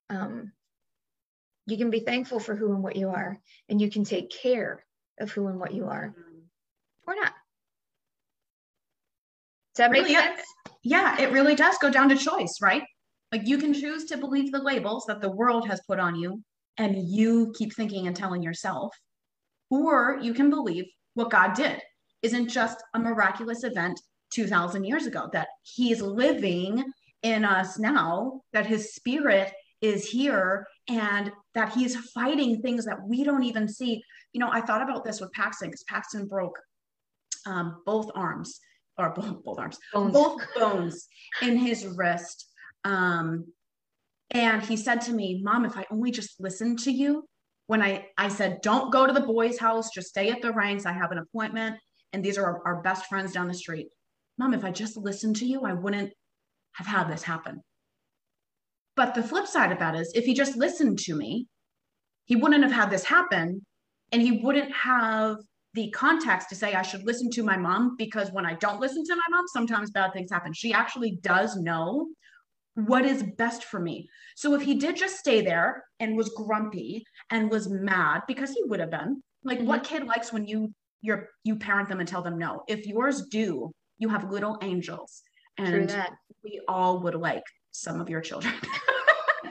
Um, 0.10 0.52
you 1.66 1.78
can 1.78 1.90
be 1.90 2.00
thankful 2.00 2.40
for 2.40 2.56
who 2.56 2.74
and 2.74 2.84
what 2.84 2.96
you 2.96 3.10
are, 3.10 3.40
and 3.70 3.82
you 3.82 3.90
can 3.90 4.04
take 4.04 4.30
care 4.30 4.84
of 5.20 5.32
who 5.32 5.48
and 5.48 5.60
what 5.60 5.74
you 5.74 5.86
are, 5.86 6.14
mm-hmm. 6.18 7.10
or 7.10 7.16
not. 7.16 7.34
Does 9.74 9.78
that 9.78 9.92
make 9.92 10.04
really, 10.04 10.16
sense? 10.16 10.42
Yeah, 10.84 11.20
it 11.20 11.32
really 11.32 11.56
does 11.56 11.78
go 11.80 11.90
down 11.90 12.10
to 12.10 12.16
choice, 12.16 12.60
right? 12.62 12.84
Like 13.32 13.48
you 13.48 13.58
can 13.58 13.74
choose 13.74 14.06
to 14.06 14.18
believe 14.18 14.52
the 14.52 14.62
labels 14.62 15.06
that 15.08 15.22
the 15.22 15.32
world 15.32 15.68
has 15.68 15.82
put 15.88 16.00
on 16.00 16.16
you, 16.16 16.44
and 16.78 16.96
you 17.10 17.54
keep 17.58 17.74
thinking 17.74 18.08
and 18.08 18.16
telling 18.16 18.44
yourself, 18.44 18.96
or 19.70 20.20
you 20.22 20.34
can 20.34 20.50
believe 20.50 20.86
what 21.16 21.32
God 21.32 21.54
did 21.54 21.82
isn't 22.22 22.50
just 22.50 22.78
a 22.94 23.00
miraculous 23.00 23.64
event 23.64 24.00
2000 24.32 24.84
years 24.84 25.06
ago, 25.06 25.30
that 25.34 25.48
He's 25.64 26.02
living 26.02 26.84
in 27.24 27.44
us 27.44 27.80
now, 27.80 28.42
that 28.54 28.66
His 28.66 28.94
Spirit 28.94 29.52
is 29.82 30.10
here 30.10 30.66
and 30.90 31.32
that 31.54 31.74
he's 31.74 31.96
fighting 32.12 32.62
things 32.62 32.86
that 32.86 33.08
we 33.08 33.24
don't 33.24 33.44
even 33.44 33.68
see. 33.68 34.04
You 34.34 34.40
know, 34.40 34.50
I 34.52 34.62
thought 34.62 34.82
about 34.82 35.04
this 35.04 35.20
with 35.20 35.32
Paxton 35.32 35.70
because 35.70 35.84
Paxton 35.84 36.28
broke 36.28 36.58
um, 37.46 37.82
both 37.86 38.12
arms 38.16 38.60
or 38.98 39.12
both, 39.12 39.44
both 39.44 39.60
arms, 39.60 39.78
bones. 39.94 40.14
both 40.14 40.42
bones 40.56 41.08
in 41.42 41.58
his 41.58 41.86
wrist. 41.86 42.50
Um, 42.84 43.46
and 44.32 44.62
he 44.64 44.78
said 44.78 45.02
to 45.02 45.14
me, 45.14 45.42
Mom, 45.44 45.66
if 45.66 45.78
I 45.78 45.86
only 45.92 46.12
just 46.12 46.40
listened 46.40 46.80
to 46.80 46.92
you, 46.92 47.26
when 47.68 47.82
I, 47.82 48.08
I 48.18 48.30
said, 48.30 48.62
don't 48.62 48.92
go 48.92 49.08
to 49.08 49.14
the 49.14 49.22
boys' 49.22 49.58
house, 49.58 49.90
just 49.94 50.10
stay 50.10 50.30
at 50.30 50.42
the 50.42 50.52
ranks. 50.52 50.86
I 50.86 50.94
have 50.94 51.12
an 51.12 51.18
appointment, 51.18 51.78
and 52.14 52.24
these 52.24 52.38
are 52.38 52.46
our, 52.46 52.62
our 52.66 52.82
best 52.82 53.08
friends 53.08 53.34
down 53.34 53.48
the 53.48 53.54
street. 53.54 53.88
Mom, 54.38 54.54
if 54.54 54.64
I 54.64 54.72
just 54.72 54.98
listened 54.98 55.38
to 55.38 55.46
you, 55.46 55.62
I 55.62 55.74
wouldn't 55.74 56.14
have 56.74 56.88
had 56.88 57.06
this 57.06 57.24
happen. 57.24 57.62
But 58.96 59.14
the 59.14 59.24
flip 59.24 59.48
side 59.48 59.72
of 59.72 59.80
that 59.80 59.96
is 59.96 60.12
if 60.16 60.26
he 60.26 60.34
just 60.34 60.56
listened 60.56 61.00
to 61.00 61.16
me, 61.16 61.48
he 62.26 62.36
wouldn't 62.36 62.64
have 62.64 62.72
had 62.72 62.90
this 62.90 63.04
happen 63.04 63.66
and 64.12 64.22
he 64.22 64.40
wouldn't 64.44 64.72
have 64.74 65.38
the 65.74 65.92
context 65.92 66.50
to 66.50 66.56
say 66.56 66.74
I 66.74 66.82
should 66.82 67.06
listen 67.06 67.30
to 67.32 67.44
my 67.44 67.58
mom 67.58 67.96
because 67.98 68.32
when 68.32 68.46
I 68.46 68.54
don't 68.56 68.80
listen 68.80 69.04
to 69.04 69.16
my 69.16 69.22
mom, 69.30 69.46
sometimes 69.48 69.92
bad 69.92 70.14
things 70.14 70.32
happen. 70.32 70.54
She 70.54 70.74
actually 70.74 71.20
does 71.22 71.58
know 71.58 72.08
what 72.76 73.06
is 73.06 73.24
best 73.24 73.66
for 73.66 73.80
me. 73.80 74.10
So 74.36 74.54
if 74.54 74.62
he 74.62 74.76
did 74.76 74.96
just 74.96 75.18
stay 75.18 75.42
there 75.42 75.84
and 76.00 76.16
was 76.16 76.30
grumpy 76.30 77.06
and 77.30 77.50
was 77.50 77.70
mad 77.70 78.22
because 78.28 78.52
he 78.52 78.64
would 78.66 78.80
have 78.80 78.92
been 78.92 79.22
like 79.44 79.60
mm-hmm. 79.60 79.68
what 79.68 79.84
kid 79.84 80.06
likes 80.06 80.32
when 80.34 80.46
you 80.46 80.74
you're 81.02 81.30
you 81.44 81.56
parent 81.56 81.88
them 81.90 82.00
and 82.00 82.08
tell 82.08 82.22
them 82.22 82.38
no. 82.38 82.64
If 82.68 82.88
yours 82.88 83.28
do, 83.30 83.72
you 83.98 84.10
have 84.10 84.32
little 84.32 84.58
angels 84.62 85.22
and 85.58 85.96
we 86.44 86.62
all 86.68 87.00
would 87.02 87.16
like 87.16 87.44
some 87.76 88.02
of 88.02 88.10
your 88.10 88.22
children. 88.22 88.54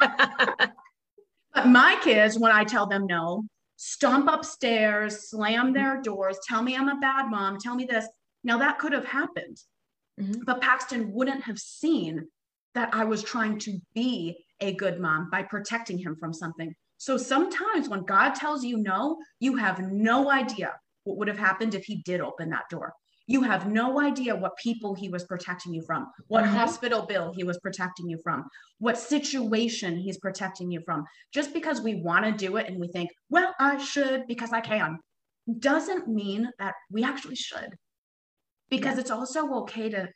but 0.01 1.67
my 1.67 1.99
kids, 2.03 2.39
when 2.39 2.53
I 2.53 2.65
tell 2.65 2.87
them 2.87 3.07
no, 3.07 3.45
stomp 3.77 4.29
upstairs, 4.29 5.31
slam 5.31 5.73
their 5.73 6.01
doors, 6.03 6.39
tell 6.47 6.63
me 6.63 6.77
I'm 6.77 6.89
a 6.89 7.01
bad 7.01 7.31
mom, 7.31 7.59
tell 7.59 7.75
me 7.75 7.85
this. 7.85 8.07
Now 8.43 8.59
that 8.59 8.79
could 8.79 8.93
have 8.93 9.07
happened, 9.07 9.59
mm-hmm. 10.21 10.43
but 10.45 10.61
Paxton 10.61 11.13
wouldn't 11.13 11.43
have 11.45 11.59
seen 11.59 12.27
that 12.75 12.91
I 12.93 13.05
was 13.05 13.23
trying 13.23 13.59
to 13.61 13.79
be 13.95 14.45
a 14.61 14.75
good 14.75 15.01
mom 15.01 15.31
by 15.31 15.43
protecting 15.43 15.99
him 15.99 16.17
from 16.17 16.33
something. 16.33 16.75
So 16.99 17.17
sometimes 17.17 17.89
when 17.89 18.05
God 18.05 18.35
tells 18.35 18.65
you 18.65 18.79
no, 18.79 19.19
you 19.41 19.57
have 19.57 19.81
no 19.81 20.31
idea 20.31 20.73
what 21.05 21.19
would 21.19 21.29
have 21.29 21.39
happened 21.39 21.75
if 21.75 21.85
he 21.85 21.97
did 21.97 22.21
open 22.21 22.51
that 22.51 22.69
door. 22.71 22.95
You 23.27 23.43
have 23.43 23.71
no 23.71 24.01
idea 24.01 24.37
what 24.37 24.57
people 24.59 24.95
he 24.95 25.09
was 25.09 25.25
protecting 25.25 25.73
you 25.73 25.83
from, 25.83 26.07
what 26.29 26.45
mm-hmm. 26.45 26.57
hospital 26.57 27.07
bill 27.07 27.33
he 27.35 27.43
was 27.43 27.59
protecting 27.59 28.09
you 28.09 28.19
from, 28.23 28.45
what 28.79 28.99
situation 28.99 29.97
he's 29.97 30.19
protecting 30.19 30.71
you 30.71 30.81
from. 30.85 31.05
Just 31.33 31.55
because 31.55 31.81
we 31.81 32.03
want 32.03 32.27
to 32.27 32.33
do 32.33 32.57
it 32.59 32.69
and 32.69 32.79
we 32.79 32.89
think, 32.89 33.11
well, 33.31 33.55
I 33.59 33.79
should 33.79 34.27
because 34.27 34.53
I 34.53 34.61
can, 34.61 34.99
doesn't 35.59 36.09
mean 36.09 36.51
that 36.59 36.75
we 36.91 37.03
actually 37.03 37.37
should. 37.37 37.71
Because 38.71 38.97
yeah. 38.97 39.01
it's 39.01 39.11
also 39.11 39.53
okay 39.63 39.89
to 39.91 40.09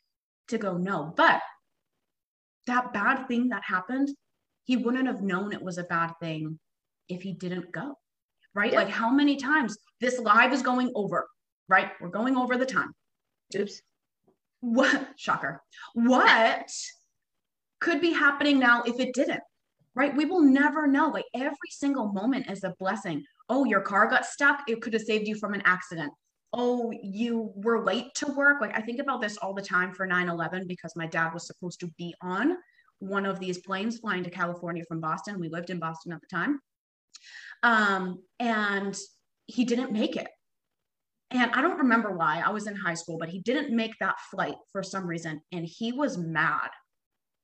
to 0.48 0.58
go 0.58 0.76
no. 0.76 1.12
But 1.16 1.40
that 2.66 2.92
bad 2.92 3.26
thing 3.28 3.48
that 3.48 3.62
happened, 3.64 4.08
he 4.64 4.76
wouldn't 4.76 5.06
have 5.06 5.22
known 5.22 5.52
it 5.52 5.62
was 5.62 5.78
a 5.78 5.84
bad 5.84 6.12
thing 6.20 6.58
if 7.08 7.22
he 7.22 7.32
didn't 7.32 7.72
go. 7.72 7.94
Right? 8.54 8.72
Yeah. 8.72 8.80
Like 8.80 8.90
how 8.90 9.10
many 9.10 9.36
times 9.36 9.76
this 10.00 10.18
live 10.18 10.52
is 10.52 10.62
going 10.62 10.90
over, 10.94 11.26
right? 11.68 11.90
We're 12.00 12.08
going 12.08 12.36
over 12.36 12.56
the 12.56 12.66
time. 12.66 12.92
Oops. 13.56 13.82
What 14.60 15.08
shocker. 15.16 15.62
What 15.94 16.70
could 17.80 18.00
be 18.00 18.12
happening 18.12 18.58
now 18.58 18.82
if 18.82 18.98
it 18.98 19.14
didn't? 19.14 19.40
Right? 19.94 20.14
We 20.14 20.24
will 20.24 20.42
never 20.42 20.86
know. 20.86 21.08
Like 21.08 21.24
every 21.34 21.70
single 21.70 22.12
moment 22.12 22.50
is 22.50 22.64
a 22.64 22.74
blessing. 22.78 23.24
Oh, 23.48 23.64
your 23.64 23.80
car 23.80 24.08
got 24.08 24.26
stuck. 24.26 24.62
It 24.68 24.82
could 24.82 24.92
have 24.92 25.02
saved 25.02 25.26
you 25.26 25.36
from 25.36 25.54
an 25.54 25.62
accident. 25.64 26.12
Oh, 26.52 26.92
you 27.02 27.52
were 27.56 27.84
late 27.84 28.14
to 28.16 28.26
work. 28.32 28.60
Like 28.60 28.76
I 28.76 28.80
think 28.80 29.00
about 29.00 29.20
this 29.20 29.36
all 29.38 29.54
the 29.54 29.62
time 29.62 29.92
for 29.92 30.06
9 30.06 30.28
11 30.28 30.66
because 30.66 30.94
my 30.96 31.06
dad 31.06 31.34
was 31.34 31.46
supposed 31.46 31.80
to 31.80 31.88
be 31.98 32.14
on 32.22 32.56
one 33.00 33.26
of 33.26 33.38
these 33.38 33.58
planes 33.58 33.98
flying 33.98 34.24
to 34.24 34.30
California 34.30 34.84
from 34.86 35.00
Boston. 35.00 35.38
We 35.38 35.48
lived 35.48 35.70
in 35.70 35.78
Boston 35.78 36.12
at 36.12 36.20
the 36.20 36.26
time. 36.26 36.60
Um, 37.62 38.22
and 38.38 38.96
he 39.46 39.64
didn't 39.64 39.92
make 39.92 40.16
it. 40.16 40.28
And 41.30 41.50
I 41.52 41.60
don't 41.60 41.78
remember 41.78 42.10
why. 42.10 42.42
I 42.44 42.50
was 42.50 42.66
in 42.66 42.74
high 42.74 42.94
school, 42.94 43.18
but 43.18 43.28
he 43.28 43.40
didn't 43.40 43.74
make 43.74 43.92
that 44.00 44.16
flight 44.30 44.56
for 44.72 44.82
some 44.82 45.06
reason. 45.06 45.40
And 45.52 45.66
he 45.66 45.92
was 45.92 46.16
mad. 46.16 46.70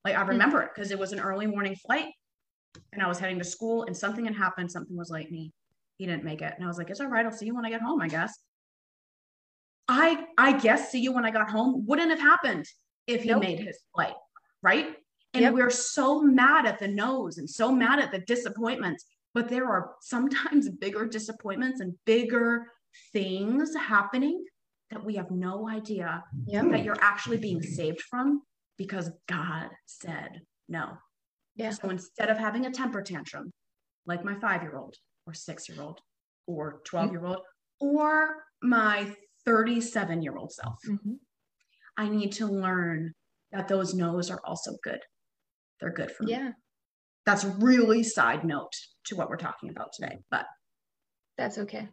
Like 0.05 0.17
I 0.17 0.23
hmm. 0.23 0.31
remember 0.31 0.59
mm-hmm. 0.59 0.67
it 0.67 0.75
because 0.75 0.91
it 0.91 0.99
was 0.99 1.13
an 1.13 1.21
early 1.21 1.47
morning 1.47 1.77
flight 1.77 2.07
and 2.93 3.03
I 3.03 3.09
was 3.09 3.19
heading 3.19 3.39
to 3.39 3.45
school 3.45 3.85
and 3.85 3.97
something 3.97 4.25
had 4.25 4.35
happened. 4.35 4.71
Something 4.71 4.97
was 4.97 5.11
like 5.11 5.31
me. 5.31 5.53
He 5.99 6.07
didn't 6.07 6.25
make 6.25 6.43
it. 6.43 6.53
And 6.57 6.65
I 6.65 6.69
was 6.69 6.79
like, 6.79 6.91
it's 6.91 7.01
all 7.01 7.09
right. 7.09 7.25
I'll 7.25 7.33
see 7.33 7.47
you 7.47 7.55
when 7.55 7.65
I 7.65 7.71
get 7.71 7.83
home, 7.83 8.01
I 8.01 8.09
guess. 8.09 8.33
I 9.87 10.27
I 10.39 10.59
guess 10.59 10.91
see 10.91 11.01
you 11.01 11.13
when 11.13 11.27
I 11.27 11.31
got 11.31 11.51
home 11.51 11.85
wouldn't 11.87 12.11
have 12.11 12.21
happened 12.21 12.65
if 13.07 13.23
he 13.23 13.31
nope. 13.31 13.43
made 13.43 13.61
his 13.61 13.79
flight, 13.95 14.15
right? 14.63 14.97
And 15.35 15.43
yep. 15.43 15.53
we're 15.53 15.71
so 15.71 16.23
mad 16.23 16.65
at 16.65 16.79
the 16.79 16.89
no's 16.89 17.39
and 17.39 17.49
so 17.49 17.71
mad 17.71 17.99
at 17.99 18.11
the 18.11 18.21
disappointments. 18.21 19.05
But 19.35 19.49
there 19.49 19.67
are 19.67 19.93
sometimes 20.01 20.69
bigger 20.81 21.07
disappointments 21.07 21.81
and 21.81 21.95
bigger 22.07 22.69
things 23.13 23.75
happening 23.75 24.45
that 24.91 25.05
we 25.05 25.17
have 25.17 25.31
no 25.31 25.69
idea 25.69 26.23
yep. 26.47 26.71
that 26.71 26.85
you're 26.85 27.01
actually 27.01 27.39
being 27.39 27.63
saved 27.63 28.01
from 28.03 28.43
because 28.77 29.11
God 29.29 29.69
said 29.87 30.41
no. 30.69 30.93
Yeah. 31.57 31.71
So 31.71 31.91
instead 31.91 32.31
of 32.31 32.39
having 32.39 32.67
a 32.67 32.71
temper 32.71 33.03
tantrum, 33.03 33.51
like 34.07 34.25
my 34.25 34.35
five 34.35 34.63
year 34.63 34.77
old 34.77 34.97
or 35.27 35.35
six 35.35 35.69
year 35.69 35.81
old 35.81 36.01
or 36.47 36.81
12 36.85 37.13
year 37.13 37.25
old 37.25 37.41
or 37.81 38.37
my 38.63 39.15
37 39.45 40.23
year 40.23 40.37
old 40.37 40.53
self, 40.53 40.77
mm-hmm. 40.89 41.15
I 41.97 42.09
need 42.09 42.33
to 42.33 42.47
learn 42.47 43.13
that 43.53 43.69
those 43.69 43.95
no's 43.95 44.31
are 44.31 44.41
also 44.45 44.73
good. 44.83 45.01
They're 45.81 45.93
good 45.93 46.11
for 46.11 46.25
me. 46.25 46.33
Yeah. 46.33 46.51
That's 47.27 47.45
really 47.45 48.03
side 48.03 48.45
note 48.45 48.73
to 49.07 49.17
what 49.17 49.29
we're 49.29 49.37
talking 49.37 49.71
about 49.71 49.91
today, 49.95 50.19
but 50.31 50.45
that's 51.39 51.59
okay. 51.59 51.89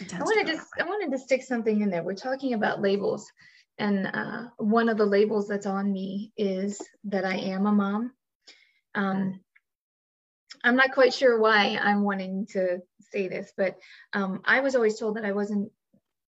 I 0.00 0.22
wanted 0.22 0.46
to 0.48 0.60
I 0.78 0.84
wanted 0.84 1.10
to 1.12 1.18
stick 1.18 1.42
something 1.42 1.80
in 1.80 1.90
there. 1.90 2.02
We're 2.02 2.14
talking 2.14 2.54
about 2.54 2.82
labels, 2.82 3.30
and 3.78 4.06
uh, 4.06 4.44
one 4.58 4.88
of 4.88 4.98
the 4.98 5.06
labels 5.06 5.48
that's 5.48 5.66
on 5.66 5.90
me 5.90 6.32
is 6.36 6.80
that 7.04 7.24
I 7.24 7.36
am 7.36 7.66
a 7.66 7.72
mom. 7.72 8.12
Um, 8.94 9.40
I'm 10.62 10.76
not 10.76 10.92
quite 10.92 11.14
sure 11.14 11.38
why 11.38 11.78
I'm 11.80 12.02
wanting 12.02 12.46
to 12.50 12.80
say 13.00 13.28
this, 13.28 13.52
but 13.56 13.76
um, 14.12 14.42
I 14.44 14.60
was 14.60 14.74
always 14.74 14.98
told 14.98 15.16
that 15.16 15.24
I 15.24 15.32
wasn't 15.32 15.70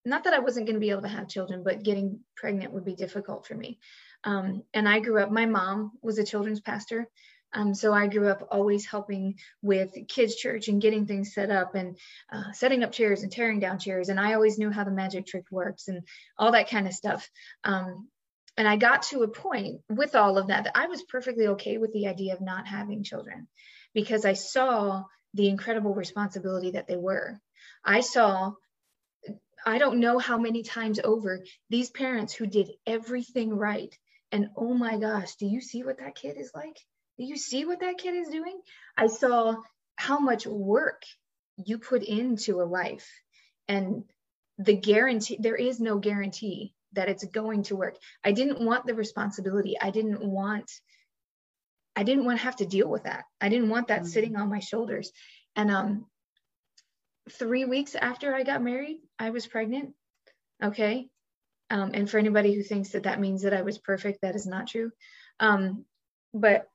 not 0.05 0.25
that 0.25 0.35
I 0.35 0.39
wasn't 0.39 0.67
going 0.67 0.77
to 0.77 0.81
be 0.81 0.91
able 0.91 1.03
to 1.03 1.09
have 1.09 1.29
children, 1.29 1.63
but 1.63 1.83
getting 1.83 2.21
pregnant 2.37 2.73
would 2.73 2.85
be 2.85 2.95
difficult 2.95 3.47
for 3.47 3.55
me. 3.55 3.79
Um, 4.25 4.63
and 4.73 4.89
I 4.89 5.01
grew 5.01 5.21
up. 5.21 5.31
My 5.31 5.47
mom 5.47 5.93
was 6.03 6.19
a 6.19 6.25
children's 6.25 6.61
pastor, 6.61 7.09
um, 7.53 7.75
so 7.75 7.93
I 7.93 8.07
grew 8.07 8.29
up 8.29 8.49
always 8.51 8.87
helping 8.87 9.39
with 9.63 9.95
kids' 10.09 10.37
church 10.37 10.69
and 10.69 10.83
getting 10.83 11.07
things 11.07 11.33
set 11.33 11.51
up 11.51 11.75
and 11.75 11.97
uh, 12.33 12.53
setting 12.53 12.83
up 12.85 12.93
chairs 12.93 13.23
and 13.23 13.33
tearing 13.33 13.61
down 13.61 13.79
chairs. 13.79 14.09
And 14.09 14.21
I 14.21 14.35
always 14.35 14.59
knew 14.59 14.71
how 14.71 14.85
the 14.85 14.91
magic 14.91 15.27
trick 15.27 15.45
works 15.51 15.89
and 15.89 16.03
all 16.37 16.53
that 16.53 16.71
kind 16.71 16.87
of 16.87 16.93
stuff. 16.93 17.29
Um, 17.65 18.09
and 18.57 18.69
I 18.69 18.77
got 18.77 19.03
to 19.05 19.23
a 19.23 19.29
point 19.29 19.81
with 19.89 20.15
all 20.15 20.37
of 20.37 20.49
that 20.49 20.65
that 20.65 20.77
I 20.77 20.89
was 20.89 21.03
perfectly 21.03 21.47
okay 21.49 21.79
with 21.79 21.93
the 21.93 22.09
idea 22.09 22.35
of 22.35 22.41
not 22.41 22.67
having 22.67 23.03
children 23.05 23.49
because 23.95 24.25
I 24.25 24.35
saw 24.35 25.05
the 25.35 25.49
incredible 25.49 25.95
responsibility 25.95 26.73
that 26.73 26.87
they 26.87 26.97
were. 26.97 27.41
I 27.85 28.01
saw 28.01 28.53
I 29.67 29.79
don't 29.79 30.01
know 30.01 30.19
how 30.19 30.39
many 30.39 30.63
times 30.63 31.01
over 31.03 31.45
these 31.69 31.91
parents 31.91 32.33
who 32.33 32.47
did 32.47 32.71
everything 32.87 33.55
right. 33.55 33.97
And 34.31 34.49
oh 34.57 34.75
my 34.75 34.99
gosh, 34.99 35.35
do 35.37 35.47
you 35.47 35.61
see 35.61 35.83
what 35.83 35.99
that 35.99 36.15
kid 36.15 36.37
is 36.37 36.53
like? 36.55 36.79
Do 37.19 37.25
you 37.25 37.37
see 37.37 37.65
what 37.65 37.81
that 37.81 37.99
kid 37.99 38.15
is 38.15 38.29
doing? 38.29 38.61
I 38.97 39.09
saw 39.09 39.57
how 39.97 40.19
much 40.21 40.47
work 40.47 41.03
you 41.57 41.79
put 41.79 42.03
into 42.03 42.61
a 42.61 42.65
life 42.65 43.09
and 43.67 44.05
the 44.59 44.75
guarantee, 44.75 45.39
there 45.41 45.57
is 45.57 45.81
no 45.81 45.99
guarantee 45.99 46.75
that 46.93 47.09
it's 47.09 47.25
going 47.25 47.65
to 47.65 47.77
work. 47.77 47.97
I 48.25 48.33
didn't 48.33 48.61
want 48.61 48.87
the 48.87 48.95
responsibility. 48.95 49.77
I 49.81 49.91
didn't 49.91 50.25
want, 50.25 50.71
I 51.95 52.03
didn't 52.03 52.25
want 52.25 52.39
to 52.39 52.45
have 52.45 52.57
to 52.57 52.67
deal 52.67 52.89
with 52.89 53.05
that. 53.05 53.25
I 53.41 53.49
didn't 53.49 53.69
want 53.69 53.89
that 53.89 54.01
mm-hmm. 54.01 54.09
sitting 54.09 54.37
on 54.37 54.49
my 54.49 54.61
shoulders. 54.61 55.13
And 55.55 55.71
um, 55.71 56.07
three 57.31 57.65
weeks 57.65 57.95
after 57.95 58.35
I 58.35 58.43
got 58.43 58.63
married, 58.63 58.99
I 59.19 59.31
was 59.31 59.47
pregnant. 59.47 59.95
Okay. 60.63 61.09
Um, 61.71 61.91
and 61.95 62.11
for 62.11 62.19
anybody 62.19 62.55
who 62.55 62.63
thinks 62.63 62.91
that 62.91 63.03
that 63.05 63.21
means 63.21 63.43
that 63.43 63.55
I 63.55 63.63
was 63.63 63.79
perfect, 63.79 64.23
that 64.23 64.35
is 64.35 64.47
not 64.47 64.69
true. 64.69 64.91
Um, 65.39 65.85
but 66.33 66.67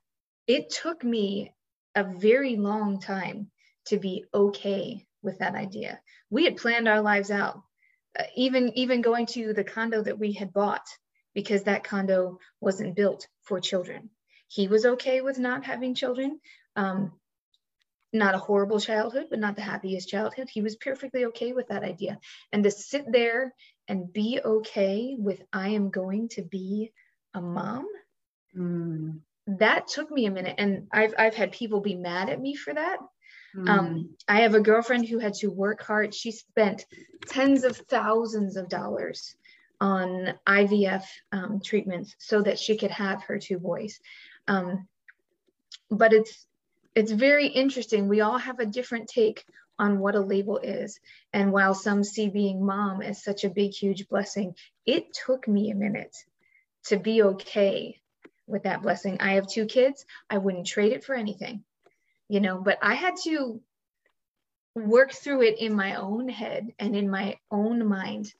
it 0.46 0.70
took 0.70 1.02
me 1.04 1.54
a 1.94 2.04
very 2.04 2.56
long 2.56 3.00
time 3.00 3.50
to 3.86 3.98
be 3.98 4.24
okay 4.32 5.06
with 5.22 5.38
that 5.38 5.54
idea. 5.54 6.00
We 6.30 6.44
had 6.44 6.56
planned 6.56 6.88
our 6.88 7.00
lives 7.00 7.30
out, 7.30 7.62
uh, 8.18 8.24
even 8.36 8.72
even 8.76 9.02
going 9.02 9.26
to 9.26 9.52
the 9.52 9.64
condo 9.64 10.02
that 10.02 10.18
we 10.18 10.32
had 10.32 10.52
bought 10.52 10.86
because 11.34 11.64
that 11.64 11.84
condo 11.84 12.38
wasn't 12.60 12.96
built 12.96 13.26
for 13.42 13.60
children. 13.60 14.10
he 14.48 14.68
was 14.68 14.86
okay 14.86 15.20
with 15.20 15.38
not 15.38 15.64
having 15.64 15.94
children. 15.94 16.40
Um, 16.76 17.12
not 18.12 18.36
a 18.36 18.38
horrible 18.38 18.78
childhood, 18.78 19.26
but 19.28 19.40
not 19.40 19.56
the 19.56 19.62
happiest 19.62 20.08
childhood. 20.08 20.48
He 20.48 20.62
was 20.62 20.76
perfectly 20.76 21.24
okay 21.26 21.52
with 21.52 21.68
that 21.68 21.82
idea. 21.82 22.20
And 22.52 22.62
to 22.62 22.70
sit 22.70 23.10
there 23.10 23.52
and 23.88 24.12
be 24.12 24.40
okay 24.42 25.16
with, 25.18 25.42
I 25.52 25.70
am 25.70 25.90
going 25.90 26.28
to 26.30 26.42
be 26.42 26.92
a 27.34 27.40
mom, 27.40 27.88
mm. 28.56 29.18
That 29.46 29.88
took 29.88 30.10
me 30.10 30.26
a 30.26 30.30
minute. 30.30 30.56
And 30.58 30.88
I've, 30.92 31.14
I've 31.18 31.34
had 31.34 31.52
people 31.52 31.80
be 31.80 31.94
mad 31.94 32.28
at 32.28 32.40
me 32.40 32.54
for 32.54 32.74
that. 32.74 32.98
Mm. 33.56 33.68
Um, 33.68 34.10
I 34.28 34.40
have 34.40 34.54
a 34.54 34.60
girlfriend 34.60 35.06
who 35.06 35.18
had 35.18 35.34
to 35.34 35.48
work 35.48 35.82
hard. 35.82 36.14
She 36.14 36.32
spent 36.32 36.86
tens 37.26 37.64
of 37.64 37.76
thousands 37.76 38.56
of 38.56 38.68
dollars 38.68 39.36
on 39.80 40.34
IVF 40.46 41.04
um, 41.32 41.60
treatments 41.62 42.14
so 42.18 42.42
that 42.42 42.58
she 42.58 42.76
could 42.76 42.90
have 42.90 43.22
her 43.24 43.38
two 43.38 43.58
boys. 43.58 44.00
Um, 44.48 44.88
but 45.90 46.12
it's 46.12 46.46
it's 46.94 47.12
very 47.12 47.48
interesting. 47.48 48.08
We 48.08 48.20
all 48.20 48.38
have 48.38 48.60
a 48.60 48.66
different 48.66 49.08
take 49.08 49.44
on 49.78 49.98
what 49.98 50.14
a 50.14 50.20
label 50.20 50.58
is. 50.58 51.00
And 51.32 51.52
while 51.52 51.74
some 51.74 52.04
see 52.04 52.28
being 52.28 52.64
mom 52.64 53.02
as 53.02 53.22
such 53.22 53.42
a 53.42 53.50
big, 53.50 53.72
huge 53.72 54.08
blessing, 54.08 54.54
it 54.86 55.12
took 55.12 55.48
me 55.48 55.70
a 55.70 55.74
minute 55.74 56.16
to 56.84 56.96
be 56.96 57.22
okay 57.22 58.00
with 58.46 58.64
that 58.64 58.82
blessing. 58.82 59.16
I 59.20 59.34
have 59.34 59.46
two 59.46 59.66
kids. 59.66 60.04
I 60.28 60.38
wouldn't 60.38 60.66
trade 60.66 60.92
it 60.92 61.04
for 61.04 61.14
anything, 61.14 61.64
you 62.28 62.40
know, 62.40 62.58
but 62.58 62.78
I 62.82 62.94
had 62.94 63.14
to 63.24 63.60
work 64.74 65.12
through 65.12 65.42
it 65.42 65.58
in 65.58 65.74
my 65.74 65.94
own 65.94 66.28
head 66.28 66.72
and 66.78 66.96
in 66.96 67.08
my 67.08 67.38
own 67.50 67.86
mind 67.86 68.32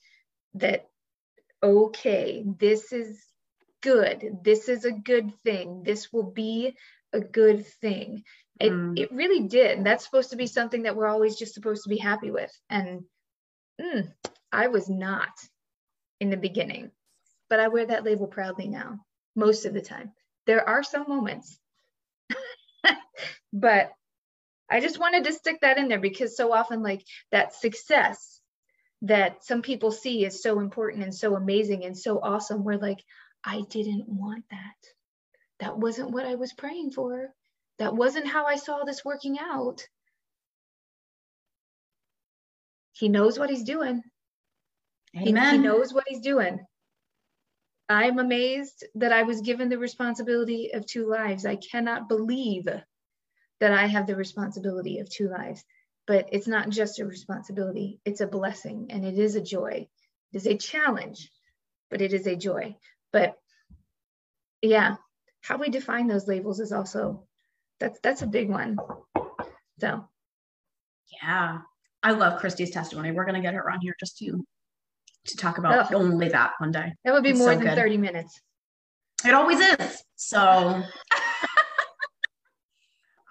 that, 0.54 0.88
okay, 1.62 2.44
this 2.58 2.92
is 2.92 3.24
good. 3.80 4.38
This 4.42 4.68
is 4.68 4.84
a 4.84 4.92
good 4.92 5.32
thing. 5.44 5.82
This 5.84 6.12
will 6.12 6.30
be 6.30 6.76
a 7.12 7.20
good 7.20 7.66
thing. 7.66 8.24
It, 8.60 8.72
mm. 8.72 8.98
it 8.98 9.12
really 9.12 9.46
did. 9.46 9.84
That's 9.84 10.04
supposed 10.04 10.30
to 10.30 10.36
be 10.36 10.46
something 10.46 10.82
that 10.82 10.96
we're 10.96 11.06
always 11.06 11.36
just 11.36 11.54
supposed 11.54 11.84
to 11.84 11.88
be 11.88 11.96
happy 11.96 12.30
with. 12.30 12.52
And 12.70 13.04
mm, 13.80 14.12
I 14.52 14.68
was 14.68 14.88
not 14.88 15.30
in 16.20 16.30
the 16.30 16.36
beginning, 16.36 16.90
but 17.50 17.60
I 17.60 17.68
wear 17.68 17.86
that 17.86 18.04
label 18.04 18.26
proudly 18.26 18.68
now, 18.68 19.00
most 19.34 19.64
of 19.64 19.74
the 19.74 19.80
time. 19.80 20.12
There 20.46 20.68
are 20.68 20.82
some 20.82 21.06
moments, 21.08 21.58
but 23.52 23.92
I 24.70 24.80
just 24.80 24.98
wanted 24.98 25.24
to 25.24 25.32
stick 25.32 25.60
that 25.60 25.78
in 25.78 25.88
there 25.88 26.00
because 26.00 26.36
so 26.36 26.52
often, 26.52 26.82
like 26.82 27.04
that 27.30 27.54
success 27.54 28.40
that 29.02 29.44
some 29.44 29.62
people 29.62 29.90
see 29.90 30.24
is 30.24 30.42
so 30.42 30.60
important 30.60 31.04
and 31.04 31.14
so 31.14 31.36
amazing 31.36 31.84
and 31.84 31.96
so 31.96 32.20
awesome. 32.22 32.64
We're 32.64 32.78
like, 32.78 33.02
I 33.44 33.62
didn't 33.68 34.08
want 34.08 34.44
that. 34.50 34.88
That 35.60 35.78
wasn't 35.78 36.10
what 36.10 36.24
I 36.24 36.34
was 36.36 36.52
praying 36.52 36.92
for. 36.92 37.32
That 37.78 37.94
wasn't 37.94 38.26
how 38.26 38.46
I 38.46 38.56
saw 38.56 38.84
this 38.84 39.04
working 39.04 39.38
out. 39.38 39.86
He 42.92 43.08
knows 43.08 43.38
what 43.38 43.50
he's 43.50 43.64
doing. 43.64 44.02
Amen. 45.16 45.44
He, 45.44 45.56
he 45.56 45.62
knows 45.62 45.92
what 45.92 46.04
he's 46.08 46.20
doing. 46.20 46.60
I'm 47.88 48.18
amazed 48.18 48.84
that 48.94 49.12
I 49.12 49.24
was 49.24 49.42
given 49.42 49.68
the 49.68 49.78
responsibility 49.78 50.70
of 50.72 50.86
two 50.86 51.06
lives. 51.08 51.44
I 51.44 51.56
cannot 51.56 52.08
believe 52.08 52.66
that 53.60 53.72
I 53.72 53.86
have 53.86 54.06
the 54.06 54.16
responsibility 54.16 54.98
of 54.98 55.10
two 55.10 55.28
lives. 55.28 55.64
But 56.06 56.28
it's 56.32 56.46
not 56.46 56.68
just 56.68 56.98
a 56.98 57.06
responsibility, 57.06 57.98
it's 58.04 58.20
a 58.20 58.26
blessing 58.26 58.88
and 58.90 59.04
it 59.06 59.18
is 59.18 59.36
a 59.36 59.40
joy. 59.40 59.88
It 60.32 60.36
is 60.36 60.46
a 60.46 60.56
challenge, 60.56 61.30
but 61.90 62.02
it 62.02 62.12
is 62.12 62.26
a 62.26 62.36
joy. 62.36 62.76
But 63.12 63.38
yeah, 64.60 64.96
how 65.40 65.56
we 65.56 65.70
define 65.70 66.06
those 66.06 66.28
labels 66.28 66.60
is 66.60 66.72
also 66.72 67.26
that's 67.80 67.98
that's 68.00 68.22
a 68.22 68.26
big 68.26 68.50
one. 68.50 68.78
So 69.78 70.06
yeah. 71.22 71.58
I 72.02 72.10
love 72.12 72.38
Christy's 72.38 72.70
testimony. 72.70 73.12
We're 73.12 73.24
gonna 73.24 73.40
get 73.40 73.54
her 73.54 73.70
on 73.70 73.80
here 73.80 73.94
just 73.98 74.18
to 74.18 74.44
to 75.26 75.36
talk 75.36 75.58
about 75.58 75.92
oh, 75.92 75.96
only 75.96 76.28
that 76.28 76.52
one 76.58 76.70
day. 76.70 76.92
That 77.04 77.12
would 77.14 77.22
be 77.22 77.30
it's 77.30 77.38
more 77.38 77.52
so 77.52 77.58
than 77.58 77.68
good. 77.68 77.76
30 77.76 77.96
minutes. 77.98 78.40
It 79.24 79.34
always 79.34 79.58
is. 79.60 80.02
So 80.16 80.38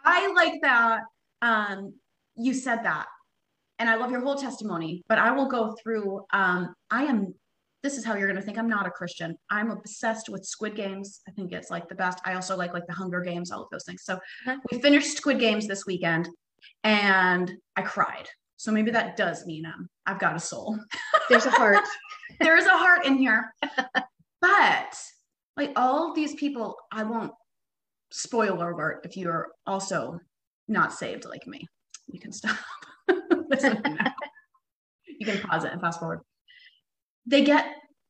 I 0.05 0.31
like 0.33 0.55
that 0.61 1.01
um, 1.43 1.93
you 2.35 2.53
said 2.53 2.83
that. 2.83 3.05
And 3.79 3.89
I 3.89 3.95
love 3.95 4.11
your 4.11 4.21
whole 4.21 4.35
testimony, 4.35 5.03
but 5.09 5.17
I 5.19 5.31
will 5.31 5.47
go 5.47 5.75
through. 5.83 6.25
Um, 6.31 6.73
I 6.89 7.03
am 7.03 7.33
this 7.81 7.97
is 7.97 8.05
how 8.05 8.15
you're 8.15 8.27
going 8.27 8.39
to 8.39 8.41
think 8.41 8.57
I'm 8.57 8.69
not 8.69 8.87
a 8.87 8.89
Christian. 8.89 9.35
I'm 9.51 9.69
obsessed 9.69 10.29
with 10.29 10.45
Squid 10.45 10.73
Games. 10.73 11.19
I 11.27 11.31
think 11.31 11.51
it's 11.51 11.69
like 11.69 11.89
the 11.89 11.95
best. 11.95 12.19
I 12.23 12.35
also 12.35 12.55
like 12.55 12.73
like 12.73 12.87
the 12.87 12.93
Hunger 12.93 13.19
Games, 13.19 13.51
all 13.51 13.63
of 13.63 13.69
those 13.71 13.83
things. 13.83 14.03
So 14.05 14.13
uh-huh. 14.13 14.57
we 14.71 14.79
finished 14.79 15.17
Squid 15.17 15.37
Games 15.37 15.67
this 15.67 15.85
weekend 15.85 16.29
and 16.85 17.51
I 17.75 17.81
cried. 17.81 18.29
So 18.57 18.71
maybe 18.71 18.91
that 18.91 19.17
does 19.17 19.45
mean 19.45 19.65
um, 19.65 19.89
I've 20.05 20.19
got 20.19 20.35
a 20.35 20.39
soul. 20.39 20.79
There's 21.29 21.45
a 21.45 21.51
heart. 21.51 21.83
there 22.39 22.57
is 22.57 22.65
a 22.65 22.77
heart 22.77 23.05
in 23.05 23.17
here. 23.17 23.53
but 24.41 24.97
like 25.57 25.71
all 25.75 26.13
these 26.13 26.35
people, 26.35 26.75
I 26.91 27.03
won't 27.03 27.31
spoiler 28.11 28.71
alert 28.71 29.01
if 29.05 29.17
you're 29.17 29.49
also 29.65 30.19
not 30.67 30.93
saved 30.93 31.25
like 31.25 31.45
me. 31.47 31.67
You 32.07 32.19
can 32.19 32.31
stop. 32.31 32.57
you 33.07 33.15
can 35.25 35.39
pause 35.41 35.63
it 35.63 35.71
and 35.71 35.81
fast 35.81 35.99
forward 35.99 36.21
they 37.25 37.43
get 37.43 37.65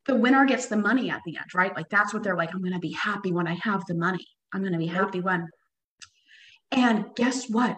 the 0.05 0.15
winner 0.15 0.45
gets 0.45 0.67
the 0.67 0.77
money 0.77 1.09
at 1.09 1.21
the 1.25 1.37
end, 1.37 1.45
right? 1.53 1.75
Like 1.75 1.89
that's 1.89 2.13
what 2.13 2.23
they're 2.23 2.35
like. 2.35 2.53
I'm 2.53 2.61
going 2.61 2.73
to 2.73 2.79
be 2.79 2.91
happy 2.91 3.31
when 3.31 3.47
I 3.47 3.55
have 3.61 3.83
the 3.87 3.93
money. 3.93 4.25
I'm 4.53 4.61
going 4.61 4.73
to 4.73 4.79
be 4.79 4.87
happy 4.87 5.21
when. 5.21 5.47
And 6.71 7.05
guess 7.15 7.49
what? 7.49 7.77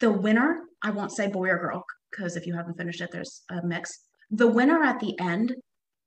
The 0.00 0.10
winner, 0.10 0.62
I 0.86 0.90
won't 0.90 1.10
say 1.10 1.26
boy 1.26 1.48
or 1.48 1.58
girl, 1.58 1.84
because 2.12 2.36
if 2.36 2.46
you 2.46 2.54
haven't 2.54 2.78
finished 2.78 3.00
it, 3.00 3.10
there's 3.10 3.42
a 3.50 3.60
mix. 3.66 4.06
The 4.30 4.46
winner 4.46 4.84
at 4.84 5.00
the 5.00 5.18
end 5.18 5.52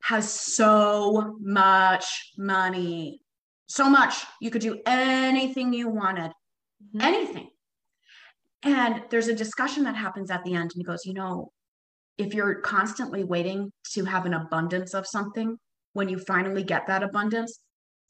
has 0.03 0.31
so 0.31 1.35
much 1.41 2.31
money. 2.37 3.19
So 3.67 3.89
much. 3.89 4.23
You 4.39 4.49
could 4.51 4.61
do 4.61 4.79
anything 4.85 5.73
you 5.73 5.89
wanted, 5.89 6.31
mm-hmm. 6.81 7.01
anything. 7.01 7.49
And 8.63 9.03
there's 9.09 9.27
a 9.27 9.35
discussion 9.35 9.83
that 9.83 9.97
happens 9.97 10.31
at 10.31 10.45
the 10.45 10.53
end, 10.53 10.71
and 10.73 10.77
he 10.77 10.83
goes, 10.83 11.05
You 11.05 11.13
know, 11.13 11.51
if 12.17 12.33
you're 12.33 12.61
constantly 12.61 13.25
waiting 13.25 13.73
to 13.91 14.05
have 14.05 14.25
an 14.25 14.33
abundance 14.33 14.93
of 14.93 15.05
something, 15.05 15.57
when 15.91 16.07
you 16.07 16.19
finally 16.19 16.63
get 16.63 16.87
that 16.87 17.03
abundance, 17.03 17.59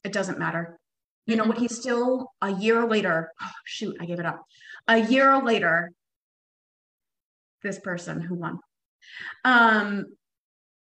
it 0.03 0.13
doesn't 0.13 0.37
matter. 0.37 0.77
You 1.25 1.35
know, 1.35 1.45
what 1.45 1.57
he's 1.57 1.75
still 1.75 2.31
a 2.43 2.51
year 2.51 2.87
later, 2.87 3.31
oh, 3.41 3.51
shoot, 3.65 3.97
I 3.99 4.05
gave 4.05 4.19
it 4.19 4.25
up. 4.27 4.43
A 4.87 4.99
year 4.99 5.41
later, 5.41 5.93
this 7.63 7.79
person 7.79 8.21
who 8.21 8.35
won 8.35 8.59
um, 9.45 10.05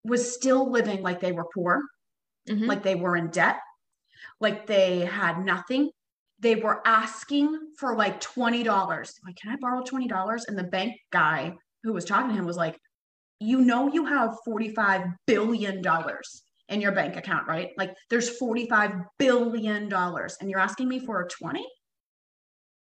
was 0.05 0.35
still 0.35 0.70
living 0.70 1.03
like 1.03 1.20
they 1.20 1.33
were 1.33 1.47
poor, 1.55 1.83
mm-hmm. 2.49 2.66
like 2.66 2.83
they 2.83 2.95
were 2.95 3.16
in 3.16 3.29
debt, 3.29 3.59
like 4.41 4.66
they 4.66 5.01
had 5.01 5.45
nothing. 5.45 5.91
They 6.39 6.55
were 6.55 6.87
asking 6.87 7.59
for 7.79 7.97
like 7.97 8.20
$20. 8.20 8.66
Like, 8.66 9.37
can 9.37 9.53
I 9.53 9.57
borrow 9.59 9.83
$20? 9.83 10.43
And 10.47 10.59
the 10.59 10.64
bank 10.64 10.95
guy 11.11 11.55
who 11.83 11.95
was 11.95 12.05
talking 12.05 12.29
to 12.29 12.35
him 12.35 12.45
was 12.45 12.59
like, 12.59 12.77
you 13.41 13.61
know 13.61 13.93
you 13.93 14.05
have 14.07 14.37
45 14.45 15.09
billion 15.27 15.83
dollars 15.83 16.43
in 16.68 16.81
your 16.81 16.93
bank 16.93 17.16
account 17.16 17.47
right 17.47 17.70
like 17.77 17.95
there's 18.11 18.29
45 18.39 18.93
billion 19.18 19.89
dollars 19.89 20.37
and 20.41 20.51
you're 20.51 20.61
asking 20.61 20.89
me 20.89 20.99
for 20.99 21.20
a 21.20 21.29
20 21.29 21.64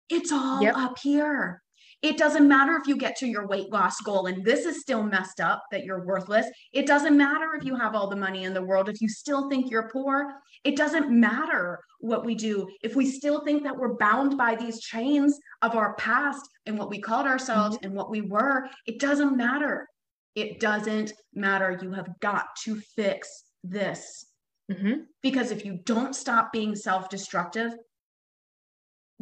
it's 0.09 0.31
all 0.31 0.61
yep. 0.61 0.75
up 0.75 0.97
here 1.01 1.61
it 2.01 2.17
doesn't 2.17 2.47
matter 2.47 2.77
if 2.77 2.87
you 2.87 2.95
get 2.95 3.15
to 3.17 3.27
your 3.27 3.47
weight 3.47 3.71
loss 3.71 3.99
goal 4.01 4.27
and 4.27 4.43
this 4.43 4.65
is 4.65 4.81
still 4.81 5.03
messed 5.03 5.39
up 5.39 5.63
that 5.71 5.83
you're 5.83 6.05
worthless 6.05 6.47
it 6.73 6.87
doesn't 6.87 7.17
matter 7.17 7.55
if 7.55 7.65
you 7.65 7.75
have 7.75 7.95
all 7.95 8.09
the 8.09 8.15
money 8.15 8.43
in 8.43 8.53
the 8.53 8.63
world 8.63 8.89
if 8.89 9.01
you 9.01 9.09
still 9.09 9.49
think 9.49 9.69
you're 9.69 9.89
poor 9.89 10.33
it 10.63 10.75
doesn't 10.75 11.09
matter 11.11 11.79
what 11.99 12.25
we 12.25 12.35
do 12.35 12.67
if 12.83 12.95
we 12.95 13.05
still 13.05 13.43
think 13.43 13.63
that 13.63 13.75
we're 13.75 13.95
bound 13.95 14.37
by 14.37 14.55
these 14.55 14.79
chains 14.79 15.39
of 15.61 15.75
our 15.75 15.93
past 15.95 16.47
and 16.65 16.77
what 16.77 16.89
we 16.89 16.99
called 16.99 17.27
ourselves 17.27 17.75
mm-hmm. 17.77 17.87
and 17.87 17.95
what 17.95 18.09
we 18.09 18.21
were 18.21 18.67
it 18.85 18.99
doesn't 18.99 19.35
matter 19.35 19.87
it 20.35 20.59
doesn't 20.59 21.13
matter. 21.33 21.77
You 21.81 21.91
have 21.91 22.19
got 22.19 22.47
to 22.63 22.79
fix 22.95 23.43
this. 23.63 24.25
Mm-hmm. 24.71 25.01
Because 25.21 25.51
if 25.51 25.65
you 25.65 25.79
don't 25.83 26.15
stop 26.15 26.53
being 26.53 26.75
self 26.75 27.09
destructive, 27.09 27.73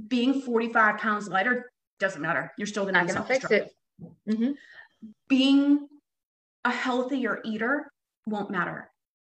being 0.08 0.42
45 0.42 0.98
pounds 0.98 1.28
lighter 1.28 1.72
doesn't 2.00 2.22
matter. 2.22 2.52
You're 2.58 2.68
still 2.68 2.84
going 2.84 2.96
to 2.96 3.12
self 3.12 3.28
destructive. 3.28 3.70
Mm-hmm. 4.30 4.52
Being 5.28 5.88
a 6.66 6.72
healthier 6.72 7.40
eater 7.46 7.92
won't 8.26 8.52
matter 8.52 8.90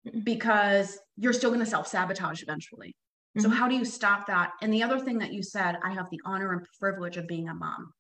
mm-hmm. 0.08 0.20
because 0.22 0.98
you're 1.18 1.34
still 1.34 1.50
going 1.50 1.64
to 1.64 1.70
self 1.70 1.88
sabotage 1.88 2.42
eventually. 2.42 2.96
So, 3.38 3.50
mm-hmm. 3.50 3.58
how 3.58 3.68
do 3.68 3.76
you 3.76 3.86
stop 3.86 4.28
that? 4.28 4.52
And 4.62 4.74
the 4.74 4.84
other 4.84 5.00
thing 5.00 5.20
that 5.20 5.34
you 5.34 5.44
said, 5.44 5.78
I 5.84 5.92
have 5.92 6.10
the 6.10 6.22
honor 6.26 6.54
and 6.54 6.66
privilege 6.80 7.18
of 7.18 7.28
being 7.28 7.50
a 7.50 7.54
mom, 7.54 7.92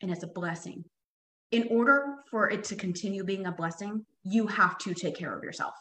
and 0.00 0.10
it's 0.10 0.22
a 0.22 0.28
blessing 0.28 0.84
in 1.50 1.66
order 1.70 2.16
for 2.30 2.50
it 2.50 2.64
to 2.64 2.76
continue 2.76 3.24
being 3.24 3.46
a 3.46 3.52
blessing, 3.52 4.04
you 4.22 4.46
have 4.46 4.76
to 4.78 4.94
take 4.94 5.16
care 5.16 5.36
of 5.36 5.42
yourself. 5.42 5.74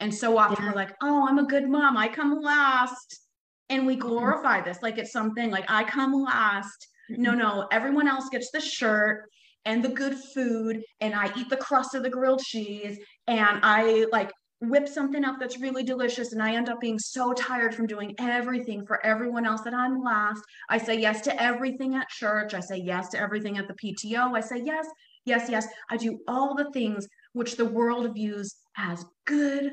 And 0.00 0.14
so 0.14 0.38
often 0.38 0.64
yeah. 0.64 0.70
we're 0.70 0.76
like, 0.76 0.94
oh, 1.02 1.26
I'm 1.28 1.38
a 1.38 1.46
good 1.46 1.68
mom. 1.68 1.96
I 1.96 2.08
come 2.08 2.40
last. 2.40 3.20
and 3.68 3.86
we 3.86 3.96
glorify 3.96 4.60
this 4.60 4.82
like 4.82 4.98
it's 4.98 5.12
something 5.12 5.50
like 5.50 5.64
I 5.68 5.84
come 5.84 6.12
last. 6.12 6.88
No, 7.10 7.32
no, 7.32 7.66
everyone 7.70 8.08
else 8.08 8.28
gets 8.30 8.50
the 8.50 8.60
shirt 8.60 9.24
and 9.64 9.84
the 9.84 9.88
good 9.88 10.16
food, 10.34 10.82
and 11.00 11.14
I 11.14 11.30
eat 11.36 11.48
the 11.48 11.56
crust 11.56 11.94
of 11.94 12.02
the 12.02 12.10
grilled 12.10 12.42
cheese, 12.42 12.98
and 13.26 13.60
I 13.62 14.06
like 14.12 14.30
whip 14.62 14.86
something 14.86 15.24
up 15.24 15.40
that's 15.40 15.58
really 15.58 15.82
delicious 15.82 16.32
and 16.32 16.40
I 16.40 16.54
end 16.54 16.68
up 16.68 16.80
being 16.80 16.98
so 16.98 17.32
tired 17.32 17.74
from 17.74 17.86
doing 17.86 18.14
everything 18.20 18.86
for 18.86 19.04
everyone 19.04 19.44
else 19.44 19.62
that 19.62 19.74
I'm 19.74 20.00
last. 20.00 20.40
I 20.70 20.78
say 20.78 21.00
yes 21.00 21.20
to 21.22 21.42
everything 21.42 21.96
at 21.96 22.08
church. 22.08 22.54
I 22.54 22.60
say 22.60 22.76
yes 22.76 23.08
to 23.08 23.20
everything 23.20 23.58
at 23.58 23.66
the 23.66 23.74
PTO. 23.74 24.36
I 24.36 24.40
say 24.40 24.62
yes, 24.64 24.86
yes, 25.24 25.50
yes. 25.50 25.66
I 25.90 25.96
do 25.96 26.20
all 26.28 26.54
the 26.54 26.70
things 26.70 27.08
which 27.32 27.56
the 27.56 27.64
world 27.64 28.14
views 28.14 28.54
as 28.78 29.04
good 29.26 29.72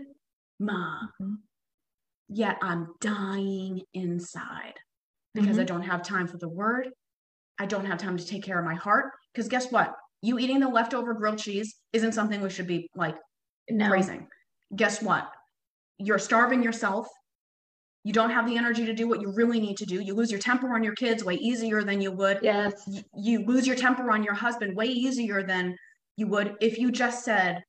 mom. 0.59 1.09
Mm-hmm. 1.21 1.33
Yet 2.29 2.57
I'm 2.61 2.87
dying 2.99 3.81
inside 3.93 4.73
because 5.35 5.51
mm-hmm. 5.51 5.61
I 5.61 5.65
don't 5.65 5.83
have 5.83 6.01
time 6.01 6.27
for 6.27 6.37
the 6.37 6.49
word. 6.49 6.89
I 7.59 7.65
don't 7.65 7.85
have 7.85 7.97
time 7.97 8.17
to 8.17 8.25
take 8.25 8.43
care 8.43 8.57
of 8.57 8.65
my 8.65 8.75
heart. 8.75 9.11
Because 9.33 9.47
guess 9.47 9.71
what? 9.71 9.93
You 10.21 10.39
eating 10.39 10.59
the 10.59 10.67
leftover 10.67 11.13
grilled 11.13 11.37
cheese 11.37 11.75
isn't 11.93 12.13
something 12.13 12.41
we 12.41 12.49
should 12.49 12.67
be 12.67 12.89
like 12.95 13.15
no. 13.69 13.89
praising 13.89 14.27
guess 14.75 15.01
what? 15.01 15.29
You're 15.97 16.19
starving 16.19 16.63
yourself. 16.63 17.07
You 18.03 18.13
don't 18.13 18.29
have 18.29 18.47
the 18.47 18.57
energy 18.57 18.85
to 18.85 18.93
do 18.93 19.07
what 19.07 19.21
you 19.21 19.31
really 19.33 19.59
need 19.59 19.77
to 19.77 19.85
do. 19.85 19.99
You 19.99 20.13
lose 20.13 20.31
your 20.31 20.39
temper 20.39 20.73
on 20.73 20.83
your 20.83 20.95
kids 20.95 21.23
way 21.23 21.35
easier 21.35 21.83
than 21.83 22.01
you 22.01 22.11
would. 22.11 22.39
Yes. 22.41 22.89
You 23.13 23.45
lose 23.45 23.67
your 23.67 23.75
temper 23.75 24.09
on 24.11 24.23
your 24.23 24.33
husband 24.33 24.75
way 24.75 24.85
easier 24.85 25.43
than 25.43 25.75
you 26.15 26.27
would 26.27 26.55
if 26.61 26.77
you 26.77 26.91
just 26.91 27.25
said, 27.25 27.61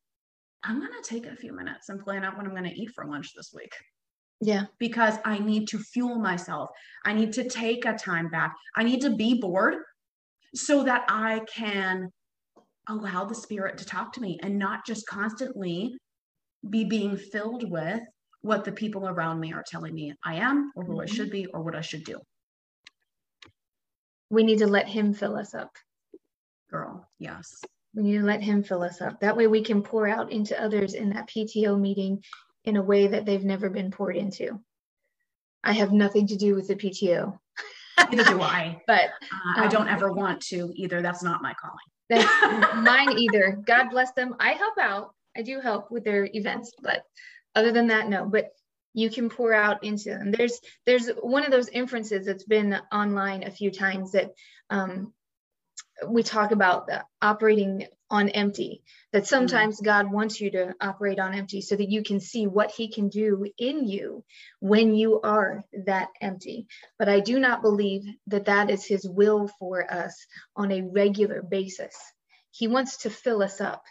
I'm 0.62 0.78
going 0.78 0.92
to 0.92 1.08
take 1.08 1.26
a 1.26 1.34
few 1.34 1.52
minutes 1.52 1.88
and 1.88 2.00
plan 2.00 2.22
out 2.22 2.36
what 2.36 2.46
I'm 2.46 2.52
going 2.52 2.64
to 2.64 2.80
eat 2.80 2.90
for 2.94 3.06
lunch 3.06 3.32
this 3.34 3.50
week. 3.54 3.72
Yeah. 4.40 4.64
Because 4.78 5.16
I 5.24 5.38
need 5.38 5.68
to 5.68 5.78
fuel 5.78 6.18
myself. 6.18 6.70
I 7.04 7.12
need 7.12 7.32
to 7.34 7.48
take 7.48 7.84
a 7.84 7.92
time 7.92 8.30
back. 8.30 8.54
I 8.76 8.82
need 8.82 9.02
to 9.02 9.10
be 9.10 9.38
bored 9.40 9.74
so 10.54 10.82
that 10.84 11.04
I 11.08 11.42
can 11.52 12.10
allow 12.88 13.24
the 13.24 13.34
spirit 13.34 13.78
to 13.78 13.84
talk 13.84 14.12
to 14.14 14.20
me 14.20 14.38
and 14.42 14.58
not 14.58 14.86
just 14.86 15.06
constantly 15.06 15.94
be 16.68 16.84
being 16.84 17.16
filled 17.16 17.70
with 17.70 18.00
what 18.42 18.64
the 18.64 18.72
people 18.72 19.06
around 19.06 19.38
me 19.38 19.52
are 19.52 19.64
telling 19.66 19.94
me 19.94 20.14
I 20.24 20.36
am, 20.36 20.72
or 20.74 20.84
who 20.84 20.92
mm-hmm. 20.92 21.02
I 21.02 21.06
should 21.06 21.30
be, 21.30 21.46
or 21.46 21.62
what 21.62 21.76
I 21.76 21.82
should 21.82 22.04
do. 22.04 22.18
We 24.30 24.42
need 24.42 24.58
to 24.58 24.66
let 24.66 24.88
Him 24.88 25.12
fill 25.12 25.36
us 25.36 25.54
up. 25.54 25.70
Girl, 26.70 27.06
yes. 27.18 27.60
We 27.94 28.02
need 28.02 28.18
to 28.18 28.24
let 28.24 28.42
Him 28.42 28.62
fill 28.62 28.82
us 28.82 29.00
up. 29.00 29.20
That 29.20 29.36
way 29.36 29.46
we 29.46 29.62
can 29.62 29.82
pour 29.82 30.08
out 30.08 30.32
into 30.32 30.60
others 30.60 30.94
in 30.94 31.10
that 31.10 31.28
PTO 31.28 31.78
meeting 31.78 32.22
in 32.64 32.76
a 32.76 32.82
way 32.82 33.08
that 33.08 33.24
they've 33.24 33.44
never 33.44 33.70
been 33.70 33.90
poured 33.90 34.16
into. 34.16 34.60
I 35.62 35.72
have 35.72 35.92
nothing 35.92 36.26
to 36.28 36.36
do 36.36 36.54
with 36.54 36.68
the 36.68 36.76
PTO. 36.76 37.38
Neither 38.10 38.24
do 38.24 38.40
I. 38.40 38.82
But 38.86 39.10
uh, 39.32 39.60
I 39.60 39.68
don't 39.68 39.88
um, 39.88 39.94
ever 39.94 40.12
want 40.12 40.40
to 40.46 40.72
either. 40.74 41.02
That's 41.02 41.22
not 41.22 41.42
my 41.42 41.54
calling. 41.54 41.76
That's 42.08 42.74
mine 42.76 43.18
either. 43.18 43.58
God 43.66 43.90
bless 43.90 44.12
them. 44.12 44.34
I 44.40 44.52
help 44.52 44.78
out 44.78 45.14
I 45.36 45.42
do 45.42 45.60
help 45.60 45.90
with 45.90 46.04
their 46.04 46.28
events, 46.32 46.72
but 46.80 47.02
other 47.54 47.72
than 47.72 47.88
that, 47.88 48.08
no. 48.08 48.26
But 48.26 48.50
you 48.94 49.10
can 49.10 49.28
pour 49.28 49.54
out 49.54 49.84
into 49.84 50.10
them. 50.10 50.32
There's 50.32 50.60
there's 50.86 51.08
one 51.20 51.44
of 51.44 51.50
those 51.50 51.68
inferences 51.68 52.26
that's 52.26 52.44
been 52.44 52.76
online 52.92 53.44
a 53.44 53.50
few 53.50 53.70
times 53.70 54.12
that 54.12 54.30
um, 54.70 55.12
we 56.06 56.22
talk 56.22 56.50
about 56.50 56.86
the 56.86 57.04
operating 57.22 57.86
on 58.10 58.28
empty. 58.28 58.82
That 59.12 59.26
sometimes 59.26 59.76
mm-hmm. 59.76 59.84
God 59.84 60.12
wants 60.12 60.40
you 60.40 60.50
to 60.52 60.74
operate 60.80 61.18
on 61.18 61.34
empty 61.34 61.60
so 61.60 61.76
that 61.76 61.90
you 61.90 62.02
can 62.02 62.20
see 62.20 62.46
what 62.46 62.70
He 62.70 62.92
can 62.92 63.08
do 63.08 63.46
in 63.58 63.88
you 63.88 64.24
when 64.60 64.94
you 64.94 65.20
are 65.20 65.64
that 65.84 66.08
empty. 66.20 66.66
But 66.98 67.08
I 67.08 67.20
do 67.20 67.38
not 67.38 67.62
believe 67.62 68.04
that 68.28 68.46
that 68.46 68.70
is 68.70 68.84
His 68.84 69.08
will 69.08 69.48
for 69.58 69.90
us 69.90 70.26
on 70.56 70.70
a 70.70 70.82
regular 70.82 71.42
basis. 71.42 71.94
He 72.50 72.68
wants 72.68 72.98
to 72.98 73.10
fill 73.10 73.42
us 73.42 73.60
up. 73.60 73.84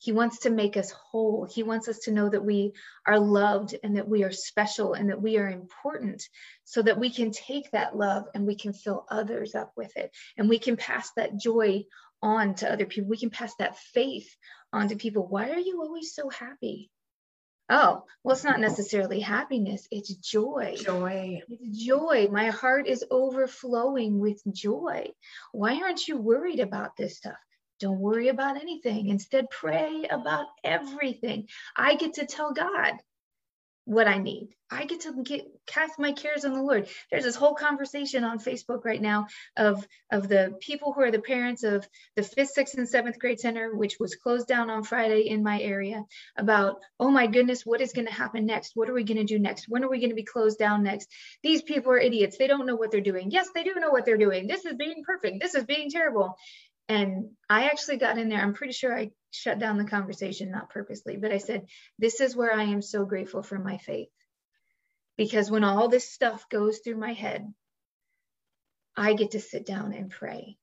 He 0.00 0.12
wants 0.12 0.40
to 0.40 0.50
make 0.50 0.76
us 0.76 0.92
whole. 0.92 1.44
He 1.44 1.64
wants 1.64 1.88
us 1.88 1.98
to 2.00 2.12
know 2.12 2.28
that 2.28 2.44
we 2.44 2.72
are 3.04 3.18
loved 3.18 3.74
and 3.82 3.96
that 3.96 4.08
we 4.08 4.22
are 4.22 4.30
special 4.30 4.94
and 4.94 5.10
that 5.10 5.20
we 5.20 5.38
are 5.38 5.48
important 5.48 6.22
so 6.64 6.82
that 6.82 7.00
we 7.00 7.10
can 7.10 7.32
take 7.32 7.72
that 7.72 7.96
love 7.96 8.24
and 8.32 8.46
we 8.46 8.54
can 8.54 8.72
fill 8.72 9.06
others 9.10 9.56
up 9.56 9.72
with 9.76 9.96
it. 9.96 10.12
And 10.36 10.48
we 10.48 10.60
can 10.60 10.76
pass 10.76 11.10
that 11.16 11.36
joy 11.36 11.84
on 12.22 12.54
to 12.56 12.72
other 12.72 12.86
people. 12.86 13.08
We 13.10 13.16
can 13.18 13.30
pass 13.30 13.54
that 13.56 13.78
faith 13.78 14.28
on 14.72 14.88
to 14.88 14.96
people. 14.96 15.26
Why 15.26 15.50
are 15.50 15.58
you 15.58 15.82
always 15.82 16.14
so 16.14 16.28
happy? 16.28 16.90
Oh, 17.70 18.04
well, 18.24 18.34
it's 18.34 18.44
not 18.44 18.60
necessarily 18.60 19.20
happiness, 19.20 19.86
it's 19.90 20.14
joy. 20.14 20.76
Joy. 20.80 21.42
It's 21.48 21.84
joy. 21.84 22.28
My 22.30 22.46
heart 22.46 22.86
is 22.86 23.04
overflowing 23.10 24.18
with 24.18 24.40
joy. 24.50 25.10
Why 25.52 25.80
aren't 25.82 26.08
you 26.08 26.16
worried 26.16 26.60
about 26.60 26.96
this 26.96 27.18
stuff? 27.18 27.36
Don't 27.78 28.00
worry 28.00 28.28
about 28.28 28.56
anything. 28.56 29.08
Instead, 29.08 29.50
pray 29.50 30.06
about 30.10 30.46
everything. 30.64 31.48
I 31.76 31.96
get 31.96 32.14
to 32.14 32.26
tell 32.26 32.52
God 32.52 32.94
what 33.88 34.06
I 34.06 34.18
need. 34.18 34.50
I 34.70 34.84
get 34.84 35.00
to 35.00 35.22
get, 35.22 35.46
cast 35.66 35.98
my 35.98 36.12
cares 36.12 36.44
on 36.44 36.52
the 36.52 36.62
Lord. 36.62 36.88
There's 37.10 37.24
this 37.24 37.36
whole 37.36 37.54
conversation 37.54 38.22
on 38.22 38.38
Facebook 38.38 38.84
right 38.84 39.00
now 39.00 39.28
of, 39.56 39.88
of 40.12 40.28
the 40.28 40.58
people 40.60 40.92
who 40.92 41.00
are 41.00 41.10
the 41.10 41.22
parents 41.22 41.62
of 41.64 41.88
the 42.14 42.22
fifth, 42.22 42.50
sixth, 42.50 42.76
and 42.76 42.86
seventh 42.86 43.18
grade 43.18 43.40
center, 43.40 43.74
which 43.74 43.96
was 43.98 44.14
closed 44.14 44.46
down 44.46 44.68
on 44.68 44.84
Friday 44.84 45.30
in 45.30 45.42
my 45.42 45.58
area, 45.58 46.04
about, 46.36 46.80
oh 47.00 47.10
my 47.10 47.28
goodness, 47.28 47.64
what 47.64 47.80
is 47.80 47.94
going 47.94 48.06
to 48.06 48.12
happen 48.12 48.44
next? 48.44 48.72
What 48.74 48.90
are 48.90 48.94
we 48.94 49.04
going 49.04 49.16
to 49.16 49.24
do 49.24 49.38
next? 49.38 49.70
When 49.70 49.82
are 49.82 49.90
we 49.90 50.00
going 50.00 50.10
to 50.10 50.14
be 50.14 50.22
closed 50.22 50.58
down 50.58 50.82
next? 50.82 51.08
These 51.42 51.62
people 51.62 51.92
are 51.92 51.98
idiots. 51.98 52.36
They 52.36 52.46
don't 52.46 52.66
know 52.66 52.76
what 52.76 52.90
they're 52.90 53.00
doing. 53.00 53.30
Yes, 53.30 53.48
they 53.54 53.64
do 53.64 53.74
know 53.76 53.88
what 53.88 54.04
they're 54.04 54.18
doing. 54.18 54.48
This 54.48 54.66
is 54.66 54.74
being 54.74 55.02
perfect. 55.06 55.40
This 55.40 55.54
is 55.54 55.64
being 55.64 55.90
terrible. 55.90 56.36
And 56.90 57.30
I 57.48 57.66
actually 57.66 57.96
got 57.96 58.18
in 58.18 58.28
there. 58.28 58.40
I'm 58.40 58.52
pretty 58.52 58.74
sure 58.74 58.94
I 58.94 59.12
shut 59.30 59.58
down 59.58 59.78
the 59.78 59.84
conversation, 59.84 60.50
not 60.50 60.70
purposely, 60.70 61.16
but 61.16 61.32
I 61.32 61.38
said, 61.38 61.66
This 61.98 62.20
is 62.20 62.36
where 62.36 62.52
I 62.52 62.64
am 62.64 62.82
so 62.82 63.04
grateful 63.04 63.42
for 63.42 63.58
my 63.58 63.78
faith. 63.78 64.08
Because 65.16 65.50
when 65.50 65.64
all 65.64 65.88
this 65.88 66.10
stuff 66.10 66.48
goes 66.48 66.78
through 66.78 66.96
my 66.96 67.12
head, 67.12 67.52
I 68.96 69.14
get 69.14 69.32
to 69.32 69.40
sit 69.40 69.66
down 69.66 69.92
and 69.92 70.10
pray. 70.10 70.58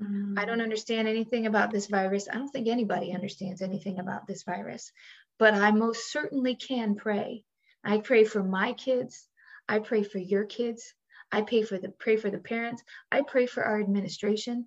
Mm. 0.00 0.38
I 0.38 0.44
don't 0.44 0.60
understand 0.60 1.08
anything 1.08 1.46
about 1.46 1.70
this 1.70 1.86
virus. 1.86 2.28
I 2.28 2.34
don't 2.34 2.48
think 2.48 2.68
anybody 2.68 3.12
understands 3.12 3.62
anything 3.62 3.98
about 3.98 4.26
this 4.26 4.42
virus, 4.42 4.92
but 5.38 5.54
I 5.54 5.70
most 5.70 6.10
certainly 6.10 6.56
can 6.56 6.94
pray. 6.94 7.44
I 7.84 7.98
pray 7.98 8.24
for 8.24 8.42
my 8.42 8.72
kids. 8.72 9.28
I 9.68 9.78
pray 9.78 10.02
for 10.02 10.18
your 10.18 10.44
kids. 10.44 10.94
I 11.30 11.42
pray 11.42 11.62
for 11.62 11.78
the 11.78 11.88
pray 11.88 12.16
for 12.16 12.30
the 12.30 12.38
parents. 12.38 12.82
I 13.10 13.22
pray 13.22 13.46
for 13.46 13.64
our 13.64 13.80
administration. 13.80 14.66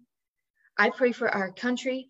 I 0.77 0.89
pray 0.89 1.11
for 1.11 1.29
our 1.29 1.51
country. 1.51 2.09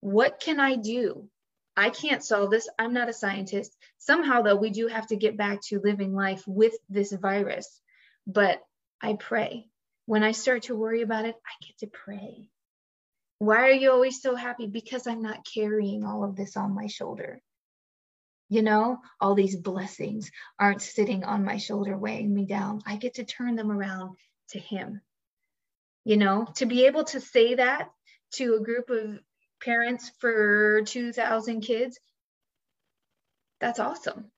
What 0.00 0.40
can 0.40 0.60
I 0.60 0.76
do? 0.76 1.28
I 1.76 1.90
can't 1.90 2.24
solve 2.24 2.50
this. 2.50 2.68
I'm 2.78 2.92
not 2.92 3.08
a 3.08 3.12
scientist. 3.12 3.76
Somehow, 3.98 4.42
though, 4.42 4.56
we 4.56 4.70
do 4.70 4.88
have 4.88 5.06
to 5.08 5.16
get 5.16 5.36
back 5.36 5.60
to 5.68 5.80
living 5.80 6.14
life 6.14 6.42
with 6.46 6.74
this 6.88 7.12
virus. 7.12 7.80
But 8.26 8.60
I 9.00 9.14
pray. 9.14 9.68
When 10.06 10.22
I 10.22 10.32
start 10.32 10.64
to 10.64 10.76
worry 10.76 11.02
about 11.02 11.24
it, 11.24 11.36
I 11.46 11.66
get 11.66 11.78
to 11.78 11.86
pray. 11.86 12.50
Why 13.38 13.68
are 13.68 13.72
you 13.72 13.92
always 13.92 14.20
so 14.20 14.34
happy? 14.34 14.66
Because 14.66 15.06
I'm 15.06 15.22
not 15.22 15.46
carrying 15.46 16.04
all 16.04 16.24
of 16.24 16.36
this 16.36 16.56
on 16.56 16.74
my 16.74 16.86
shoulder. 16.88 17.40
You 18.48 18.62
know, 18.62 18.98
all 19.20 19.34
these 19.34 19.56
blessings 19.56 20.30
aren't 20.58 20.82
sitting 20.82 21.24
on 21.24 21.44
my 21.44 21.58
shoulder 21.58 21.96
weighing 21.96 22.34
me 22.34 22.46
down. 22.46 22.82
I 22.84 22.96
get 22.96 23.14
to 23.14 23.24
turn 23.24 23.54
them 23.54 23.70
around 23.70 24.16
to 24.50 24.58
Him 24.58 25.00
you 26.04 26.16
know 26.16 26.46
to 26.56 26.66
be 26.66 26.86
able 26.86 27.04
to 27.04 27.20
say 27.20 27.54
that 27.54 27.90
to 28.32 28.54
a 28.54 28.64
group 28.64 28.90
of 28.90 29.18
parents 29.60 30.10
for 30.18 30.82
2000 30.82 31.60
kids. 31.60 31.98
That's 33.60 33.78
awesome. 33.78 34.30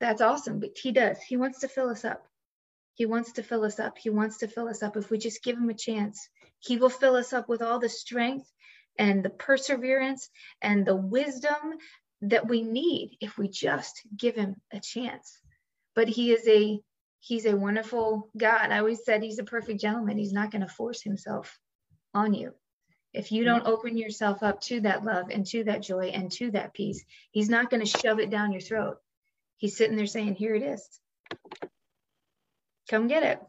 That's 0.00 0.20
awesome 0.20 0.60
but 0.60 0.76
he 0.76 0.92
does. 0.92 1.18
He 1.22 1.36
wants 1.36 1.60
to 1.60 1.68
fill 1.68 1.88
us 1.88 2.04
up. 2.04 2.26
He 2.94 3.06
wants 3.06 3.32
to 3.32 3.42
fill 3.42 3.64
us 3.64 3.78
up. 3.78 3.98
He 3.98 4.10
wants 4.10 4.38
to 4.38 4.48
fill 4.48 4.68
us 4.68 4.82
up. 4.82 4.96
If 4.96 5.10
we 5.10 5.18
just 5.18 5.42
give 5.42 5.56
him 5.56 5.70
a 5.70 5.74
chance 5.74 6.28
he 6.60 6.76
will 6.76 6.90
fill 6.90 7.16
us 7.16 7.32
up 7.32 7.48
with 7.48 7.62
all 7.62 7.78
the 7.78 7.88
strength 7.88 8.50
and 8.98 9.22
the 9.22 9.30
perseverance 9.30 10.28
and 10.62 10.86
the 10.86 10.96
wisdom 10.96 11.78
that 12.22 12.48
we 12.48 12.62
need 12.62 13.16
if 13.20 13.36
we 13.36 13.48
just 13.48 14.02
give 14.16 14.34
him 14.34 14.56
a 14.72 14.80
chance. 14.80 15.38
But 15.94 16.08
he 16.08 16.32
is 16.32 16.46
a 16.48 16.80
he's 17.20 17.46
a 17.46 17.56
wonderful 17.56 18.30
God. 18.36 18.70
I 18.70 18.78
always 18.78 19.04
said 19.04 19.22
he's 19.22 19.38
a 19.38 19.44
perfect 19.44 19.80
gentleman. 19.80 20.18
He's 20.18 20.32
not 20.32 20.50
going 20.50 20.62
to 20.62 20.68
force 20.68 21.02
himself 21.02 21.58
on 22.14 22.34
you. 22.34 22.54
If 23.16 23.32
you 23.32 23.44
don't 23.44 23.66
open 23.66 23.96
yourself 23.96 24.42
up 24.42 24.60
to 24.62 24.80
that 24.82 25.04
love 25.04 25.30
and 25.30 25.46
to 25.46 25.64
that 25.64 25.82
joy 25.82 26.06
and 26.08 26.30
to 26.32 26.50
that 26.52 26.74
peace, 26.74 27.04
he's 27.30 27.48
not 27.48 27.70
going 27.70 27.84
to 27.84 27.98
shove 27.98 28.20
it 28.20 28.30
down 28.30 28.52
your 28.52 28.60
throat. 28.60 28.98
He's 29.56 29.76
sitting 29.76 29.96
there 29.96 30.06
saying, 30.06 30.34
Here 30.34 30.54
it 30.54 30.62
is. 30.62 30.86
Come 32.90 33.08
get 33.08 33.22
it. 33.22 33.40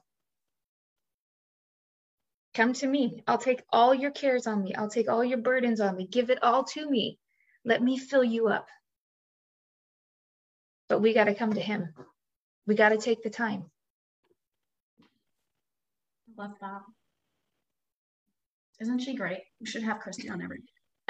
Come 2.53 2.73
to 2.73 2.87
me. 2.87 3.23
I'll 3.27 3.37
take 3.37 3.61
all 3.71 3.93
your 3.93 4.11
cares 4.11 4.47
on 4.47 4.63
me. 4.63 4.73
I'll 4.73 4.89
take 4.89 5.09
all 5.09 5.23
your 5.23 5.37
burdens 5.37 5.79
on 5.79 5.95
me. 5.95 6.07
Give 6.07 6.29
it 6.29 6.41
all 6.41 6.63
to 6.63 6.89
me. 6.89 7.19
Let 7.63 7.83
me 7.83 7.97
fill 7.97 8.23
you 8.23 8.47
up. 8.47 8.67
But 10.89 11.01
we 11.01 11.13
got 11.13 11.25
to 11.25 11.35
come 11.35 11.53
to 11.53 11.61
him 11.61 11.93
we 12.67 12.75
got 12.75 12.89
to 12.89 12.97
take 12.97 13.23
the 13.23 13.29
time. 13.29 13.71
love 16.37 16.51
that. 16.61 16.81
Isn't 18.79 18.99
she 18.99 19.15
great? 19.15 19.39
We 19.59 19.65
should 19.65 19.83
have 19.83 19.99
Christy 19.99 20.29
on 20.29 20.41
every. 20.41 20.59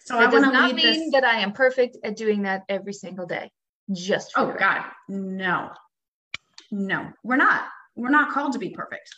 so 0.00 0.20
it 0.20 0.28
I 0.28 0.30
does 0.30 0.42
not 0.42 0.74
mean 0.74 0.84
this... 0.84 1.12
that 1.12 1.24
I 1.24 1.40
am 1.40 1.52
perfect 1.52 1.98
at 2.02 2.16
doing 2.16 2.42
that 2.42 2.62
every 2.68 2.92
single 2.92 3.26
day. 3.26 3.50
Just 3.92 4.32
oh 4.36 4.54
God, 4.58 4.84
no, 5.08 5.70
no, 6.70 7.08
we're 7.24 7.36
not. 7.36 7.64
We're 7.96 8.10
not 8.10 8.32
called 8.32 8.52
to 8.52 8.58
be 8.58 8.70
perfect. 8.70 9.08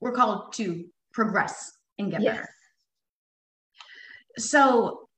We're 0.00 0.12
called 0.12 0.52
to 0.54 0.84
progress 1.12 1.72
and 1.98 2.10
get 2.10 2.20
yes. 2.22 2.34
better. 2.34 2.48
So 4.36 5.08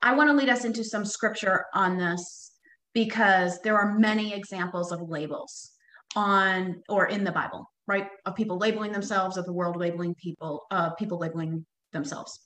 I 0.00 0.14
want 0.14 0.30
to 0.30 0.36
lead 0.36 0.48
us 0.48 0.64
into 0.64 0.84
some 0.84 1.04
scripture 1.04 1.66
on 1.74 1.98
this 1.98 2.52
because 2.94 3.60
there 3.62 3.76
are 3.76 3.98
many 3.98 4.34
examples 4.34 4.92
of 4.92 5.08
labels 5.08 5.71
on 6.16 6.82
or 6.88 7.06
in 7.06 7.24
the 7.24 7.32
Bible, 7.32 7.70
right? 7.86 8.08
Of 8.26 8.34
people 8.34 8.58
labeling 8.58 8.92
themselves, 8.92 9.36
of 9.36 9.46
the 9.46 9.52
world 9.52 9.76
labeling 9.76 10.14
people, 10.14 10.66
of 10.70 10.96
people 10.96 11.18
labeling 11.18 11.66
themselves. 11.92 12.38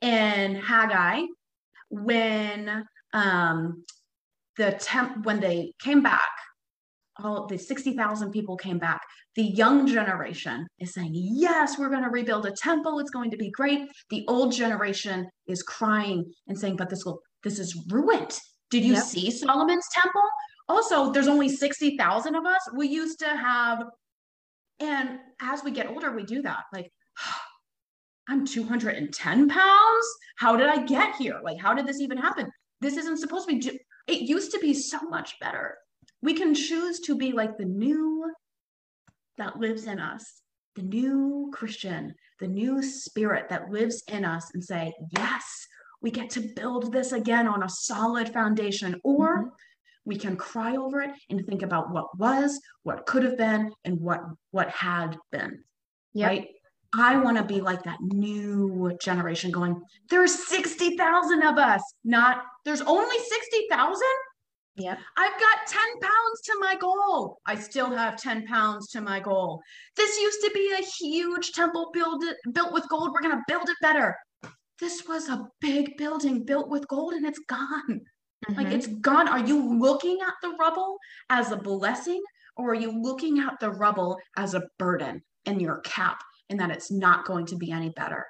In 0.00 0.56
Haggai, 0.56 1.22
when 1.90 2.84
um, 3.12 3.84
the 4.56 4.72
temp 4.72 5.24
when 5.24 5.40
they 5.40 5.72
came 5.80 6.02
back 6.02 6.28
all 7.22 7.46
the 7.46 7.58
60,000 7.58 8.30
people 8.30 8.56
came 8.56 8.78
back. 8.78 9.00
The 9.34 9.42
young 9.42 9.86
generation 9.86 10.66
is 10.78 10.94
saying, 10.94 11.12
Yes, 11.14 11.78
we're 11.78 11.88
going 11.88 12.04
to 12.04 12.10
rebuild 12.10 12.46
a 12.46 12.52
temple. 12.52 12.98
It's 12.98 13.10
going 13.10 13.30
to 13.30 13.36
be 13.36 13.50
great. 13.50 13.88
The 14.10 14.24
old 14.28 14.52
generation 14.52 15.28
is 15.46 15.62
crying 15.62 16.32
and 16.46 16.58
saying, 16.58 16.76
But 16.76 16.90
this 16.90 17.04
will, 17.04 17.20
this 17.42 17.58
is 17.58 17.76
ruined. 17.90 18.38
Did 18.70 18.84
you 18.84 18.94
yep. 18.94 19.02
see 19.02 19.30
Solomon's 19.30 19.86
temple? 19.92 20.22
Also, 20.68 21.12
there's 21.12 21.28
only 21.28 21.48
60,000 21.48 22.34
of 22.34 22.44
us. 22.44 22.60
We 22.74 22.88
used 22.88 23.20
to 23.20 23.28
have, 23.28 23.84
and 24.80 25.18
as 25.40 25.64
we 25.64 25.70
get 25.70 25.88
older, 25.88 26.12
we 26.12 26.24
do 26.24 26.42
that. 26.42 26.64
Like, 26.72 26.92
I'm 28.28 28.44
210 28.44 29.48
pounds. 29.48 30.06
How 30.36 30.56
did 30.56 30.68
I 30.68 30.84
get 30.84 31.16
here? 31.16 31.40
Like, 31.42 31.58
how 31.58 31.72
did 31.72 31.86
this 31.86 32.00
even 32.00 32.18
happen? 32.18 32.50
This 32.80 32.96
isn't 32.96 33.18
supposed 33.18 33.48
to 33.48 33.56
be, 33.56 33.80
it 34.06 34.28
used 34.28 34.52
to 34.52 34.58
be 34.58 34.74
so 34.74 35.00
much 35.08 35.38
better 35.40 35.78
we 36.22 36.34
can 36.34 36.54
choose 36.54 37.00
to 37.00 37.16
be 37.16 37.32
like 37.32 37.56
the 37.56 37.64
new 37.64 38.32
that 39.36 39.58
lives 39.58 39.86
in 39.86 40.00
us, 40.00 40.40
the 40.74 40.82
new 40.82 41.50
Christian, 41.52 42.14
the 42.40 42.48
new 42.48 42.82
spirit 42.82 43.48
that 43.50 43.70
lives 43.70 44.02
in 44.08 44.24
us, 44.24 44.50
and 44.52 44.64
say, 44.64 44.92
Yes, 45.16 45.66
we 46.02 46.10
get 46.10 46.30
to 46.30 46.52
build 46.56 46.92
this 46.92 47.12
again 47.12 47.46
on 47.46 47.62
a 47.62 47.68
solid 47.68 48.32
foundation. 48.32 49.00
Or 49.04 49.38
mm-hmm. 49.38 49.48
We 50.08 50.16
can 50.16 50.36
cry 50.36 50.74
over 50.76 51.02
it 51.02 51.10
and 51.28 51.46
think 51.46 51.62
about 51.62 51.92
what 51.92 52.18
was, 52.18 52.58
what 52.82 53.04
could 53.04 53.22
have 53.22 53.36
been, 53.36 53.70
and 53.84 54.00
what 54.00 54.22
what 54.50 54.70
had 54.70 55.16
been. 55.30 55.62
Yep. 56.14 56.28
Right. 56.28 56.48
I 56.96 57.18
want 57.18 57.36
to 57.36 57.44
be 57.44 57.60
like 57.60 57.82
that 57.82 58.00
new 58.00 58.96
generation 59.02 59.50
going, 59.50 59.78
there's 60.08 60.48
60,000 60.48 61.42
of 61.42 61.58
us, 61.58 61.82
not 62.02 62.44
there's 62.64 62.80
only 62.80 63.16
60,000. 63.18 64.02
Yeah. 64.76 64.96
I've 65.18 65.38
got 65.38 65.66
10 65.66 65.82
pounds 66.00 66.40
to 66.44 66.56
my 66.60 66.76
goal. 66.76 67.40
I 67.44 67.56
still 67.56 67.90
have 67.90 68.16
10 68.16 68.46
pounds 68.46 68.88
to 68.92 69.02
my 69.02 69.20
goal. 69.20 69.60
This 69.96 70.18
used 70.18 70.40
to 70.44 70.50
be 70.54 70.72
a 70.72 70.82
huge 70.82 71.52
temple 71.52 71.90
build 71.92 72.24
built 72.52 72.72
with 72.72 72.88
gold. 72.88 73.10
We're 73.12 73.20
going 73.20 73.36
to 73.36 73.42
build 73.46 73.68
it 73.68 73.76
better. 73.82 74.16
This 74.80 75.02
was 75.06 75.28
a 75.28 75.46
big 75.60 75.98
building 75.98 76.44
built 76.44 76.70
with 76.70 76.88
gold 76.88 77.12
and 77.12 77.26
it's 77.26 77.40
gone. 77.40 78.00
Mm-hmm. 78.46 78.60
Like 78.60 78.72
it's 78.72 78.86
gone. 78.86 79.28
Are 79.28 79.44
you 79.44 79.78
looking 79.78 80.18
at 80.26 80.34
the 80.42 80.56
rubble 80.60 80.98
as 81.30 81.50
a 81.50 81.56
blessing 81.56 82.22
or 82.56 82.70
are 82.70 82.74
you 82.74 82.90
looking 83.02 83.40
at 83.40 83.58
the 83.60 83.70
rubble 83.70 84.18
as 84.36 84.54
a 84.54 84.62
burden 84.78 85.22
in 85.46 85.60
your 85.60 85.80
cap 85.80 86.22
and 86.50 86.58
that 86.60 86.70
it's 86.70 86.90
not 86.90 87.24
going 87.24 87.46
to 87.46 87.56
be 87.56 87.70
any 87.70 87.90
better? 87.90 88.26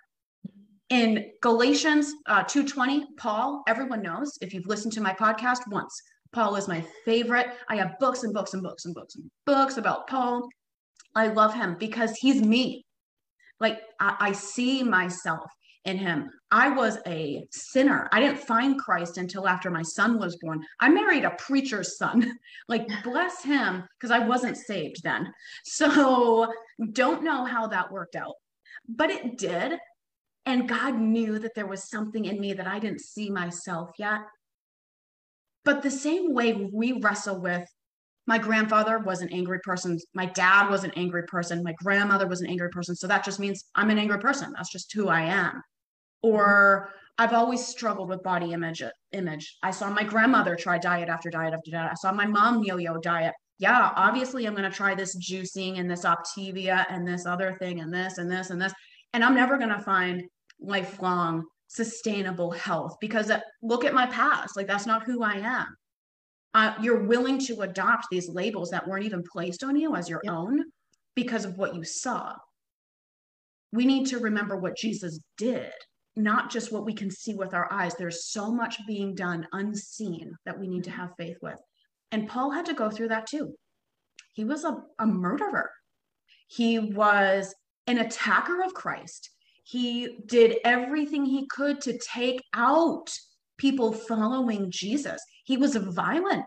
in 0.91 1.33
galatians 1.43 2.15
uh, 2.29 2.43
2.20 2.45 3.03
paul 3.19 3.63
everyone 3.69 4.01
knows 4.01 4.39
if 4.41 4.55
you've 4.55 4.67
listened 4.67 4.91
to 4.91 5.03
my 5.03 5.13
podcast 5.13 5.59
once 5.71 6.01
Paul 6.33 6.57
is 6.57 6.69
my 6.69 6.85
favorite. 7.05 7.49
I 7.69 7.77
have 7.77 7.99
books 7.99 8.23
and 8.23 8.35
books 8.35 8.55
and 8.55 8.63
books 8.63 8.85
and 8.85 8.95
books 8.95 9.15
and 9.15 9.31
books 9.47 9.77
about 9.77 10.07
Paul. 10.09 10.49
I 11.15 11.29
love 11.29 11.55
him 11.55 11.77
because 11.79 12.17
he's 12.17 12.43
me. 12.43 12.85
Like 13.61 13.81
I, 13.99 14.17
I 14.21 14.33
see 14.33 14.83
myself 14.83 15.51
in 15.89 15.99
him. 15.99 16.31
I 16.51 16.69
was 16.69 16.99
a 17.07 17.47
sinner. 17.51 18.09
I 18.13 18.21
didn't 18.21 18.39
find 18.39 18.79
Christ 18.79 19.19
until 19.19 19.49
after 19.49 19.71
my 19.71 19.83
son 19.83 20.19
was 20.19 20.37
born. 20.37 20.63
I 20.81 20.89
married 20.89 21.25
a 21.25 21.31
preacher's 21.31 21.97
son. 21.99 22.39
like, 22.69 22.87
bless 23.03 23.43
him, 23.43 23.85
because 23.99 24.11
I 24.11 24.27
wasn't 24.27 24.57
saved 24.57 25.03
then. 25.03 25.33
So, 25.65 26.53
don't 26.93 27.25
know 27.25 27.45
how 27.45 27.67
that 27.69 27.91
worked 27.91 28.17
out, 28.17 28.35
but 28.89 29.11
it 29.11 29.39
did. 29.39 29.79
And 30.47 30.69
God 30.69 30.99
knew 30.99 31.39
that 31.39 31.55
there 31.55 31.67
was 31.67 31.91
something 31.91 32.25
in 32.25 32.41
me 32.41 32.53
that 32.55 32.67
I 32.67 32.79
didn't 32.79 33.01
see 33.01 33.31
myself 33.31 33.91
yet. 33.99 34.21
But 35.65 35.83
the 35.83 35.91
same 35.91 36.33
way 36.33 36.71
we 36.73 36.93
wrestle 36.93 37.41
with 37.41 37.69
my 38.27 38.39
grandfather 38.39 38.99
was 38.99 39.23
an 39.23 39.33
angry 39.33 39.59
person, 39.61 39.99
my 40.15 40.27
dad 40.27 40.69
was 40.69 40.85
an 40.85 40.93
angry 40.97 41.23
person, 41.25 41.63
my 41.63 41.75
grandmother 41.83 42.27
was 42.27 42.43
an 42.43 42.47
angry 42.47 42.69
person. 42.69 42.95
So 42.95 43.07
that 43.07 43.25
just 43.25 43.41
means 43.41 43.65
I'm 43.75 43.89
an 43.89 43.99
angry 43.99 44.19
person. 44.19 44.53
That's 44.55 44.71
just 44.71 44.93
who 44.93 45.09
I 45.09 45.23
am. 45.23 45.63
Or 46.23 46.91
I've 47.19 47.33
always 47.33 47.67
struggled 47.67 48.09
with 48.09 48.23
body 48.23 48.53
image 48.53 48.83
image. 49.13 49.57
I 49.63 49.71
saw 49.71 49.91
my 49.91 50.05
grandmother 50.05 50.57
try 50.57 50.79
diet 50.79 51.09
after 51.09 51.31
diet 51.31 51.55
after 51.55 51.71
diet. 51.71 51.91
I 51.91 51.95
saw 51.95 52.13
my 52.13 52.27
mom 52.27 52.63
yo-yo 52.65 52.99
diet. 52.99 53.35
Yeah, 53.59 53.93
obviously 53.97 54.47
I'm 54.47 54.55
going 54.55 54.71
to 54.71 54.77
try 54.77 54.95
this 54.95 55.17
juicing 55.17 55.81
and 55.81 55.91
this 55.91 56.05
Optavia 56.05 56.87
and 56.89 57.07
this 57.07 57.27
other 57.27 57.57
thing 57.59 57.81
and 57.81 57.93
this 57.93 58.19
and 58.19 58.31
this 58.31 58.51
and 58.51 58.61
this. 58.61 58.73
And 59.13 59.25
I'm 59.25 59.35
never 59.35 59.57
going 59.57 59.71
to 59.71 59.81
find 59.81 60.23
lifelong 60.61 61.45
sustainable 61.69 62.51
health 62.51 62.97
because 63.01 63.31
uh, 63.31 63.41
look 63.63 63.85
at 63.85 63.95
my 63.95 64.07
past 64.07 64.57
like 64.57 64.67
that's 64.67 64.87
not 64.87 65.05
who 65.05 65.23
i 65.23 65.35
am 65.35 65.67
uh, 66.55 66.75
you're 66.81 67.05
willing 67.05 67.39
to 67.39 67.61
adopt 67.61 68.07
these 68.11 68.29
labels 68.29 68.71
that 68.71 68.89
weren't 68.89 69.05
even 69.05 69.23
placed 69.31 69.63
on 69.63 69.77
you 69.77 69.95
as 69.95 70.09
your 70.09 70.21
yep. 70.25 70.33
own 70.33 70.65
because 71.15 71.45
of 71.45 71.59
what 71.59 71.75
you 71.75 71.85
saw 71.85 72.35
we 73.71 73.85
need 73.85 74.07
to 74.07 74.19
remember 74.19 74.57
what 74.57 74.79
jesus 74.79 75.21
did 75.37 75.73
not 76.19 76.51
just 76.51 76.73
what 76.73 76.85
we 76.85 76.93
can 76.93 77.11
see 77.11 77.35
with 77.35 77.55
our 77.55 77.73
eyes 77.73 77.95
there's 77.95 78.27
so 78.27 78.51
much 78.51 78.85
being 78.87 79.15
done 79.15 79.47
unseen 79.53 80.35
that 80.45 80.59
we 80.59 80.67
need 80.67 80.85
to 80.85 80.91
have 80.91 81.15
faith 81.17 81.37
with 81.41 81.59
and 82.13 82.29
paul 82.29 82.51
had 82.51 82.67
to 82.67 82.75
go 82.75 82.91
through 82.91 83.09
that 83.09 83.27
too 83.27 83.55
he 84.33 84.45
was 84.45 84.65
a, 84.65 84.77
a 84.99 85.07
murderer 85.07 85.71
he 86.49 86.79
was 86.79 87.55
an 87.87 87.99
attacker 87.99 88.63
of 88.63 88.75
christ 88.75 89.31
he 89.69 90.21
did 90.25 90.57
everything 90.65 91.27
he 91.27 91.47
could 91.47 91.83
to 91.83 91.99
take 91.99 92.43
out 92.55 93.11
people 93.59 93.93
following 93.93 94.71
Jesus. 94.71 95.21
He 95.45 95.59
was 95.59 95.77
violent. 95.77 96.47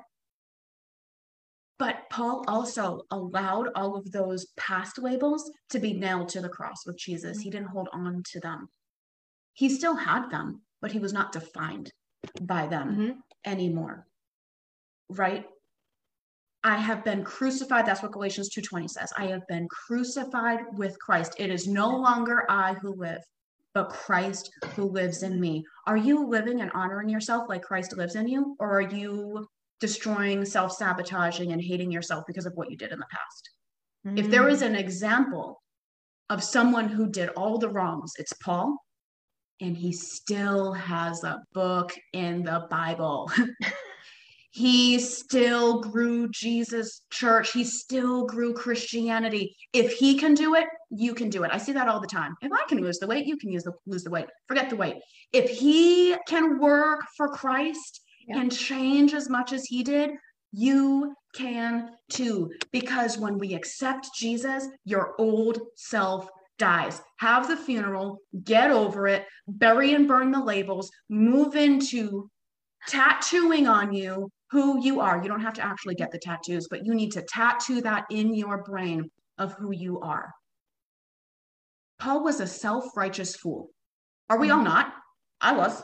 But 1.78 1.98
Paul 2.10 2.44
also 2.48 3.02
allowed 3.12 3.70
all 3.76 3.96
of 3.96 4.12
those 4.12 4.48
past 4.58 4.98
labels 4.98 5.52
to 5.70 5.80
be 5.80 5.94
nailed 5.94 6.30
to 6.30 6.42
the 6.42 6.50
cross 6.50 6.86
with 6.86 6.98
Jesus. 6.98 7.40
He 7.40 7.52
didn't 7.52 7.70
hold 7.70 7.90
on 7.94 8.24
to 8.32 8.40
them. 8.40 8.70
He 9.54 9.70
still 9.70 9.96
had 9.96 10.30
them, 10.30 10.62
but 10.82 10.92
he 10.92 11.00
was 11.00 11.14
not 11.14 11.32
defined 11.32 11.92
by 12.42 12.68
them 12.68 12.90
mm-hmm. 12.90 13.12
anymore. 13.46 14.08
Right? 15.10 15.46
I 16.64 16.78
have 16.78 17.04
been 17.04 17.24
crucified. 17.24 17.86
That's 17.86 18.04
what 18.04 18.12
Galatians 18.12 18.50
2:20 18.56 18.90
says. 18.90 19.12
I 19.18 19.26
have 19.28 19.46
been 19.48 19.68
crucified 19.70 20.60
with 20.74 21.00
Christ. 21.00 21.36
It 21.38 21.50
is 21.50 21.68
no 21.68 21.90
longer 21.90 22.46
I 22.50 22.74
who 22.76 22.94
live, 22.94 23.22
but 23.74 23.90
Christ 23.90 24.52
who 24.76 24.84
lives 24.84 25.24
in 25.24 25.40
me. 25.40 25.66
Are 25.88 25.98
you 25.98 26.28
living 26.28 26.62
and 26.62 26.72
honoring 26.74 27.10
yourself 27.10 27.50
like 27.50 27.64
Christ 27.64 27.98
lives 27.98 28.16
in 28.16 28.28
you 28.28 28.56
or 28.60 28.78
are 28.78 28.82
you 28.82 29.48
destroying, 29.80 30.46
self-sabotaging 30.46 31.52
and 31.52 31.62
hating 31.62 31.92
yourself 31.92 32.24
because 32.28 32.46
of 32.46 32.54
what 32.54 32.70
you 32.70 32.78
did 32.78 32.92
in 32.92 33.00
the 33.00 33.08
past? 33.10 33.50
Mm-hmm. 34.06 34.18
If 34.20 34.30
there 34.30 34.48
is 34.48 34.62
an 34.62 34.76
example 34.76 35.62
of 36.30 36.44
someone 36.44 36.88
who 36.88 37.10
did 37.10 37.30
all 37.30 37.58
the 37.58 37.70
wrongs, 37.70 38.14
it's 38.18 38.34
Paul 38.34 38.78
and 39.62 39.78
he 39.78 39.94
still 39.94 40.74
has 40.74 41.24
a 41.24 41.42
book 41.54 41.94
in 42.14 42.44
the 42.44 42.68
Bible. 42.70 43.32
he 44.52 45.00
still 45.00 45.82
grew 45.82 46.28
Jesus 46.30 47.02
church. 47.12 47.52
He 47.52 47.64
still 47.64 48.26
grew 48.26 48.54
Christianity. 48.54 49.56
If 49.72 49.94
he 49.94 50.18
can 50.18 50.34
do 50.34 50.56
it, 50.56 50.66
you 50.90 51.14
can 51.14 51.30
do 51.30 51.44
it. 51.44 51.52
I 51.54 51.60
see 51.60 51.72
that 51.74 51.88
all 51.88 52.02
the 52.02 52.08
time. 52.08 52.36
If 52.42 52.52
I 52.52 52.66
can 52.68 52.82
lose 52.82 52.98
the 52.98 53.08
weight, 53.08 53.28
you 53.28 53.38
can 53.38 53.52
use 53.52 53.64
the 53.64 53.74
lose 53.86 54.04
the 54.04 54.10
weight. 54.10 54.26
Forget 54.48 54.70
the 54.70 54.76
weight. 54.76 54.96
If 55.32 55.50
he 55.50 56.16
can 56.28 56.60
work 56.60 57.02
for 57.16 57.30
Christ 57.30 58.02
yeah. 58.28 58.40
and 58.40 58.52
change 58.52 59.14
as 59.14 59.30
much 59.30 59.54
as 59.54 59.66
he 59.66 59.84
did, 59.84 60.10
you 60.52 61.14
can 61.36 61.92
too. 62.10 62.52
Because 62.72 63.18
when 63.18 63.38
we 63.38 63.54
accept 63.54 64.10
Jesus, 64.16 64.68
your 64.86 65.14
old 65.20 65.60
self 65.76 66.28
dies. 66.58 67.02
Have 67.20 67.48
the 67.48 67.58
funeral, 67.58 68.20
get 68.44 68.72
over 68.72 69.08
it, 69.08 69.26
bury 69.48 69.94
and 69.94 70.08
burn 70.08 70.32
the 70.32 70.44
labels, 70.44 70.92
move 71.10 71.56
into 71.56 72.30
tattooing 72.88 73.68
on 73.68 73.94
you 73.94 74.30
who 74.52 74.84
you 74.84 75.00
are. 75.00 75.22
You 75.22 75.30
don't 75.30 75.42
have 75.42 75.54
to 75.56 75.66
actually 75.66 75.96
get 75.96 76.12
the 76.12 76.20
tattoos, 76.20 76.68
but 76.70 76.86
you 76.86 76.94
need 76.94 77.12
to 77.14 77.24
tattoo 77.24 77.82
that 77.82 78.06
in 78.12 78.34
your 78.34 78.64
brain. 78.64 79.10
of 79.38 79.54
who 79.54 79.72
you 79.72 80.00
are. 80.02 80.32
Paul 81.98 82.24
was 82.24 82.42
a 82.42 82.48
self 82.48 82.96
righteous 82.96 83.36
fool. 83.36 83.70
Are 84.30 84.38
we 84.38 84.52
all 84.52 84.58
mm-hmm. 84.58 84.68
not? 84.68 84.94
I 85.40 85.54
was. 85.54 85.84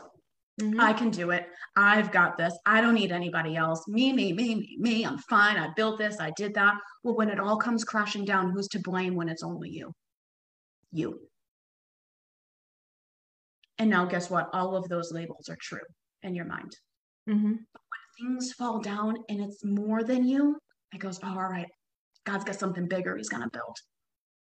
Mm-hmm. 0.60 0.80
I 0.80 0.92
can 0.92 1.10
do 1.10 1.30
it. 1.30 1.46
I've 1.76 2.12
got 2.12 2.36
this. 2.36 2.56
I 2.66 2.80
don't 2.80 2.94
need 2.94 3.10
anybody 3.10 3.56
else. 3.56 3.86
Me, 3.88 4.12
me, 4.12 4.32
me, 4.32 4.54
me, 4.56 4.76
me. 4.78 5.04
I'm 5.04 5.18
fine. 5.18 5.56
I 5.56 5.70
built 5.76 5.98
this. 5.98 6.20
I 6.20 6.30
did 6.36 6.54
that. 6.54 6.74
Well, 7.02 7.16
when 7.16 7.30
it 7.30 7.40
all 7.40 7.56
comes 7.56 7.84
crashing 7.84 8.24
down, 8.24 8.50
who's 8.50 8.68
to 8.68 8.80
blame 8.80 9.14
when 9.14 9.28
it's 9.28 9.42
only 9.42 9.70
you? 9.70 9.92
You. 10.92 11.20
And 13.78 13.90
now, 13.90 14.06
guess 14.06 14.28
what? 14.28 14.50
All 14.52 14.76
of 14.76 14.88
those 14.88 15.12
labels 15.12 15.48
are 15.48 15.58
true 15.60 15.78
in 16.22 16.34
your 16.34 16.44
mind. 16.44 16.76
Mm-hmm. 17.28 17.52
When 17.52 17.58
things 18.18 18.52
fall 18.52 18.80
down 18.80 19.16
and 19.28 19.40
it's 19.40 19.64
more 19.64 20.02
than 20.02 20.26
you, 20.26 20.58
it 20.92 20.98
goes, 20.98 21.20
oh, 21.22 21.28
all 21.28 21.48
right, 21.48 21.68
God's 22.24 22.44
got 22.44 22.58
something 22.58 22.88
bigger 22.88 23.16
he's 23.16 23.28
going 23.28 23.42
to 23.42 23.50
build. 23.50 23.76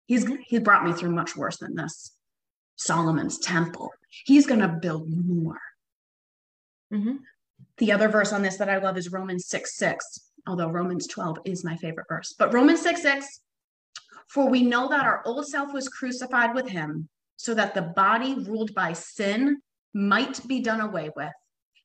He's, 0.06 0.26
he's 0.46 0.60
brought 0.60 0.84
me 0.84 0.92
through 0.92 1.14
much 1.14 1.36
worse 1.36 1.58
than 1.58 1.74
this. 1.74 2.12
Solomon's 2.76 3.38
temple. 3.38 3.90
He's 4.24 4.46
going 4.46 4.60
to 4.60 4.68
build 4.68 5.08
more. 5.08 5.60
Mm-hmm. 6.92 7.16
The 7.78 7.92
other 7.92 8.08
verse 8.08 8.32
on 8.32 8.42
this 8.42 8.58
that 8.58 8.68
I 8.68 8.78
love 8.78 8.98
is 8.98 9.12
Romans 9.12 9.46
6 9.46 9.76
6, 9.76 10.04
although 10.46 10.68
Romans 10.68 11.06
12 11.06 11.38
is 11.44 11.64
my 11.64 11.76
favorite 11.76 12.06
verse. 12.08 12.34
But 12.38 12.52
Romans 12.52 12.82
6 12.82 13.00
6, 13.00 13.40
for 14.28 14.48
we 14.48 14.62
know 14.62 14.88
that 14.88 15.04
our 15.04 15.22
old 15.26 15.46
self 15.46 15.72
was 15.72 15.88
crucified 15.88 16.54
with 16.54 16.68
him 16.68 17.08
so 17.36 17.54
that 17.54 17.74
the 17.74 17.82
body 17.82 18.34
ruled 18.34 18.74
by 18.74 18.92
sin 18.92 19.58
might 19.94 20.46
be 20.46 20.60
done 20.60 20.80
away 20.80 21.10
with, 21.16 21.32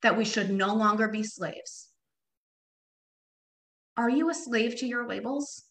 that 0.01 0.17
we 0.17 0.23
should 0.23 0.49
no 0.49 0.73
longer 0.73 1.07
be 1.07 1.23
slaves. 1.23 1.89
Are 3.97 4.09
you 4.09 4.29
a 4.29 4.33
slave 4.33 4.77
to 4.77 4.85
your 4.85 5.07
labels? 5.07 5.63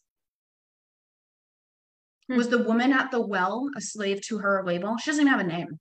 Hmm. 2.28 2.36
Was 2.36 2.48
the 2.48 2.62
woman 2.64 2.92
at 2.92 3.10
the 3.10 3.24
well 3.24 3.68
a 3.76 3.80
slave 3.80 4.20
to 4.26 4.38
her 4.38 4.64
label? 4.66 4.96
She 4.98 5.10
doesn't 5.10 5.26
even 5.26 5.38
have 5.38 5.46
a 5.46 5.48
name 5.48 5.78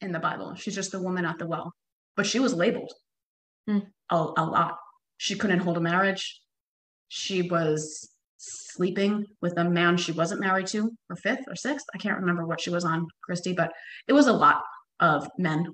in 0.00 0.12
the 0.12 0.18
Bible. 0.18 0.54
She's 0.56 0.74
just 0.74 0.92
the 0.92 1.00
woman 1.00 1.24
at 1.24 1.38
the 1.38 1.46
well 1.46 1.72
but 2.20 2.26
she 2.26 2.38
was 2.38 2.52
labeled 2.52 2.92
hmm. 3.66 3.78
a, 4.10 4.14
a 4.14 4.44
lot. 4.44 4.76
She 5.16 5.36
couldn't 5.36 5.60
hold 5.60 5.78
a 5.78 5.80
marriage. 5.80 6.40
She 7.08 7.40
was 7.40 8.10
sleeping 8.40 9.26
with 9.42 9.58
a 9.58 9.68
man 9.68 9.96
she 9.96 10.12
wasn't 10.12 10.40
married 10.40 10.66
to, 10.68 10.90
or 11.10 11.16
fifth 11.16 11.44
or 11.46 11.54
sixth. 11.54 11.86
I 11.94 11.98
can't 11.98 12.18
remember 12.18 12.46
what 12.46 12.60
she 12.60 12.70
was 12.70 12.84
on, 12.84 13.06
Christy, 13.22 13.52
but 13.52 13.70
it 14.08 14.14
was 14.14 14.26
a 14.26 14.32
lot 14.32 14.62
of 14.98 15.28
men 15.38 15.66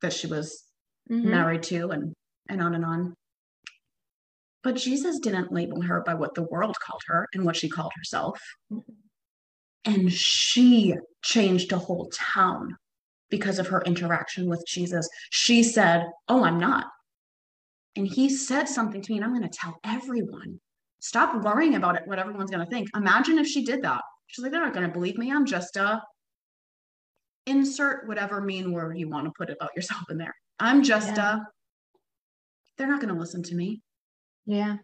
that 0.00 0.12
she 0.12 0.28
was 0.28 0.64
mm-hmm. 1.10 1.28
married 1.28 1.64
to 1.64 1.90
and 1.90 2.14
and 2.48 2.62
on 2.62 2.74
and 2.74 2.84
on. 2.84 3.14
But 4.62 4.76
Jesus 4.76 5.18
didn't 5.18 5.52
label 5.52 5.82
her 5.82 6.02
by 6.06 6.14
what 6.14 6.34
the 6.34 6.44
world 6.44 6.76
called 6.80 7.02
her 7.08 7.26
and 7.34 7.44
what 7.44 7.56
she 7.56 7.68
called 7.68 7.92
herself. 7.96 8.40
Mm-hmm. 8.72 8.92
And 9.84 10.12
she 10.12 10.94
changed 11.22 11.72
a 11.72 11.78
whole 11.78 12.10
town 12.12 12.76
because 13.30 13.58
of 13.58 13.68
her 13.68 13.82
interaction 13.82 14.48
with 14.48 14.64
Jesus. 14.66 15.08
She 15.30 15.62
said, 15.62 16.06
Oh, 16.28 16.44
I'm 16.44 16.58
not. 16.58 16.86
And 17.96 18.06
he 18.06 18.28
said 18.28 18.68
something 18.68 19.00
to 19.00 19.12
me, 19.12 19.18
and 19.18 19.24
I'm 19.24 19.34
going 19.34 19.48
to 19.48 19.58
tell 19.58 19.78
everyone. 19.82 20.60
Stop 21.00 21.42
worrying 21.44 21.74
about 21.74 21.96
it, 21.96 22.02
what 22.06 22.18
everyone's 22.18 22.50
going 22.50 22.64
to 22.64 22.70
think. 22.70 22.88
Imagine 22.96 23.38
if 23.38 23.46
she 23.46 23.64
did 23.64 23.82
that. 23.82 24.02
She's 24.26 24.42
like, 24.42 24.52
They're 24.52 24.64
not 24.64 24.74
going 24.74 24.86
to 24.86 24.92
believe 24.92 25.18
me. 25.18 25.32
I'm 25.32 25.46
just 25.46 25.76
a 25.76 26.02
insert 27.46 28.06
whatever 28.08 28.40
mean 28.40 28.72
word 28.72 28.98
you 28.98 29.08
want 29.08 29.26
to 29.26 29.32
put 29.36 29.50
about 29.50 29.70
yourself 29.74 30.02
in 30.10 30.18
there. 30.18 30.34
I'm 30.58 30.82
just 30.82 31.16
yeah. 31.16 31.36
a, 31.36 31.40
they're 32.76 32.88
not 32.88 33.00
going 33.00 33.14
to 33.14 33.20
listen 33.20 33.42
to 33.44 33.54
me. 33.54 33.82
Yeah. 34.46 34.76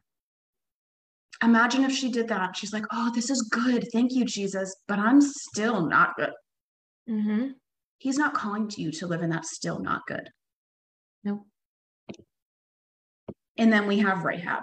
Imagine 1.42 1.84
if 1.84 1.92
she 1.92 2.10
did 2.10 2.28
that. 2.28 2.56
She's 2.56 2.72
like, 2.72 2.84
oh, 2.92 3.10
this 3.14 3.28
is 3.28 3.42
good. 3.50 3.88
Thank 3.92 4.12
you, 4.12 4.24
Jesus. 4.24 4.76
But 4.86 5.00
I'm 5.00 5.20
still 5.20 5.86
not 5.86 6.14
good. 6.16 6.30
Mm-hmm. 7.10 7.48
He's 7.98 8.18
not 8.18 8.34
calling 8.34 8.68
to 8.68 8.80
you 8.80 8.92
to 8.92 9.06
live 9.06 9.22
in 9.22 9.30
that 9.30 9.44
still 9.44 9.80
not 9.80 10.02
good. 10.06 10.28
No. 11.24 11.46
And 13.56 13.72
then 13.72 13.86
we 13.86 13.98
have 13.98 14.24
Rahab, 14.24 14.62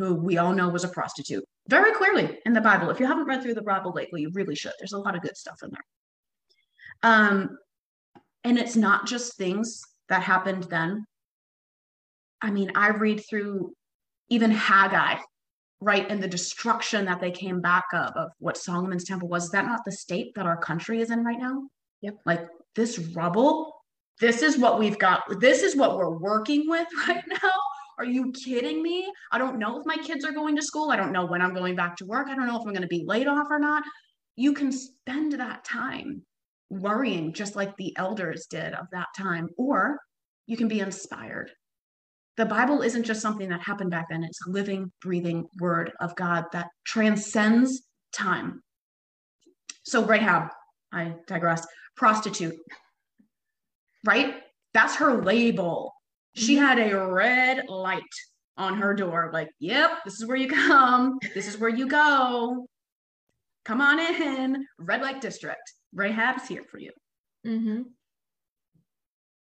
who 0.00 0.14
we 0.14 0.38
all 0.38 0.52
know 0.52 0.68
was 0.68 0.84
a 0.84 0.88
prostitute 0.88 1.44
very 1.68 1.92
clearly 1.92 2.38
in 2.46 2.52
the 2.52 2.60
Bible. 2.60 2.90
If 2.90 2.98
you 2.98 3.06
haven't 3.06 3.26
read 3.26 3.42
through 3.42 3.54
the 3.54 3.62
Bible 3.62 3.92
lately, 3.92 4.22
you 4.22 4.30
really 4.34 4.56
should. 4.56 4.72
There's 4.78 4.92
a 4.92 4.98
lot 4.98 5.14
of 5.14 5.22
good 5.22 5.36
stuff 5.36 5.60
in 5.62 5.70
there. 5.70 7.12
Um, 7.12 7.58
and 8.44 8.58
it's 8.58 8.76
not 8.76 9.06
just 9.06 9.36
things 9.36 9.82
that 10.08 10.22
happened 10.22 10.64
then. 10.64 11.06
I 12.42 12.50
mean, 12.50 12.72
I 12.74 12.88
read 12.88 13.22
through 13.28 13.74
even 14.30 14.50
Haggai, 14.50 15.16
right, 15.80 16.10
and 16.10 16.22
the 16.22 16.28
destruction 16.28 17.04
that 17.04 17.20
they 17.20 17.30
came 17.30 17.60
back 17.60 17.84
of, 17.92 18.10
of 18.16 18.30
what 18.38 18.56
Solomon's 18.56 19.04
temple 19.04 19.28
was. 19.28 19.44
Is 19.44 19.50
that 19.50 19.66
not 19.66 19.84
the 19.84 19.92
state 19.92 20.34
that 20.34 20.46
our 20.46 20.56
country 20.56 21.00
is 21.00 21.10
in 21.10 21.24
right 21.24 21.38
now? 21.38 21.68
Yep. 22.00 22.16
Like 22.24 22.48
this 22.74 22.98
rubble, 22.98 23.76
this 24.20 24.42
is 24.42 24.58
what 24.58 24.78
we've 24.78 24.98
got. 24.98 25.22
This 25.40 25.62
is 25.62 25.76
what 25.76 25.96
we're 25.96 26.18
working 26.18 26.68
with 26.68 26.88
right 27.08 27.22
now. 27.28 27.50
Are 28.00 28.06
you 28.06 28.32
kidding 28.32 28.82
me? 28.82 29.12
I 29.30 29.36
don't 29.36 29.58
know 29.58 29.78
if 29.78 29.84
my 29.84 29.98
kids 29.98 30.24
are 30.24 30.32
going 30.32 30.56
to 30.56 30.62
school. 30.62 30.90
I 30.90 30.96
don't 30.96 31.12
know 31.12 31.26
when 31.26 31.42
I'm 31.42 31.52
going 31.52 31.76
back 31.76 31.96
to 31.96 32.06
work. 32.06 32.28
I 32.28 32.34
don't 32.34 32.46
know 32.46 32.56
if 32.56 32.62
I'm 32.62 32.72
going 32.72 32.80
to 32.80 32.88
be 32.88 33.04
laid 33.06 33.26
off 33.26 33.48
or 33.50 33.58
not. 33.58 33.82
You 34.36 34.54
can 34.54 34.72
spend 34.72 35.32
that 35.32 35.64
time 35.66 36.22
worrying 36.70 37.34
just 37.34 37.56
like 37.56 37.76
the 37.76 37.94
elders 37.98 38.46
did 38.48 38.72
of 38.72 38.86
that 38.92 39.08
time, 39.14 39.50
or 39.58 39.98
you 40.46 40.56
can 40.56 40.66
be 40.66 40.80
inspired. 40.80 41.50
The 42.38 42.46
Bible 42.46 42.80
isn't 42.80 43.04
just 43.04 43.20
something 43.20 43.50
that 43.50 43.60
happened 43.60 43.90
back 43.90 44.06
then, 44.08 44.24
it's 44.24 44.46
a 44.46 44.50
living, 44.50 44.90
breathing 45.02 45.44
word 45.60 45.92
of 46.00 46.16
God 46.16 46.46
that 46.54 46.68
transcends 46.86 47.82
time. 48.14 48.62
So, 49.82 50.06
Rahab, 50.06 50.48
I 50.90 51.16
digress 51.26 51.66
prostitute, 51.98 52.56
right? 54.06 54.36
That's 54.72 54.96
her 54.96 55.22
label. 55.22 55.92
She 56.34 56.56
had 56.56 56.78
a 56.78 57.06
red 57.06 57.68
light 57.68 58.02
on 58.56 58.76
her 58.78 58.94
door, 58.94 59.30
like, 59.32 59.50
yep, 59.58 59.90
this 60.04 60.20
is 60.20 60.26
where 60.26 60.36
you 60.36 60.48
come. 60.48 61.18
This 61.34 61.48
is 61.48 61.58
where 61.58 61.70
you 61.70 61.88
go. 61.88 62.66
Come 63.64 63.80
on 63.80 63.98
in. 63.98 64.66
Red 64.78 65.02
light 65.02 65.20
district. 65.20 65.72
Rahab's 65.94 66.46
here 66.46 66.64
for 66.70 66.78
you. 66.78 66.92
Mm-hmm. 67.46 67.82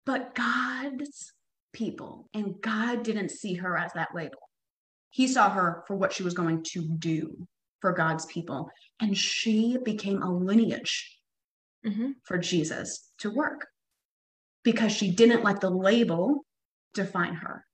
But 0.07 0.35
God's 0.35 1.33
people, 1.73 2.29
and 2.33 2.61
God 2.61 3.03
didn't 3.03 3.31
see 3.31 3.55
her 3.55 3.77
as 3.77 3.93
that 3.95 4.15
label. 4.15 4.39
He 5.11 5.27
saw 5.27 5.51
her 5.51 5.85
for 5.87 5.97
what 5.97 6.13
she 6.13 6.23
was 6.23 6.35
going 6.35 6.63
to 6.73 6.83
do 6.83 7.47
for 7.81 7.93
God's 7.93 8.27
people. 8.27 8.71
And 9.01 9.17
she 9.17 9.79
became 9.85 10.23
a 10.23 10.33
lineage 10.33 11.19
mm-hmm. 11.85 12.13
for 12.25 12.39
Jesus 12.39 13.11
to 13.19 13.31
work 13.31 13.67
because 14.65 14.93
she 14.93 15.11
didn't 15.11 15.45
let 15.45 15.61
the 15.61 15.71
label 15.71 16.45
define 16.95 17.35
her. 17.35 17.65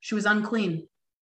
She 0.00 0.14
was 0.14 0.26
unclean. 0.26 0.88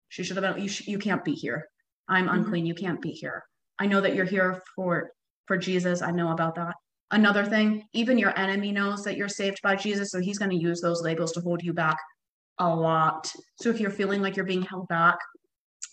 She 0.10 0.24
should 0.24 0.38
have 0.38 0.56
been, 0.56 0.64
you, 0.64 0.70
sh- 0.70 0.88
you 0.88 1.00
can't 1.00 1.24
be 1.24 1.34
here. 1.34 1.68
I'm 2.08 2.26
mm-hmm. 2.26 2.36
unclean. 2.36 2.66
You 2.66 2.76
can't 2.76 3.02
be 3.02 3.12
here. 3.12 3.44
I 3.80 3.86
know 3.86 4.02
that 4.02 4.16
you're 4.16 4.26
here 4.26 4.62
for 4.76 5.12
for 5.46 5.58
Jesus. 5.58 6.02
I 6.02 6.12
know 6.12 6.32
about 6.32 6.56
that. 6.56 6.76
Another 7.12 7.44
thing, 7.44 7.84
even 7.94 8.20
your 8.20 8.38
enemy 8.38 8.72
knows 8.72 9.04
that 9.04 9.18
you're 9.18 9.28
saved 9.28 9.60
by 9.64 9.76
Jesus, 9.76 10.12
so 10.12 10.20
he's 10.20 10.38
going 10.38 10.52
to 10.52 10.58
use 10.58 10.80
those 10.80 11.02
labels 11.02 11.32
to 11.32 11.42
hold 11.42 11.64
you 11.64 11.74
back 11.74 11.98
a 12.60 12.70
lot. 12.70 13.32
So 13.60 13.70
if 13.70 13.80
you're 13.80 13.90
feeling 13.90 14.22
like 14.22 14.36
you're 14.36 14.46
being 14.46 14.62
held 14.62 14.88
back, 14.90 15.18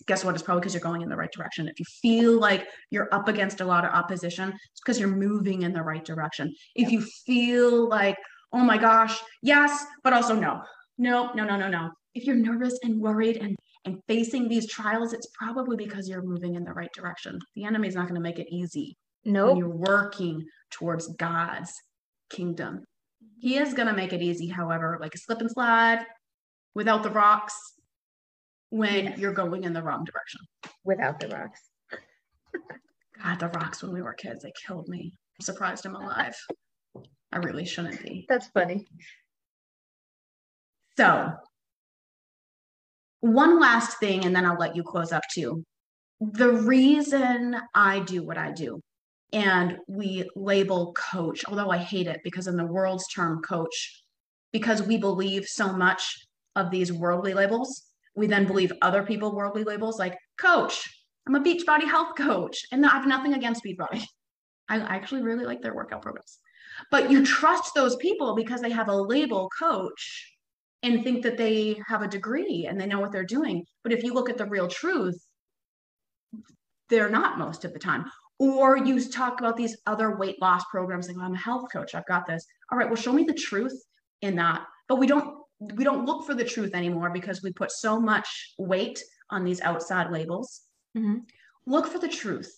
guess 0.05 0.23
what? 0.23 0.35
It's 0.35 0.43
probably 0.43 0.61
because 0.61 0.75
you're 0.75 0.81
going 0.81 1.01
in 1.01 1.09
the 1.09 1.15
right 1.15 1.31
direction. 1.31 1.67
If 1.67 1.79
you 1.79 1.85
feel 2.03 2.39
like 2.39 2.67
you're 2.91 3.11
up 3.11 3.27
against 3.27 3.61
a 3.61 3.65
lot 3.65 3.83
of 3.83 3.91
opposition, 3.91 4.49
it's 4.49 4.81
because 4.85 4.99
you're 4.99 5.09
moving 5.09 5.63
in 5.63 5.73
the 5.73 5.81
right 5.81 6.05
direction. 6.05 6.53
If 6.75 6.91
you 6.91 7.01
feel 7.25 7.89
like, 7.89 8.17
oh 8.53 8.63
my 8.63 8.77
gosh, 8.77 9.19
yes, 9.41 9.85
but 10.03 10.13
also 10.13 10.35
no, 10.35 10.61
no, 10.97 11.31
no, 11.33 11.43
no, 11.43 11.57
no, 11.57 11.67
no. 11.67 11.89
If 12.15 12.25
you're 12.25 12.35
nervous 12.35 12.77
and 12.83 12.99
worried 12.99 13.37
and 13.37 13.55
and 13.85 14.01
facing 14.07 14.49
these 14.49 14.67
trials, 14.67 15.13
it's 15.13 15.27
probably 15.33 15.77
because 15.77 16.09
you're 16.09 16.21
moving 16.21 16.55
in 16.55 16.65
the 16.65 16.73
right 16.73 16.91
direction. 16.93 17.39
The 17.55 17.63
enemy 17.63 17.87
is 17.87 17.95
not 17.95 18.03
going 18.03 18.15
to 18.15 18.21
make 18.21 18.37
it 18.37 18.53
easy. 18.53 18.97
No, 19.23 19.47
nope. 19.47 19.57
you're 19.59 19.69
working 19.69 20.45
towards 20.71 21.07
God's 21.15 21.73
kingdom. 22.29 22.83
He 23.39 23.57
is 23.57 23.73
going 23.73 23.87
to 23.87 23.93
make 23.93 24.11
it 24.11 24.21
easy, 24.21 24.47
however, 24.47 24.97
like 24.99 25.15
a 25.15 25.17
slip 25.17 25.39
and 25.39 25.49
slide 25.49 26.05
without 26.75 27.01
the 27.01 27.09
rocks 27.11 27.55
when 28.69 29.05
yes. 29.05 29.17
you're 29.19 29.33
going 29.33 29.63
in 29.63 29.73
the 29.73 29.81
wrong 29.81 30.03
direction. 30.03 30.41
Without 30.83 31.19
the 31.19 31.29
rocks. 31.29 31.61
God, 33.23 33.39
the 33.39 33.47
rocks 33.49 33.81
when 33.81 33.93
we 33.93 34.01
were 34.01 34.13
kids, 34.13 34.43
they 34.43 34.51
killed 34.65 34.87
me. 34.89 35.13
I'm 35.39 35.43
surprised 35.43 35.85
I'm 35.85 35.95
alive. 35.95 36.35
I 37.31 37.37
really 37.37 37.65
shouldn't 37.65 38.01
be. 38.03 38.25
That's 38.29 38.47
funny. 38.47 38.87
So, 40.97 41.31
one 43.19 43.59
last 43.59 43.99
thing, 43.99 44.25
and 44.25 44.35
then 44.35 44.45
I'll 44.45 44.57
let 44.57 44.75
you 44.75 44.83
close 44.83 45.11
up 45.11 45.23
too. 45.31 45.63
The 46.19 46.51
reason 46.51 47.55
I 47.75 47.99
do 47.99 48.23
what 48.23 48.37
I 48.37 48.51
do, 48.51 48.81
and 49.33 49.77
we 49.87 50.29
label 50.35 50.93
coach, 50.93 51.45
although 51.45 51.69
I 51.69 51.77
hate 51.77 52.07
it 52.07 52.21
because, 52.23 52.47
in 52.47 52.57
the 52.57 52.65
world's 52.65 53.07
term, 53.07 53.41
coach, 53.41 54.03
because 54.51 54.81
we 54.81 54.97
believe 54.97 55.45
so 55.45 55.73
much 55.73 56.25
of 56.55 56.71
these 56.71 56.91
worldly 56.91 57.33
labels 57.33 57.83
we 58.15 58.25
then 58.25 58.47
believe 58.47 58.73
other 58.81 59.03
people 59.03 59.35
worldly 59.35 59.63
labels 59.63 59.99
like 59.99 60.17
coach 60.41 60.89
I'm 61.27 61.35
a 61.35 61.41
Beachbody 61.41 61.83
health 61.83 62.15
coach, 62.15 62.65
and 62.71 62.85
I 62.85 62.89
have 62.89 63.05
nothing 63.05 63.33
against 63.33 63.61
Beachbody. 63.61 64.01
I 64.69 64.77
actually 64.77 65.23
really 65.23 65.45
like 65.45 65.61
their 65.61 65.75
workout 65.75 66.01
programs. 66.01 66.39
But 66.91 67.11
you 67.11 67.25
trust 67.25 67.73
those 67.73 67.95
people 67.97 68.35
because 68.35 68.61
they 68.61 68.71
have 68.71 68.89
a 68.89 68.95
label 68.95 69.49
coach 69.57 70.33
and 70.83 71.03
think 71.03 71.23
that 71.23 71.37
they 71.37 71.81
have 71.87 72.01
a 72.01 72.07
degree 72.07 72.67
and 72.67 72.79
they 72.79 72.85
know 72.85 72.99
what 72.99 73.11
they're 73.11 73.25
doing. 73.25 73.65
But 73.83 73.93
if 73.93 74.03
you 74.03 74.13
look 74.13 74.29
at 74.29 74.37
the 74.37 74.45
real 74.45 74.67
truth, 74.67 75.19
they're 76.89 77.09
not 77.09 77.37
most 77.37 77.65
of 77.65 77.73
the 77.73 77.79
time. 77.79 78.05
Or 78.39 78.77
you 78.77 79.03
talk 79.09 79.39
about 79.39 79.57
these 79.57 79.77
other 79.87 80.15
weight 80.15 80.39
loss 80.41 80.63
programs 80.69 81.07
like, 81.07 81.17
I'm 81.17 81.33
a 81.33 81.37
health 81.37 81.65
coach, 81.73 81.95
I've 81.95 82.05
got 82.05 82.27
this. 82.27 82.45
All 82.71 82.77
right, 82.77 82.87
well, 82.87 82.95
show 82.95 83.11
me 83.11 83.23
the 83.23 83.33
truth 83.33 83.73
in 84.21 84.35
that. 84.35 84.61
But 84.87 84.97
we 84.97 85.07
don't 85.07 85.37
we 85.59 85.83
don't 85.83 86.05
look 86.05 86.23
for 86.23 86.35
the 86.35 86.43
truth 86.43 86.75
anymore 86.75 87.09
because 87.09 87.41
we 87.41 87.51
put 87.51 87.71
so 87.71 87.99
much 87.99 88.53
weight 88.59 89.01
on 89.31 89.43
these 89.43 89.59
outside 89.61 90.11
labels. 90.11 90.61
Mm-hmm. 90.95 91.17
Look 91.65 91.87
for 91.87 91.97
the 91.97 92.07
truth 92.07 92.53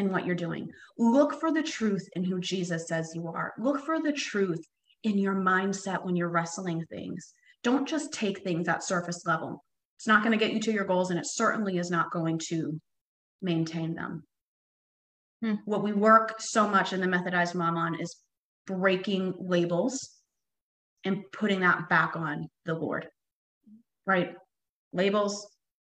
in 0.00 0.10
what 0.10 0.26
you're 0.26 0.34
doing. 0.34 0.68
Look 0.98 1.38
for 1.38 1.52
the 1.52 1.62
truth 1.62 2.06
in 2.14 2.24
who 2.24 2.40
Jesus 2.40 2.88
says 2.88 3.12
you 3.14 3.28
are. 3.28 3.52
Look 3.58 3.84
for 3.84 4.02
the 4.02 4.12
truth 4.12 4.64
in 5.04 5.18
your 5.18 5.34
mindset 5.34 6.04
when 6.04 6.16
you're 6.16 6.28
wrestling 6.28 6.84
things. 6.90 7.32
Don't 7.62 7.86
just 7.86 8.12
take 8.12 8.42
things 8.42 8.68
at 8.68 8.82
surface 8.82 9.22
level. 9.26 9.62
It's 9.98 10.06
not 10.06 10.22
going 10.22 10.36
to 10.36 10.44
get 10.44 10.54
you 10.54 10.60
to 10.60 10.72
your 10.72 10.84
goals, 10.84 11.10
and 11.10 11.18
it 11.18 11.26
certainly 11.26 11.78
is 11.78 11.90
not 11.90 12.10
going 12.10 12.40
to 12.48 12.80
maintain 13.42 13.94
them. 13.94 14.24
Hmm. 15.42 15.54
What 15.64 15.82
we 15.82 15.92
work 15.92 16.36
so 16.38 16.66
much 16.66 16.92
in 16.92 17.00
the 17.00 17.06
Methodized 17.06 17.54
Mom 17.54 17.76
on 17.76 18.00
is 18.00 18.16
breaking 18.66 19.34
labels 19.38 20.10
and 21.04 21.24
putting 21.32 21.60
that 21.60 21.88
back 21.88 22.16
on 22.16 22.48
the 22.66 22.74
Lord, 22.74 23.08
right? 24.06 24.34
Labels, 24.92 25.46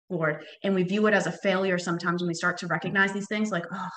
Lord. 0.10 0.43
And 0.64 0.76
we 0.76 0.84
view 0.84 1.08
it 1.08 1.14
as 1.14 1.28
a 1.28 1.32
failure 1.32 1.78
sometimes 1.78 2.22
when 2.22 2.28
we 2.28 2.34
start 2.34 2.58
to 2.60 2.68
recognize 2.68 3.14
these 3.14 3.28
things 3.28 3.51
like, 3.51 3.66
oh, 3.72 3.89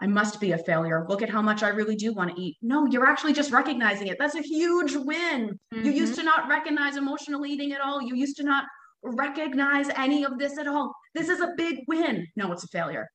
I 0.00 0.06
must 0.06 0.40
be 0.40 0.52
a 0.52 0.58
failure. 0.58 1.04
Look 1.08 1.22
at 1.22 1.30
how 1.30 1.42
much 1.42 1.62
I 1.62 1.68
really 1.68 1.96
do 1.96 2.12
want 2.12 2.34
to 2.34 2.40
eat. 2.40 2.56
No, 2.62 2.86
you're 2.86 3.06
actually 3.06 3.32
just 3.32 3.50
recognizing 3.50 4.06
it. 4.06 4.16
That's 4.18 4.36
a 4.36 4.42
huge 4.42 4.94
win. 4.94 5.58
Mm-hmm. 5.74 5.84
You 5.84 5.92
used 5.92 6.12
mm-hmm. 6.12 6.20
to 6.20 6.26
not 6.26 6.48
recognize 6.48 6.96
emotional 6.96 7.46
eating 7.46 7.72
at 7.72 7.80
all. 7.80 8.00
You 8.00 8.14
used 8.14 8.36
to 8.36 8.44
not 8.44 8.64
recognize 9.02 9.88
any 9.96 10.24
of 10.24 10.38
this 10.38 10.58
at 10.58 10.68
all. 10.68 10.94
This 11.14 11.28
is 11.28 11.40
a 11.40 11.52
big 11.56 11.80
win. 11.88 12.26
No, 12.36 12.52
it's 12.52 12.64
a 12.64 12.68
failure. 12.68 13.08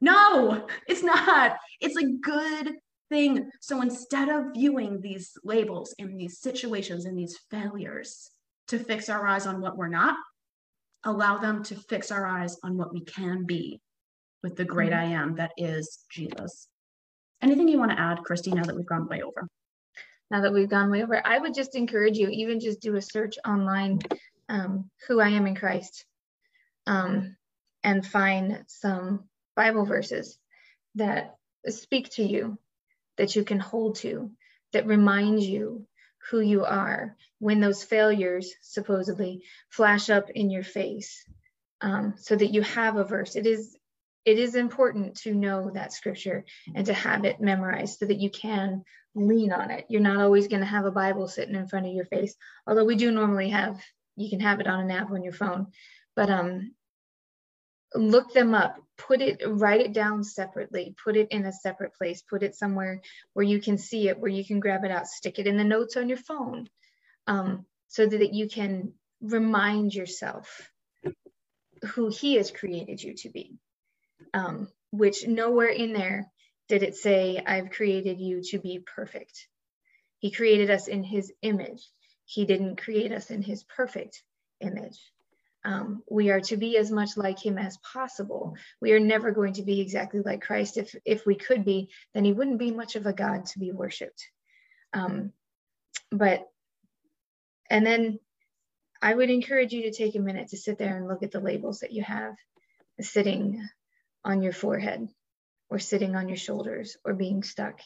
No, 0.00 0.66
it's 0.86 1.02
not. 1.02 1.56
It's 1.80 1.96
a 1.96 2.12
good 2.22 2.74
thing. 3.08 3.50
So 3.60 3.80
instead 3.80 4.28
of 4.28 4.52
viewing 4.54 5.00
these 5.00 5.32
labels 5.44 5.94
and 5.98 6.18
these 6.18 6.40
situations 6.40 7.04
and 7.06 7.18
these 7.18 7.38
failures 7.50 8.30
to 8.68 8.78
fix 8.78 9.08
our 9.08 9.26
eyes 9.26 9.46
on 9.46 9.60
what 9.60 9.76
we're 9.76 9.88
not, 9.88 10.14
allow 11.08 11.38
them 11.38 11.62
to 11.64 11.74
fix 11.74 12.10
our 12.10 12.26
eyes 12.26 12.56
on 12.62 12.76
what 12.76 12.92
we 12.92 13.00
can 13.00 13.44
be 13.44 13.80
with 14.42 14.56
the 14.56 14.64
great 14.64 14.92
mm-hmm. 14.92 15.12
I 15.12 15.22
am 15.22 15.36
that 15.36 15.52
is 15.56 16.04
Jesus. 16.10 16.68
Anything 17.42 17.68
you 17.68 17.78
want 17.78 17.92
to 17.92 18.00
add, 18.00 18.22
Christy, 18.24 18.50
now 18.52 18.64
that 18.64 18.76
we've 18.76 18.86
gone 18.86 19.08
way 19.08 19.22
over? 19.22 19.48
Now 20.30 20.42
that 20.42 20.52
we've 20.52 20.68
gone 20.68 20.90
way 20.90 21.02
over, 21.02 21.26
I 21.26 21.38
would 21.38 21.54
just 21.54 21.74
encourage 21.74 22.18
you, 22.18 22.28
even 22.28 22.60
just 22.60 22.80
do 22.80 22.96
a 22.96 23.02
search 23.02 23.36
online, 23.46 24.00
um, 24.48 24.90
who 25.06 25.20
I 25.20 25.28
am 25.30 25.46
in 25.46 25.54
Christ, 25.54 26.04
um, 26.86 27.36
and 27.82 28.06
find 28.06 28.64
some 28.66 29.24
Bible 29.56 29.86
verses 29.86 30.38
that 30.96 31.36
speak 31.68 32.10
to 32.10 32.22
you 32.22 32.58
that 33.16 33.34
you 33.34 33.44
can 33.44 33.58
hold 33.58 33.96
to 33.96 34.30
that 34.72 34.86
remind 34.86 35.42
you 35.42 35.86
who 36.30 36.40
you 36.40 36.64
are 36.64 37.16
when 37.38 37.60
those 37.60 37.84
failures 37.84 38.54
supposedly 38.62 39.42
flash 39.70 40.10
up 40.10 40.30
in 40.30 40.50
your 40.50 40.62
face 40.62 41.24
um, 41.80 42.14
so 42.16 42.36
that 42.36 42.52
you 42.52 42.62
have 42.62 42.96
a 42.96 43.04
verse. 43.04 43.36
It 43.36 43.46
is 43.46 43.76
it 44.24 44.38
is 44.38 44.56
important 44.56 45.16
to 45.22 45.32
know 45.32 45.70
that 45.70 45.92
scripture 45.92 46.44
and 46.74 46.84
to 46.86 46.92
have 46.92 47.24
it 47.24 47.40
memorized 47.40 47.98
so 47.98 48.06
that 48.06 48.18
you 48.20 48.30
can 48.30 48.84
lean 49.14 49.52
on 49.52 49.70
it. 49.70 49.86
You're 49.88 50.02
not 50.02 50.20
always 50.20 50.48
going 50.48 50.60
to 50.60 50.66
have 50.66 50.84
a 50.84 50.90
bible 50.90 51.28
sitting 51.28 51.54
in 51.54 51.68
front 51.68 51.86
of 51.86 51.92
your 51.92 52.04
face 52.04 52.34
although 52.66 52.84
we 52.84 52.96
do 52.96 53.10
normally 53.10 53.50
have 53.50 53.80
you 54.16 54.28
can 54.28 54.40
have 54.40 54.60
it 54.60 54.66
on 54.66 54.80
an 54.80 54.90
app 54.90 55.10
on 55.10 55.22
your 55.22 55.32
phone. 55.32 55.68
But 56.16 56.30
um 56.30 56.72
look 57.94 58.32
them 58.32 58.54
up 58.54 58.76
put 58.98 59.20
it 59.22 59.42
write 59.46 59.80
it 59.80 59.92
down 59.92 60.24
separately 60.24 60.94
put 61.02 61.16
it 61.16 61.28
in 61.30 61.46
a 61.46 61.52
separate 61.52 61.94
place 61.94 62.22
put 62.22 62.42
it 62.42 62.54
somewhere 62.54 63.00
where 63.34 63.46
you 63.46 63.60
can 63.60 63.78
see 63.78 64.08
it 64.08 64.18
where 64.18 64.30
you 64.30 64.44
can 64.44 64.60
grab 64.60 64.84
it 64.84 64.90
out 64.90 65.06
stick 65.06 65.38
it 65.38 65.46
in 65.46 65.56
the 65.56 65.64
notes 65.64 65.96
on 65.96 66.08
your 66.08 66.18
phone 66.18 66.68
um, 67.28 67.66
so 67.88 68.06
that 68.06 68.34
you 68.34 68.48
can 68.48 68.94
remind 69.22 69.94
yourself 69.94 70.70
who 71.94 72.08
he 72.10 72.36
has 72.36 72.50
created 72.50 73.02
you 73.02 73.14
to 73.14 73.30
be. 73.30 73.58
Um, 74.34 74.68
which 74.90 75.26
nowhere 75.26 75.68
in 75.68 75.92
there 75.92 76.30
did 76.68 76.82
it 76.82 76.96
say 76.96 77.42
i've 77.46 77.70
created 77.70 78.20
you 78.20 78.42
to 78.42 78.58
be 78.58 78.80
perfect. 78.80 79.48
He 80.18 80.30
created 80.30 80.70
us 80.70 80.88
in 80.88 81.04
his 81.04 81.32
image. 81.42 81.88
He 82.26 82.44
didn't 82.46 82.76
create 82.80 83.12
us 83.12 83.30
in 83.30 83.42
his 83.42 83.64
perfect 83.64 84.22
image 84.60 84.98
um, 85.64 86.02
we 86.08 86.30
are 86.30 86.40
to 86.40 86.56
be 86.56 86.76
as 86.76 86.90
much 86.90 87.16
like 87.16 87.44
him 87.44 87.58
as 87.58 87.76
possible. 87.78 88.56
We 88.80 88.92
are 88.92 89.00
never 89.00 89.32
going 89.32 89.54
to 89.54 89.62
be 89.62 89.80
exactly 89.80 90.20
like 90.20 90.42
Christ. 90.42 90.76
If, 90.76 90.94
if 91.04 91.26
we 91.26 91.34
could 91.34 91.64
be, 91.64 91.90
then 92.14 92.24
he 92.24 92.32
wouldn't 92.32 92.58
be 92.58 92.70
much 92.70 92.96
of 92.96 93.06
a 93.06 93.12
God 93.12 93.46
to 93.46 93.58
be 93.58 93.72
worshiped. 93.72 94.28
Um, 94.92 95.32
but, 96.10 96.46
and 97.68 97.84
then 97.84 98.18
I 99.02 99.12
would 99.12 99.30
encourage 99.30 99.72
you 99.72 99.82
to 99.82 99.92
take 99.92 100.14
a 100.14 100.20
minute 100.20 100.48
to 100.48 100.56
sit 100.56 100.78
there 100.78 100.96
and 100.96 101.08
look 101.08 101.22
at 101.22 101.32
the 101.32 101.40
labels 101.40 101.80
that 101.80 101.92
you 101.92 102.02
have 102.02 102.34
sitting 103.00 103.68
on 104.24 104.42
your 104.42 104.52
forehead 104.52 105.08
or 105.70 105.78
sitting 105.78 106.16
on 106.16 106.28
your 106.28 106.36
shoulders 106.36 106.96
or 107.04 107.14
being 107.14 107.42
stuck 107.42 107.80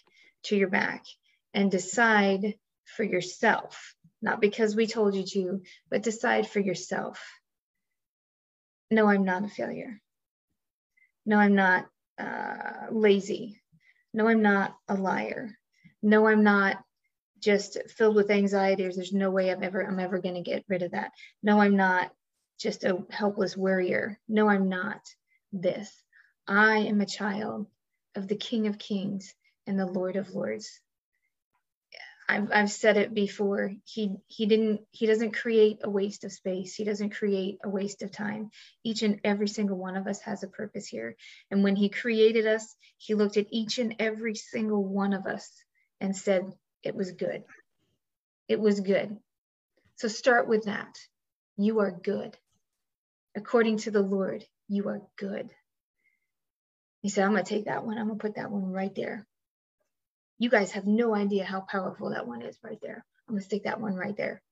to 0.45 0.57
your 0.57 0.69
back 0.69 1.05
and 1.53 1.71
decide 1.71 2.55
for 2.85 3.03
yourself, 3.03 3.95
not 4.21 4.41
because 4.41 4.77
we 4.77 4.87
told 4.87 5.15
you 5.15 5.25
to, 5.25 5.63
but 5.91 6.03
decide 6.03 6.49
for 6.49 6.61
yourself 6.61 7.21
no, 8.93 9.09
I'm 9.09 9.25
not 9.25 9.45
a 9.45 9.49
failure. 9.49 10.01
No, 11.25 11.39
I'm 11.39 11.55
not 11.55 11.87
uh, 12.19 12.89
lazy. 12.91 13.61
No, 14.13 14.29
I'm 14.29 14.43
not 14.43 14.77
a 14.89 14.95
liar. 14.95 15.57
No, 16.03 16.27
I'm 16.29 16.45
not 16.45 16.77
just 17.41 17.79
filled 17.97 18.17
with 18.17 18.31
anxiety. 18.31 18.83
There's 18.83 19.13
no 19.13 19.31
way 19.31 19.51
I'm 19.51 19.63
ever 19.63 19.81
I'm 19.81 19.99
ever 19.99 20.19
going 20.19 20.35
to 20.35 20.43
get 20.43 20.65
rid 20.69 20.83
of 20.83 20.93
that. 20.93 21.13
No, 21.43 21.61
I'm 21.61 21.77
not 21.77 22.13
just 22.59 22.85
a 22.85 23.05
helpless 23.11 23.57
worrier. 23.57 24.19
No, 24.29 24.49
I'm 24.49 24.69
not 24.69 25.01
this. 25.53 25.91
I 26.47 26.79
am 26.79 27.01
a 27.01 27.07
child 27.07 27.67
of 28.15 28.29
the 28.29 28.37
King 28.37 28.67
of 28.67 28.79
Kings 28.79 29.35
and 29.67 29.79
the 29.79 29.87
Lord 29.87 30.17
of 30.17 30.35
Lords. 30.35 30.81
I've, 32.29 32.51
I've 32.53 32.71
said 32.71 32.97
it 32.97 33.15
before. 33.15 33.73
He 33.85 34.17
he 34.27 34.47
didn't 34.47 34.83
he 34.91 35.07
doesn't 35.07 35.33
create 35.33 35.81
a 35.83 35.91
waste 35.91 36.25
of 36.25 36.33
space. 36.33 36.75
He 36.75 36.85
doesn't 36.85 37.11
create 37.11 37.59
a 37.65 37.69
waste 37.69 38.03
of 38.03 38.13
time. 38.13 38.51
Each 38.85 39.03
and 39.03 39.21
every 39.25 39.49
single 39.49 39.77
one 39.77 39.97
of 39.97 40.07
us 40.07 40.21
has 40.23 40.43
a 40.43 40.49
purpose 40.49 40.87
here. 40.87 41.17
And 41.51 41.65
when 41.65 41.77
he 41.77 41.89
created 41.89 42.47
us, 42.47 42.75
he 42.99 43.15
looked 43.15 43.37
at 43.37 43.49
each 43.51 43.79
and 43.79 43.97
every 43.99 44.35
single 44.35 44.85
one 44.85 45.13
of 45.13 45.27
us 45.27 45.51
and 46.01 46.17
said 46.17 46.45
it 46.83 46.95
was 46.95 47.13
good. 47.13 47.45
It 48.49 48.61
was 48.61 48.81
good. 48.81 49.17
So 49.97 50.09
start 50.09 50.49
with 50.49 50.65
that. 50.65 50.97
You 51.57 51.81
are 51.81 51.91
good. 51.91 52.37
According 53.37 53.79
to 53.79 53.91
the 53.91 54.03
Lord, 54.03 54.45
you 54.69 54.89
are 54.89 55.03
good. 55.17 55.51
He 57.03 57.09
said, 57.09 57.25
I'm 57.25 57.33
going 57.33 57.45
to 57.45 57.49
take 57.49 57.67
that 57.67 57.85
one. 57.85 57.99
I'm 57.99 58.07
going 58.07 58.19
to 58.19 58.23
put 58.23 58.37
that 58.37 58.51
one 58.51 58.73
right 58.73 58.95
there. 58.95 59.27
You 60.43 60.51
guys 60.51 60.73
have 60.73 60.89
no 60.89 61.15
idea 61.15 61.45
how 61.45 61.61
powerful 61.61 62.11
that 62.11 62.27
one 62.27 62.43
is 62.43 62.59
right 62.65 62.81
there. 62.83 63.05
I'm 63.29 63.37
gonna 63.37 63.45
stick 63.45 63.63
that 63.63 63.81
one 63.81 63.95
right 63.95 64.17
there. 64.17 64.43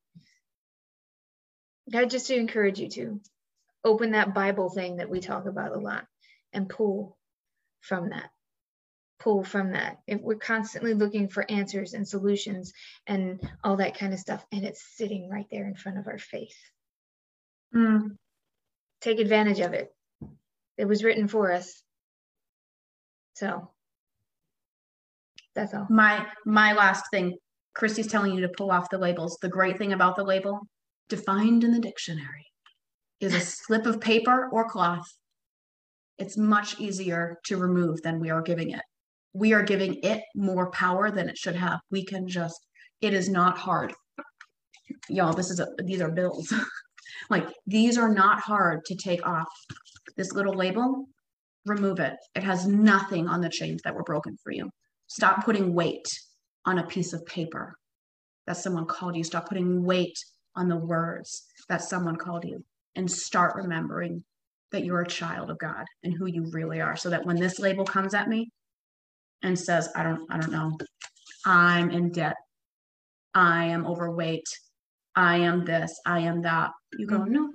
God, 1.91 2.09
just 2.11 2.29
to 2.29 2.37
encourage 2.37 2.79
you 2.79 2.89
to 2.91 3.21
open 3.83 4.13
that 4.13 4.33
Bible 4.33 4.71
thing 4.71 4.99
that 4.99 5.11
we 5.11 5.19
talk 5.19 5.47
about 5.47 5.73
a 5.73 5.81
lot 5.81 6.07
and 6.53 6.69
pull 6.69 7.19
from 7.81 8.11
that. 8.11 8.31
Pull 9.19 9.43
from 9.43 9.73
that. 9.73 9.99
If 10.07 10.21
we're 10.21 10.37
constantly 10.37 10.95
looking 10.95 11.29
for 11.29 11.45
answers 11.51 11.93
and 11.93 12.07
solutions 12.07 12.73
and 13.09 13.41
all 13.65 13.79
that 13.79 13.99
kind 13.99 14.13
of 14.13 14.21
stuff, 14.21 14.47
and 14.53 14.65
it's 14.65 14.97
sitting 14.97 15.29
right 15.29 15.49
there 15.51 15.67
in 15.67 15.75
front 15.75 15.99
of 15.99 16.07
our 16.07 16.19
face. 16.19 16.71
Mm. 17.75 18.17
Take 19.01 19.19
advantage 19.19 19.59
of 19.59 19.73
it. 19.73 19.93
It 20.79 20.85
was 20.85 21.03
written 21.03 21.27
for 21.27 21.51
us. 21.51 21.83
So 23.35 23.73
that's 25.55 25.75
all. 25.75 25.87
My 25.91 26.27
my 26.47 26.73
last 26.73 27.05
thing, 27.11 27.37
Christy's 27.75 28.07
telling 28.07 28.35
you 28.35 28.41
to 28.43 28.49
pull 28.49 28.71
off 28.71 28.91
the 28.91 28.99
labels. 28.99 29.39
The 29.41 29.49
great 29.49 29.79
thing 29.79 29.93
about 29.93 30.17
the 30.17 30.25
label, 30.25 30.61
defined 31.09 31.65
in 31.65 31.73
the 31.73 31.81
dictionary, 31.81 32.47
is 33.21 33.35
a 33.35 33.41
slip 33.41 33.87
of 33.87 34.01
paper 34.01 34.49
or 34.53 34.69
cloth. 34.69 35.07
It's 36.19 36.37
much 36.37 36.79
easier 36.79 37.39
to 37.47 37.57
remove 37.57 38.03
than 38.03 38.21
we 38.21 38.31
are 38.31 38.43
giving 38.43 38.71
it. 38.71 38.83
We 39.33 39.53
are 39.53 39.63
giving 39.63 40.01
it 40.03 40.23
more 40.35 40.71
power 40.71 41.11
than 41.11 41.29
it 41.29 41.39
should 41.39 41.57
have. 41.57 41.81
We 41.91 42.05
can 42.05 42.29
just, 42.29 42.67
it 43.01 43.15
is 43.15 43.29
not 43.29 43.57
hard. 43.57 43.95
Y'all, 45.09 45.33
this 45.33 45.51
is 45.51 45.61
a, 45.61 45.69
these 45.85 46.01
are 46.01 46.11
bills. 46.11 46.53
like 47.31 47.47
these 47.67 47.97
are 47.97 48.13
not 48.13 48.41
hard 48.41 48.85
to 48.87 48.95
take 48.95 49.27
off. 49.27 49.49
This 50.17 50.33
little 50.33 50.55
label 50.55 51.07
remove 51.67 52.01
it. 52.01 52.17
It 52.35 52.43
has 52.43 52.67
nothing 52.67 53.29
on 53.29 53.41
the 53.41 53.49
chains 53.49 53.83
that 53.85 53.95
were 53.95 54.03
broken 54.03 54.37
for 54.43 54.53
you. 54.53 54.71
Stop 55.11 55.45
putting 55.45 55.75
weight 55.75 56.07
on 56.67 56.79
a 56.79 56.87
piece 56.87 57.13
of 57.13 57.27
paper 57.27 57.75
that 58.47 58.57
someone 58.57 58.87
called 58.87 59.17
you. 59.17 59.25
Stop 59.25 59.49
putting 59.49 59.83
weight 59.83 60.17
on 60.55 60.69
the 60.69 60.77
words 60.77 61.47
that 61.69 61.83
someone 61.83 62.15
called 62.15 62.45
you. 62.45 62.65
And 62.95 63.11
start 63.11 63.57
remembering 63.57 64.23
that 64.71 64.85
you're 64.85 65.01
a 65.01 65.07
child 65.07 65.51
of 65.51 65.59
God 65.59 65.85
and 66.05 66.15
who 66.17 66.27
you 66.27 66.49
really 66.53 66.81
are 66.81 66.97
so 66.97 67.11
that 67.11 67.27
when 67.27 67.41
this 67.41 67.59
label 67.59 67.85
comes 67.85 68.15
at 68.15 68.29
me 68.29 68.51
and 69.43 69.59
says 69.59 69.89
I 69.97 70.05
don't 70.05 70.23
I 70.31 70.39
don't 70.39 70.53
know. 70.53 70.77
I'm 71.45 71.91
in 71.91 72.11
debt. 72.13 72.37
I 73.35 73.65
am 73.65 73.87
overweight. 73.87 74.47
I 75.17 75.39
am 75.39 75.65
this. 75.65 75.93
I 76.07 76.21
am 76.21 76.43
that 76.43 76.71
you 76.99 77.07
go 77.07 77.19
mm-hmm. 77.19 77.33
no 77.33 77.51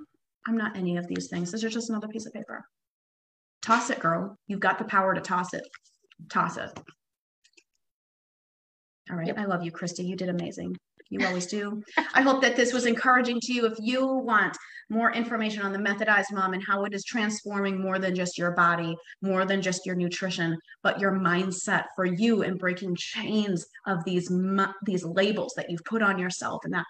I'm 0.46 0.58
not 0.58 0.76
any 0.76 0.98
of 0.98 1.06
these 1.06 1.28
things. 1.30 1.52
This 1.52 1.64
is 1.64 1.72
just 1.72 1.88
another 1.88 2.08
piece 2.08 2.26
of 2.26 2.34
paper. 2.34 2.64
Toss 3.62 3.88
it 3.88 4.00
girl. 4.00 4.36
You've 4.46 4.60
got 4.60 4.78
the 4.78 4.84
power 4.84 5.14
to 5.14 5.22
toss 5.22 5.54
it. 5.54 5.66
Toss 6.30 6.58
it 6.58 6.70
all 9.10 9.16
right. 9.16 9.26
Yep. 9.28 9.38
I 9.38 9.44
love 9.44 9.64
you, 9.64 9.70
Christy. 9.70 10.04
You 10.04 10.16
did 10.16 10.28
amazing. 10.28 10.76
You 11.10 11.20
always 11.26 11.46
do. 11.46 11.82
I 12.14 12.22
hope 12.22 12.42
that 12.42 12.56
this 12.56 12.72
was 12.72 12.86
encouraging 12.86 13.40
to 13.40 13.52
you. 13.52 13.66
If 13.66 13.74
you 13.80 14.06
want 14.06 14.56
more 14.90 15.12
information 15.12 15.62
on 15.62 15.72
the 15.72 15.78
methodized 15.78 16.32
mom 16.32 16.54
and 16.54 16.62
how 16.64 16.84
it 16.84 16.94
is 16.94 17.04
transforming 17.04 17.80
more 17.80 17.98
than 17.98 18.14
just 18.14 18.38
your 18.38 18.52
body, 18.52 18.96
more 19.22 19.44
than 19.44 19.62
just 19.62 19.86
your 19.86 19.96
nutrition, 19.96 20.56
but 20.82 21.00
your 21.00 21.12
mindset 21.12 21.84
for 21.94 22.04
you 22.04 22.42
and 22.42 22.58
breaking 22.58 22.96
chains 22.96 23.64
of 23.86 24.04
these 24.04 24.30
these 24.84 25.04
labels 25.04 25.54
that 25.56 25.70
you've 25.70 25.84
put 25.84 26.02
on 26.02 26.18
yourself 26.18 26.60
and 26.64 26.74
that 26.74 26.86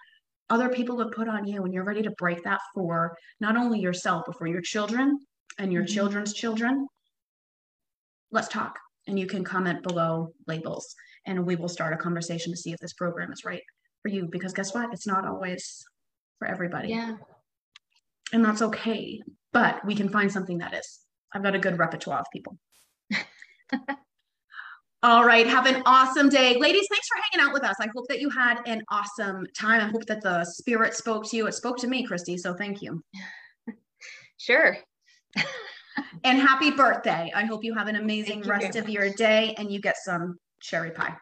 other 0.49 0.69
people 0.69 0.97
have 0.99 1.11
put 1.11 1.27
on 1.27 1.45
you, 1.45 1.65
and 1.65 1.73
you're 1.73 1.83
ready 1.83 2.01
to 2.01 2.11
break 2.11 2.43
that 2.43 2.61
for 2.73 3.15
not 3.41 3.57
only 3.57 3.79
yourself 3.79 4.23
but 4.25 4.37
for 4.37 4.47
your 4.47 4.61
children 4.61 5.19
and 5.59 5.73
your 5.73 5.83
mm-hmm. 5.83 5.93
children's 5.93 6.33
children. 6.33 6.87
Let's 8.31 8.47
talk, 8.47 8.77
and 9.07 9.17
you 9.17 9.25
can 9.25 9.43
comment 9.43 9.83
below 9.83 10.33
labels 10.47 10.95
and 11.27 11.45
we 11.45 11.55
will 11.55 11.69
start 11.69 11.93
a 11.93 11.97
conversation 11.97 12.51
to 12.51 12.57
see 12.57 12.71
if 12.71 12.79
this 12.79 12.93
program 12.93 13.31
is 13.31 13.45
right 13.45 13.61
for 14.01 14.09
you 14.09 14.27
because 14.31 14.53
guess 14.53 14.73
what? 14.73 14.91
It's 14.91 15.05
not 15.05 15.27
always 15.27 15.85
for 16.39 16.47
everybody. 16.47 16.89
Yeah. 16.89 17.17
And 18.33 18.43
that's 18.43 18.61
okay 18.61 19.21
but 19.57 19.83
we 19.85 19.95
can 19.95 20.07
find 20.07 20.31
something 20.31 20.59
that 20.59 20.75
is. 20.75 20.99
I've 21.33 21.41
got 21.41 21.55
a 21.55 21.59
good 21.59 21.79
repertoire 21.79 22.19
of 22.19 22.27
people. 22.31 22.59
All 25.03 25.25
right 25.25 25.47
have 25.47 25.65
an 25.65 25.81
awesome 25.85 26.29
day. 26.29 26.57
Ladies 26.59 26.85
thanks 26.91 27.07
for 27.07 27.17
hanging 27.31 27.47
out 27.47 27.53
with 27.53 27.63
us. 27.63 27.75
I 27.81 27.87
hope 27.95 28.05
that 28.09 28.21
you 28.21 28.29
had 28.29 28.59
an 28.67 28.83
awesome 28.91 29.45
time. 29.57 29.81
I 29.81 29.87
hope 29.87 30.05
that 30.05 30.21
the 30.21 30.45
spirit 30.45 30.93
spoke 30.93 31.27
to 31.29 31.37
you. 31.37 31.47
It 31.47 31.53
spoke 31.53 31.77
to 31.77 31.87
me 31.87 32.05
christy 32.05 32.37
so 32.37 32.53
thank 32.53 32.81
you. 32.81 33.01
Sure. 34.39 34.77
And 36.23 36.37
happy 36.37 36.69
birthday. 36.69 37.31
I 37.35 37.45
hope 37.45 37.63
you 37.63 37.73
have 37.73 37.87
an 37.87 37.95
amazing 37.95 38.43
rest 38.43 38.75
of 38.75 38.87
your 38.87 39.09
day 39.09 39.55
and 39.57 39.71
you 39.71 39.81
get 39.81 39.97
some 39.97 40.37
cherry 40.61 40.91
pie. 40.91 41.15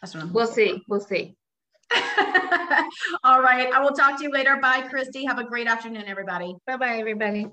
That's 0.00 0.14
what 0.14 0.24
I'm 0.24 0.32
We'll 0.32 0.46
see. 0.46 0.72
For. 0.76 0.80
We'll 0.88 1.00
see. 1.00 1.36
All 3.24 3.40
right. 3.40 3.72
I 3.72 3.80
will 3.80 3.92
talk 3.92 4.18
to 4.18 4.24
you 4.24 4.30
later. 4.30 4.56
Bye, 4.60 4.82
Christy. 4.88 5.24
Have 5.24 5.38
a 5.38 5.44
great 5.44 5.66
afternoon, 5.66 6.04
everybody. 6.06 6.54
Bye 6.66 6.76
bye, 6.76 6.98
everybody. 6.98 7.46